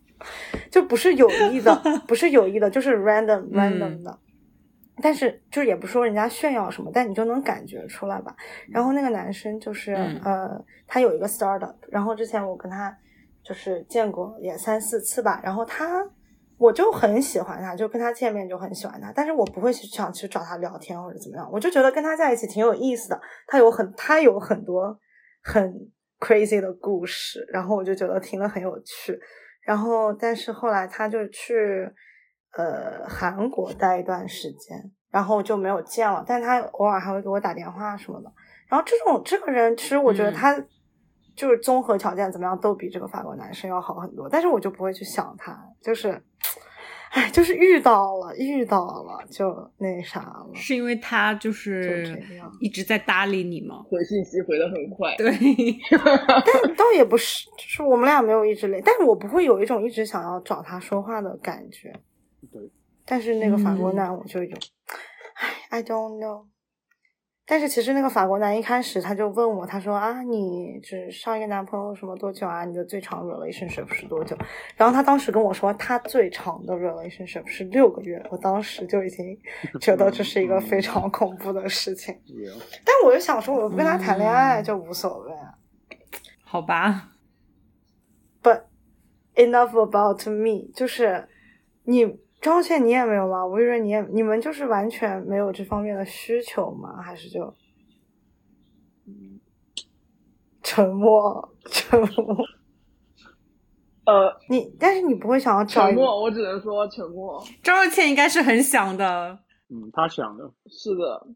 [0.71, 1.75] 就不是有意的，
[2.07, 4.17] 不是有意的，就是 random random 的。
[4.99, 8.35] 但是就是也不说人家炫耀什么，但你就能感觉出来吧。
[8.67, 12.97] 然后那个男生就是、嗯呃，他有一个 startup，然后之前我跟他
[13.43, 16.03] 就是见过也三四次吧，然后他
[16.57, 24.97] 我就很喜欢他，就跟他见面就很喜欢他，但是我不会去想去找他聊天或者怎么样，我就觉得跟他在一起挺有意思的，他有很他有很多
[25.43, 25.73] 很
[26.19, 29.19] crazy 的故事，然后我就觉得听了很有趣。
[29.61, 31.88] 然后，但是后来他就去
[32.57, 36.23] 呃韩国待一段时间，然后就没有见了。
[36.25, 38.31] 但他偶尔还会给我打电话什么的。
[38.69, 40.65] 然后这种这个人，其实我觉得嗯他
[41.35, 46.19] 就是综合条件怎么样都比这个法国男生要好很多，但是我就不会去想他，就是，
[47.11, 50.49] 哎，就是遇到了，遇到了就那啥了。
[50.53, 52.21] 是因为他就就是
[52.59, 53.84] 一直在搭理你吗？
[53.89, 55.15] 回信息回的很快。
[55.17, 55.31] 对，
[55.89, 61.93] 但倒也不是，就是我们俩没有一直累，但是我不会有一种一直想要找他说话的感觉。
[62.51, 62.61] 对，
[63.05, 64.57] 但是那个法国嗯男我就有，
[65.35, 66.45] 唉，I don't know。
[67.49, 72.65] 但是其实那个法国男一开始他就问我，他说啊，你只上一个男朋友什么多久啊？
[72.65, 74.36] 你的最长 relationship 是多久？
[74.76, 78.22] 然后他当时跟我说，他最长的 relationship 是六个月。
[78.30, 79.26] 我当时就已经
[79.80, 82.14] 觉得这是一个非常恐怖的事情。
[82.84, 85.53] 但我就想说，我不跟他谈恋爱，嗯就无所谓啊。
[86.44, 87.11] 好吧
[88.44, 88.64] ，But
[89.36, 91.30] enough about me，就是
[91.86, 93.45] 你张倩你也没有吗？
[93.45, 97.02] 吴亦瑞你也你们就是完全没有这方面的需求吗？
[97.02, 97.53] 还是就
[99.06, 99.40] 嗯
[100.64, 102.38] 沉默沉默？
[104.06, 107.44] 呃，你但是你不会想要找沉默，我只能说沉默。
[107.61, 109.38] 张若倩应该是很想的。
[109.69, 111.28] 嗯，他想的，是的，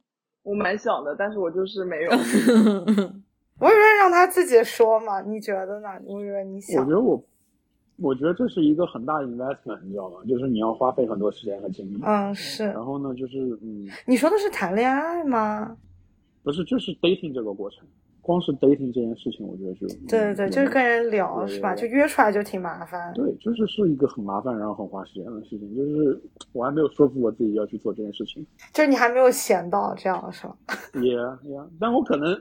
[0.44, 2.12] 我蛮想的，但是我就是没有。
[3.60, 5.22] 我以为让他自己说嘛？
[5.22, 5.90] 你觉得呢？
[6.06, 6.96] 我以为你想我想觉？
[6.96, 7.24] 得我，
[8.02, 10.18] 我觉得这是一个很大的 investment，你知道吗？
[10.28, 12.00] 就是你要花费很多时间和精力。
[12.04, 15.78] 嗯，是然后呢，就是嗯，你说的是谈恋爱吗？
[16.44, 17.86] 不是，就是 dating 这个过程，
[18.20, 21.76] 光是 dating 这件事情，我觉得就对对对，嗯就是跟人聊是吧？
[21.76, 23.14] 就约出来就挺麻烦。
[23.14, 25.76] 对，就是是一个很麻烦，然后很花时间的事情。
[25.76, 26.20] 就是
[26.52, 30.56] 我还没有说服我自己要去做这件事情，就是你还没有闲到这样是吧？
[30.96, 31.12] 也
[31.48, 32.36] 也，但我可能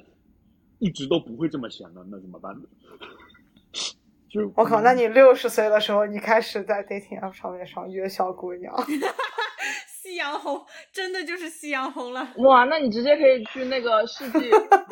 [0.78, 2.62] 一直都不会这么闲的，那怎么办呢？
[4.30, 8.72] 就我靠，那你六十岁的时候，你开始在 dating app 上面上约小姑娘，
[10.10, 10.60] 夕阳红
[10.92, 12.26] 真的就是夕阳红了。
[12.38, 14.40] 哇，那你直接可以去那个世纪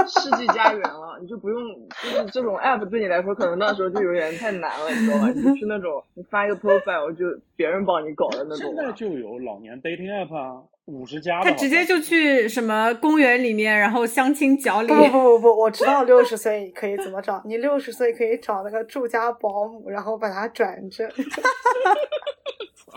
[0.07, 1.61] 世纪家园了，你就不用，
[2.05, 5.28] 就是这种 app 对你来说，可能那时候就有点太难了，你知道吧？
[5.35, 7.24] 你就去那种你发一个 profile 就
[7.57, 8.93] 别人帮你搞的那种现在。
[8.93, 14.95] 就有老年 dating app 啊，五十加的他直接就去什么公园里面，然后相亲角里不。
[14.95, 21.11] 不不不不，我知道六十岁可以怎么找，你六十岁可以找那个住家保姆，然后把他转正。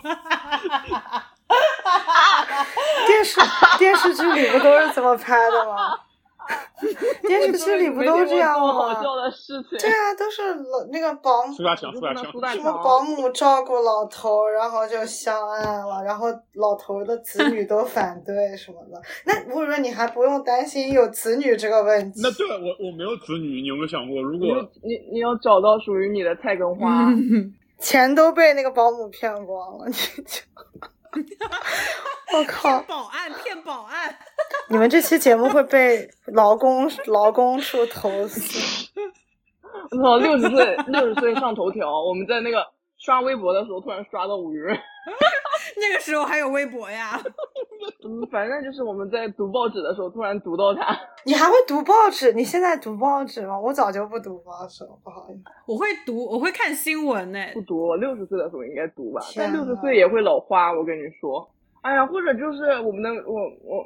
[3.07, 3.39] 电视
[3.77, 5.97] 电视剧里不都是这么拍的吗？
[7.27, 8.93] 电视剧里不都这样吗？
[9.01, 9.77] 笑的事情。
[9.79, 18.99] 对啊，都是老那个保姆苏大强，苏大强，苏大什么保姆照顾老头，然后就相爱了，然后老头的子女都反对什么的。
[19.25, 22.19] 那我以为你还不用担心有子女这个问题。
[22.21, 24.47] 那对我我没有子女，你有没有想过，如果
[24.83, 30.41] 你你你要找到属于你的菜根花，嗯 钱都被那个保姆骗光了，你就，
[32.33, 32.81] 我靠！
[32.83, 34.15] 保安骗保安，
[34.69, 38.41] 你们这期节目会被劳工劳工处投诉。
[39.91, 42.65] 我操，六十岁六十岁上头条，我们在那个
[42.97, 44.73] 刷微博的时候突然刷到五月，
[45.77, 47.19] 那个时候还有微博呀。
[48.03, 52.31] 嗯，反正就是我们在读报纸的时候突然读到他，你还会读报纸？
[52.33, 53.59] 你现在读报纸吗？
[53.59, 55.43] 我早就不读报纸了，不好意思。
[55.65, 57.39] 我会读，我会看新闻呢。
[57.53, 61.49] 不读，我六十岁的时候应该读吧，但六十岁也会老花，我跟你说。
[61.81, 63.85] 哎呀，或者就是我们的我我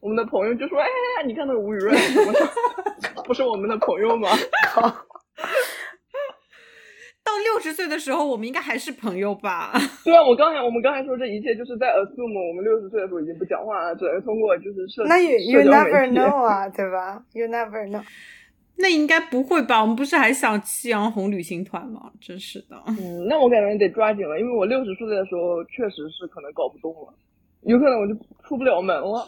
[0.00, 1.94] 我们的朋友就说，哎呀，你看那个吴雨润，
[3.00, 4.28] 怎么不是我们的朋友吗？
[7.28, 7.38] 靠！
[7.38, 9.72] 到六十岁的时候，我们应该还是朋友吧？
[10.04, 18.02] 对啊，我刚才我们刚才说这一切就是在 assume 我们六十岁的时候已经不讲话了，只能通过就是社那 you you never know 啊，对吧？You never know。
[18.80, 19.82] 那应该不会吧？
[19.82, 22.10] 我们不是还想夕阳红旅行团吗？
[22.20, 22.80] 真是的。
[22.86, 27.12] 嗯，那我感觉得抓紧了，因为我六十岁的时候确实是可能搞不动了，
[27.62, 28.14] 有可能我就
[28.44, 29.26] 出不了门了。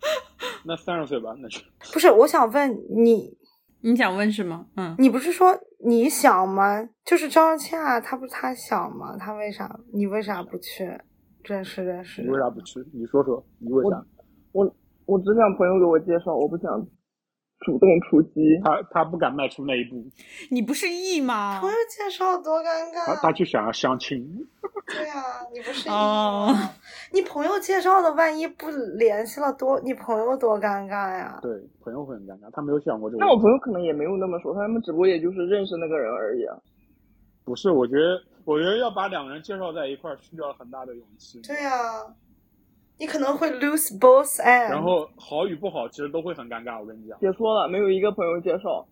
[0.66, 1.60] 那三十岁吧，那是
[1.92, 3.36] 不是，我想问你，
[3.84, 4.66] 你想问什么？
[4.76, 5.54] 嗯，你不是说
[5.86, 6.88] 你想吗？
[7.04, 9.14] 就是张倩，她不是她想吗？
[9.18, 9.78] 她为啥？
[9.92, 10.84] 你为啥不去
[11.42, 12.28] 认识认识你？
[12.28, 12.80] 为啥不去？
[12.94, 14.02] 你说说，你为啥？
[14.52, 14.64] 我
[15.04, 16.64] 我只想朋友给我介绍，我不想
[17.60, 18.40] 主动出击。
[18.64, 20.02] 他他不敢迈出那一步，
[20.50, 21.70] 你不是 E 吗朋？
[21.70, 23.20] 友介绍多尴他尬。
[23.20, 24.26] 他就想要相亲。
[24.86, 25.14] 对呀、
[25.52, 26.70] 你不是哦一吗
[27.12, 31.38] 你朋友介绍的，万一不联系了多，你朋友多尴尬呀。
[31.40, 31.50] 对，
[31.80, 33.30] 朋友会很尴尬，他没有想过这个那。
[33.30, 36.56] 我朋友可能也没有那么说，他们只不过也就是认识那个人而已啊。
[37.44, 41.40] 不是，我觉得我觉得要把两个人介绍在一块儿，需要很大的勇气。
[41.42, 42.04] 对呀、
[42.98, 44.70] 你可能会 lose both ends。
[44.70, 46.80] 然后好与不好，其实都会很尴尬。
[46.80, 48.86] 我跟你讲，别说了，没有一个朋友介绍。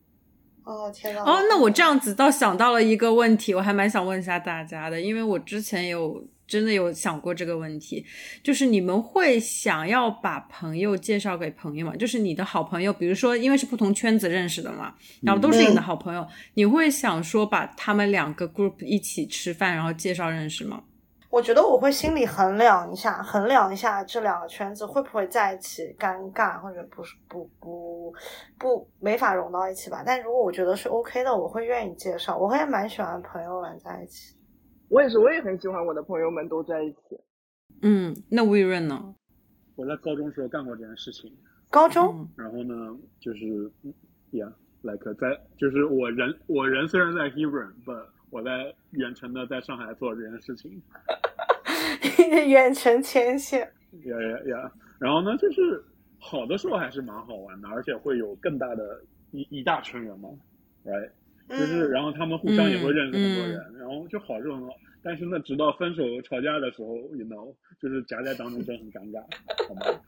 [0.65, 1.23] 哦天呐。
[1.25, 8.05] 哦，那我这样子倒想到了一个问题，我还蛮想问一下大家的，因为我之前有真的有想过这个问题，
[8.43, 11.97] 就是你们会想要把朋友介绍给朋友吗？
[11.97, 20.83] 就是你的好朋友，比如说因为是不同圈子认识的嘛，然后都是你的好朋友，你会想说把他们两个 group 一起吃饭，然后介绍认识吗？
[21.33, 28.13] 我觉得我会心里衡量一下，衡量一下这两个圈子会不会在一起尴尬，或者不是不不
[28.59, 30.03] 不没法融到一起吧。
[30.05, 34.37] 但如果我觉得是 OK 的，我会愿意介绍，我会蛮喜欢朋友们在一起。
[34.91, 37.19] 我也是，我也很喜欢我的朋友们都在一起。
[37.81, 39.15] 嗯，那魏润呢？
[39.75, 41.35] 我在高中时候干过这件事情，
[41.71, 42.75] 高中、嗯然后呢，
[43.19, 43.73] 就是
[44.33, 47.91] ，yeah，like 在就是我人我人虽然在 Hebron，不，
[48.33, 50.81] 我在远程的在上海做这件事情，
[52.49, 53.61] 远程牵线，
[54.07, 55.85] 呀呀呀，然后呢，就是
[56.19, 59.03] 好的时候还是蛮好玩的，而且会有更大的
[59.33, 60.31] 一一大群人嘛
[60.87, 61.11] ，right，
[61.51, 61.91] 就是嗯。
[61.91, 63.51] 然后他们互相也会认识很多嗯。
[63.51, 64.73] 人，然后就好就很好。
[65.03, 69.21] 但是那，直到分手吵架的时候，you know，就是夹在当中真的很尴尬，
[69.69, 70.01] 好吗？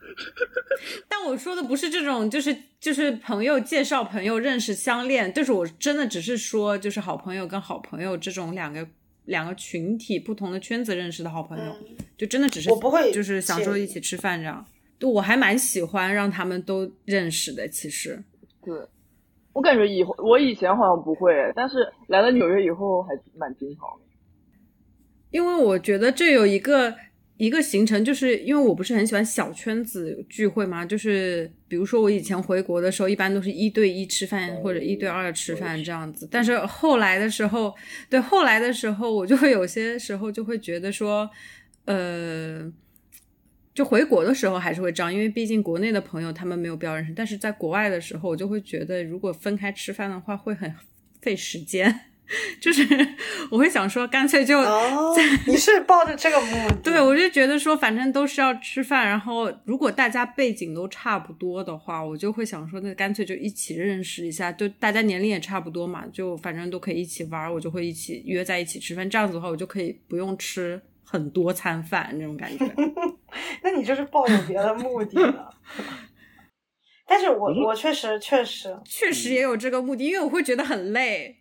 [1.08, 8.86] 但我说的不是这种，就是就是朋友介绍朋友认识相恋，就是我真的只是说，就是好朋友跟好朋友这种两个
[9.24, 14.64] 两个群体不同的圈子认识的好朋友，嗯就真的只是我不会就是想说一起吃饭这样。
[14.96, 18.22] 就我还蛮喜欢让他们都认识的，其实。
[18.64, 18.72] 对，
[19.52, 24.03] 我感觉以后我以前好像不会，但是来了纽约以后还蛮经常的。
[25.34, 26.94] 因为我觉得这有一个
[27.38, 36.28] 一个行程，就是因为我不是很喜欢小圈子聚会嘛，就是比如说我以前回国的时候，一般都是一对一吃饭或者一对二吃饭这样子。
[36.30, 37.74] 但是后来的时候，
[38.08, 41.28] 对后来的时候，我就会有些时候就会觉得说，
[41.86, 42.72] 呃。
[43.74, 50.72] 就回国的时候还是会这样，因为毕竟国内的朋友他们没有必要认识，但是在国外的时候，我就会觉得如果分开吃饭的话会很
[51.20, 51.92] 费时间，
[52.60, 52.82] 就是
[53.50, 55.14] 我会想说干脆就哦，
[55.46, 56.74] 你是抱着这个目的？
[56.82, 72.64] 对，我就觉得说，反正都是要吃饭，然后如果大家背景都差不多的话，我就会想说，那干脆就一起认识一下，就大家年龄也差不多嘛，就反正都可以一起玩，我就会一起约在一起吃饭，这样子的话，我就可以不用吃很多餐饭那种感觉。
[73.62, 75.50] 那你就是抱有别的目的了。
[77.06, 81.36] 但是我我确实确实，确实也有这个目的，因为我会觉得很累，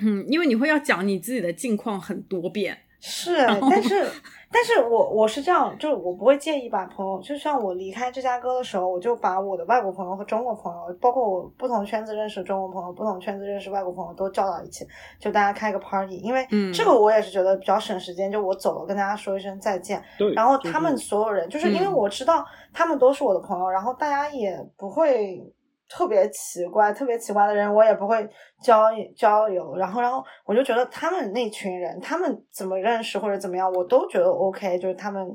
[0.00, 2.76] 嗯，因为你会要讲你自己的近况很多遍。
[3.00, 4.04] 是，但是，
[4.50, 14.84] 但是我我是这样，就是我不会介意把朋友，就像我离开芝加哥的时候，我就把我的外国朋友和中国朋友，包括我不同圈子认识的中国朋友，不同圈子认识外国朋友都叫到一起，
[15.20, 16.16] 就大家开个 party。
[16.16, 25.40] 因为嗯这个我也是觉得比较省时间，就我走了跟大家说一声再见，对，然后他们所有人，就是因为嗯我知道他们都是我的朋友，然后大家也不会
[25.88, 28.28] 特别奇怪，特别奇怪的人我也不会
[28.62, 28.84] 交
[29.16, 35.26] 交流，然后然后我就觉得他们那群人，他们怎么认识或者怎么样，我都觉得 OK，就是他们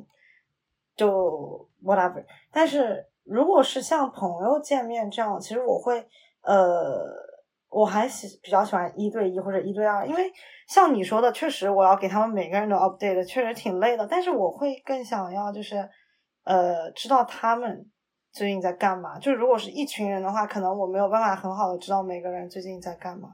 [0.96, 2.24] 就 whatever。
[2.52, 6.06] 但是如果是像朋友见面这样，其实我会
[6.44, 7.32] 呃。
[7.76, 10.32] 我还喜比较喜欢一对一或者一对二，因为
[10.68, 14.06] 像你说的，确实我要给他们每个人都 update，确实挺累的。
[14.06, 15.78] 但是我会更想要就是，
[16.44, 17.84] 呃，知道他们
[18.34, 19.18] 最近在干嘛。
[19.20, 23.30] 就如果是一群人的话，可能我没有办法很好的知道每个人最近在干嘛。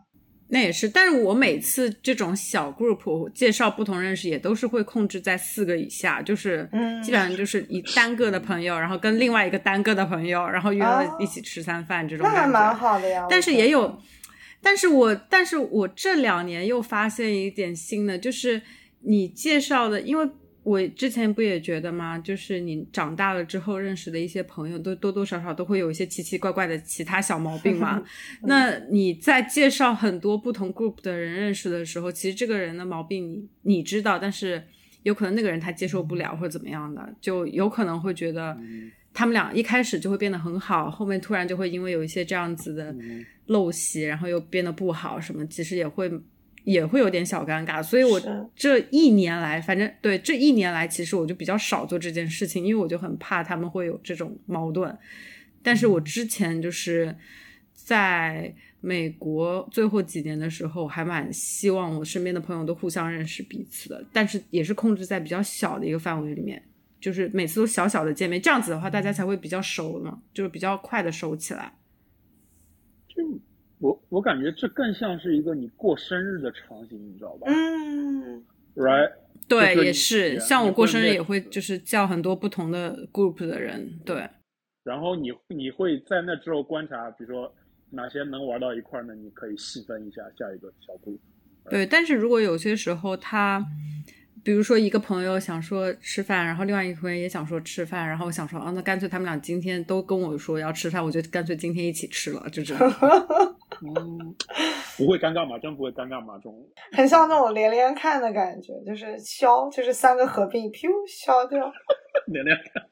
[0.52, 12.26] 那也是，但是我每次这种小 group 介绍不同认识，也都是会控制在四个以下，就是嗯基本上就是以单个的朋友，然后跟另外一个单个的朋友，然后约了哦一起吃餐饭这种。
[12.28, 13.28] 那还蛮好的呀。
[13.30, 14.02] 但是也有，
[14.60, 18.60] 但是我但是我这两年又发现一点新的，就是
[19.02, 20.28] 你介绍的，因为
[20.64, 22.18] 我之前不也觉得吗？
[22.20, 28.04] 就是你长大了之后认识的一些朋友，都多多少少都会有一些奇奇怪怪的其他小毛病嘛。
[28.44, 34.64] 那你在介绍很多不同 group 的人认识的时候，其实这个人的毛病你你知道，但是
[35.04, 38.54] 有可能那个人他接受不了或者怎么样的，就有可能会觉得。
[38.62, 46.10] 嗯他们俩一开始就会变得很好，后面突然就会因为有一些这样子的嗯陋习，然后又变得不好，什么其实也会
[46.72, 47.82] 也会有点小尴尬。
[47.82, 48.22] 所以我
[48.56, 54.96] 这一年来，反正对这一年来，其实我就比较少做这件事情，因为我就很怕他们会有这种矛盾。
[55.64, 57.16] 但是我之前就是
[57.74, 66.62] 在美国最后几年的时候，还蛮希望我身边的朋友都互相认识彼此的，但是也是控制在比较小的一个范围里面，
[67.02, 71.74] 就是每次都小小的见面，这样子的话大家才会比较熟嘛，就是比较快的熟起来。
[73.08, 73.16] 就
[73.80, 77.48] 我我感觉这更像是一个你过生日的场景，你知道吧？
[77.48, 78.44] 嗯
[78.76, 79.12] ，，right？
[79.48, 84.30] 对，也是，像我过生日也会就是叫很多不同的 group 的人，对。
[84.84, 87.52] 然后你你会在那之后观察，比如说
[87.90, 89.16] 哪些能玩到一块儿呢？
[89.16, 91.20] 你可以细分一下下一个小 group。
[91.70, 93.64] 对，但是如果有些时候他，
[94.44, 102.84] 比如说一个朋友想说吃饭，然后另外一个朋友也想说吃饭，然后我想说，啊，那干脆他们俩今天都跟我说要吃饭，我就干脆今天一起吃了，就这样。
[103.82, 104.36] 嗯，
[104.98, 105.58] 不会尴尬吗？
[105.60, 106.34] 真不会尴尬吗？
[106.38, 111.72] 这种 很像那种连连看的感觉，就是消，就是三个合并，噗消掉。
[112.28, 112.84] 连连看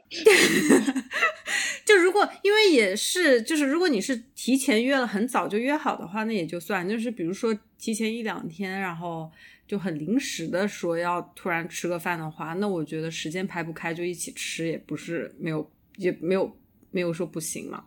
[1.85, 6.87] 就如果因为也是，就是如果你是提前约了很早就约好的话，那也就算。
[6.87, 9.29] 就是比如说提前一两天，然后
[9.67, 16.57] 就很临时的说要突然吃个饭的话，那我觉得时间排不开就一起吃也不是没有也没有
[16.89, 17.85] 没有说不行嘛。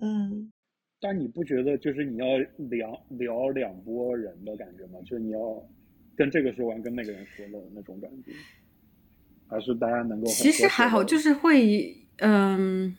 [0.00, 0.52] 嗯，
[1.00, 2.26] 但你不觉得就是你要
[2.68, 5.00] 聊聊两拨人的感觉吗？
[5.04, 5.40] 就是你要
[6.14, 8.32] 跟这个说完，跟那个人说的那种感觉，
[9.48, 12.94] 还是大家能够其实还好，就是会，嗯，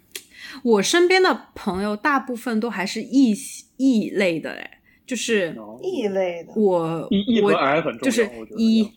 [0.64, 3.36] 我身边的朋友大部分都还是异
[3.78, 6.54] 异类的，哎，就是哦异类的。
[6.56, 7.08] 我
[7.44, 8.92] 我 I 很重要，就是一，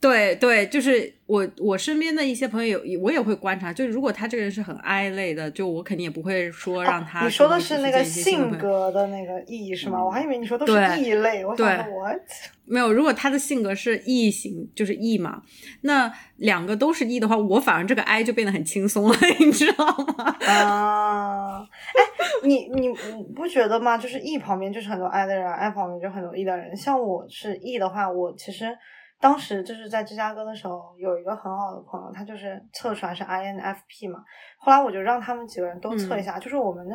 [0.00, 9.98] 对对，就是我我身边的一些朋友有，我也会观察，就如果他这个人是很 I 类的，就我肯定也不会说让他、哦你说的是那个性格的那个 E 是吗？
[9.98, 12.20] 嗯我还以为你说都是对异类，我想说 what？
[12.68, 15.42] 没有，如果他的性格是 E 型，就是 E 嘛，
[15.82, 16.92] 那两个都
[22.40, 23.96] 是 E 你你你不觉得吗？
[23.98, 26.76] 就是 E 旁边就是很多 I 的人，I 旁边就很多 E 的人。
[26.76, 28.76] 像我是 E 的话，我其实
[29.20, 34.22] 当时就是在芝加哥的时候，有一个很好的朋友，他就是测出来是 INFP 嘛。
[34.58, 36.94] 后来我就让他们几个人都测一下，就是我们那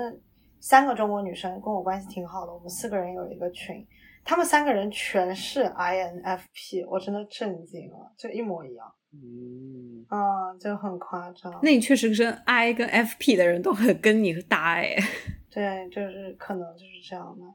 [0.59, 3.85] 三个中国女生跟我关系挺好的，我们四个人有一个群，
[4.23, 11.59] 他们三个人全是 INFP，我真的震惊了，就一模一样，嗯，啊，就很夸张。
[11.61, 14.95] 那你确实是 I 跟 FP 的人都很跟你搭哎。
[15.51, 17.45] 对，就是可能就是这样的。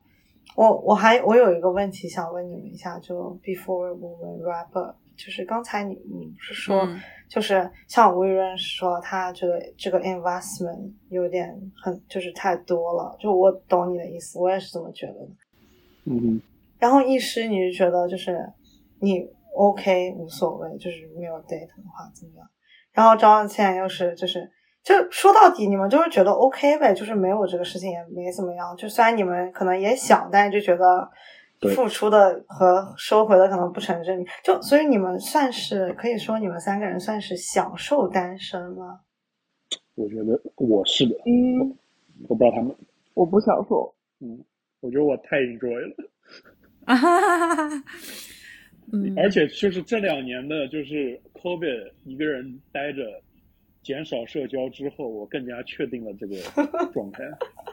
[0.55, 11.51] 我我还我有一个问题想问你们一下，就 before we will wrap up，就是刚才你你不是说，嗯就是像吴雨润说他觉得这个 investment 有点
[11.83, 15.28] 很就是太多了，就我懂你的意思，我也是这么觉得的。
[16.05, 16.41] 嗯
[16.78, 18.39] 然后医师你是觉得就是
[19.01, 19.27] 你
[19.57, 22.47] OK 无所谓，就是没有 date 的话怎么样？
[22.93, 24.51] 然后张万倩又是就是
[24.83, 28.77] 就说到底你们就是觉得 OK 呗，就是没有这个事情也没怎么样。
[28.77, 31.11] 就虽然你们可能也想，但是就觉得
[31.74, 34.31] 付出的和收回的可能不成正比。
[34.45, 39.01] 就所以你们算是可以说你们三个人算是享受单身吗？
[39.95, 41.77] 我觉得我是的，嗯，
[42.28, 42.77] 我不知道他们，
[43.15, 43.95] 我不享受。
[44.20, 44.45] 嗯，
[44.81, 46.11] 我觉得我太 enjoy 了，
[46.85, 47.85] 啊哈哈哈哈，
[48.93, 53.03] 嗯，而且就是这两年的，就是 COVID 一个人待着，
[53.83, 56.37] 减少社交之后，我更加确定了这个
[56.93, 57.25] 状态，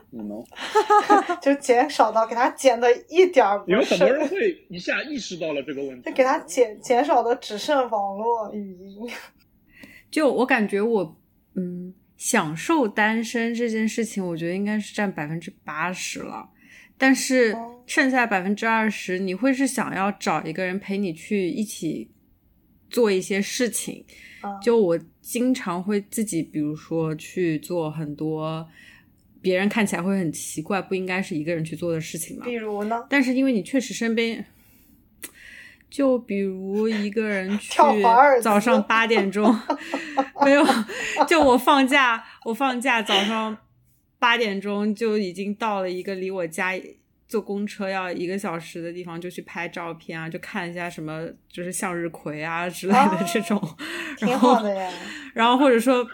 [0.09, 0.43] 你能，
[1.41, 9.07] 就减少到给他减的一点儿不因为很多人，会一下意识到了这个问题，就给他减减少的只剩网络语音。
[10.09, 11.15] 就我感觉我
[11.55, 16.49] 嗯享受单身这件事情，我觉得应该是占百分之八十了。
[16.97, 22.09] 但是哦剩下百分之二十，你会是想要找一个人陪你去一起
[22.89, 24.05] 做一些事情。
[24.41, 28.67] 啊就我经常会自己，比如说去做很多
[29.41, 32.53] 别人看起来会很奇怪、不应该是一个人去做的事情嘛比。
[32.53, 33.05] 如呢？
[33.09, 34.45] 但是因为你确实身边，
[35.89, 37.77] 就比如一个人去
[38.41, 39.53] 早上八点钟，
[40.43, 40.65] 没有，
[41.27, 43.57] 就我放假，我放假早上
[44.23, 46.71] 八点钟就已经到了一个离我家
[47.27, 53.59] 坐公车要一个小时的地方，就去拍照片啊，就看一下什么就是向日葵啊之类的这种，
[54.17, 54.89] 挺然后好的呀。
[55.33, 56.07] 然后或者说，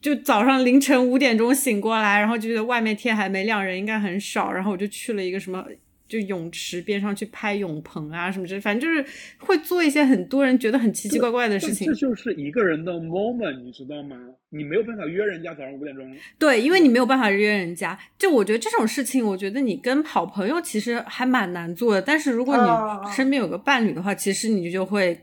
[0.00, 5.66] 就早上凌晨五点钟醒过来，然后就觉得外面天还没亮，人应该很少，然后我就去了一个什么。
[6.10, 9.08] 就泳池边上去拍泳棚啊，什么之，反正就是
[9.38, 11.86] 会做一些很多人觉得很奇奇怪怪的事情。
[11.86, 14.16] 这就是一个人的 moment，你知道吗？
[14.48, 16.12] 你没有办法约人家早上五点钟。
[16.36, 17.96] 对，因为你没有办法约人家。
[18.18, 22.02] 就我觉得这种事情，我觉得你跟好朋友其实还蛮难做的。
[22.02, 25.16] 但是如果你身边有个伴侣的话，其实你就会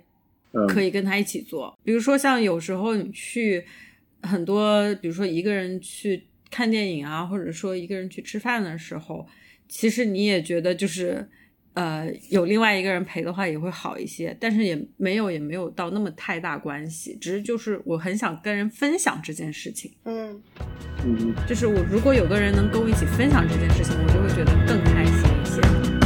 [0.70, 1.78] 可以跟他一起做。
[1.84, 3.66] 比如说像有时候你去
[4.22, 9.28] 很多，比如说一个人去看电影啊，或者说一个人去吃饭的时候。
[9.68, 11.28] 其实你也觉得就是
[11.74, 20.42] 呃有另外一个人陪的话也会好一些但是也没有也没有到那么太大关系只是就是我很想跟人分享这件事情嗯
[21.06, 21.34] 嗯。
[21.48, 25.97] 就是我如果有个人能跟我一起分享这件事情我就会觉得更开心一些。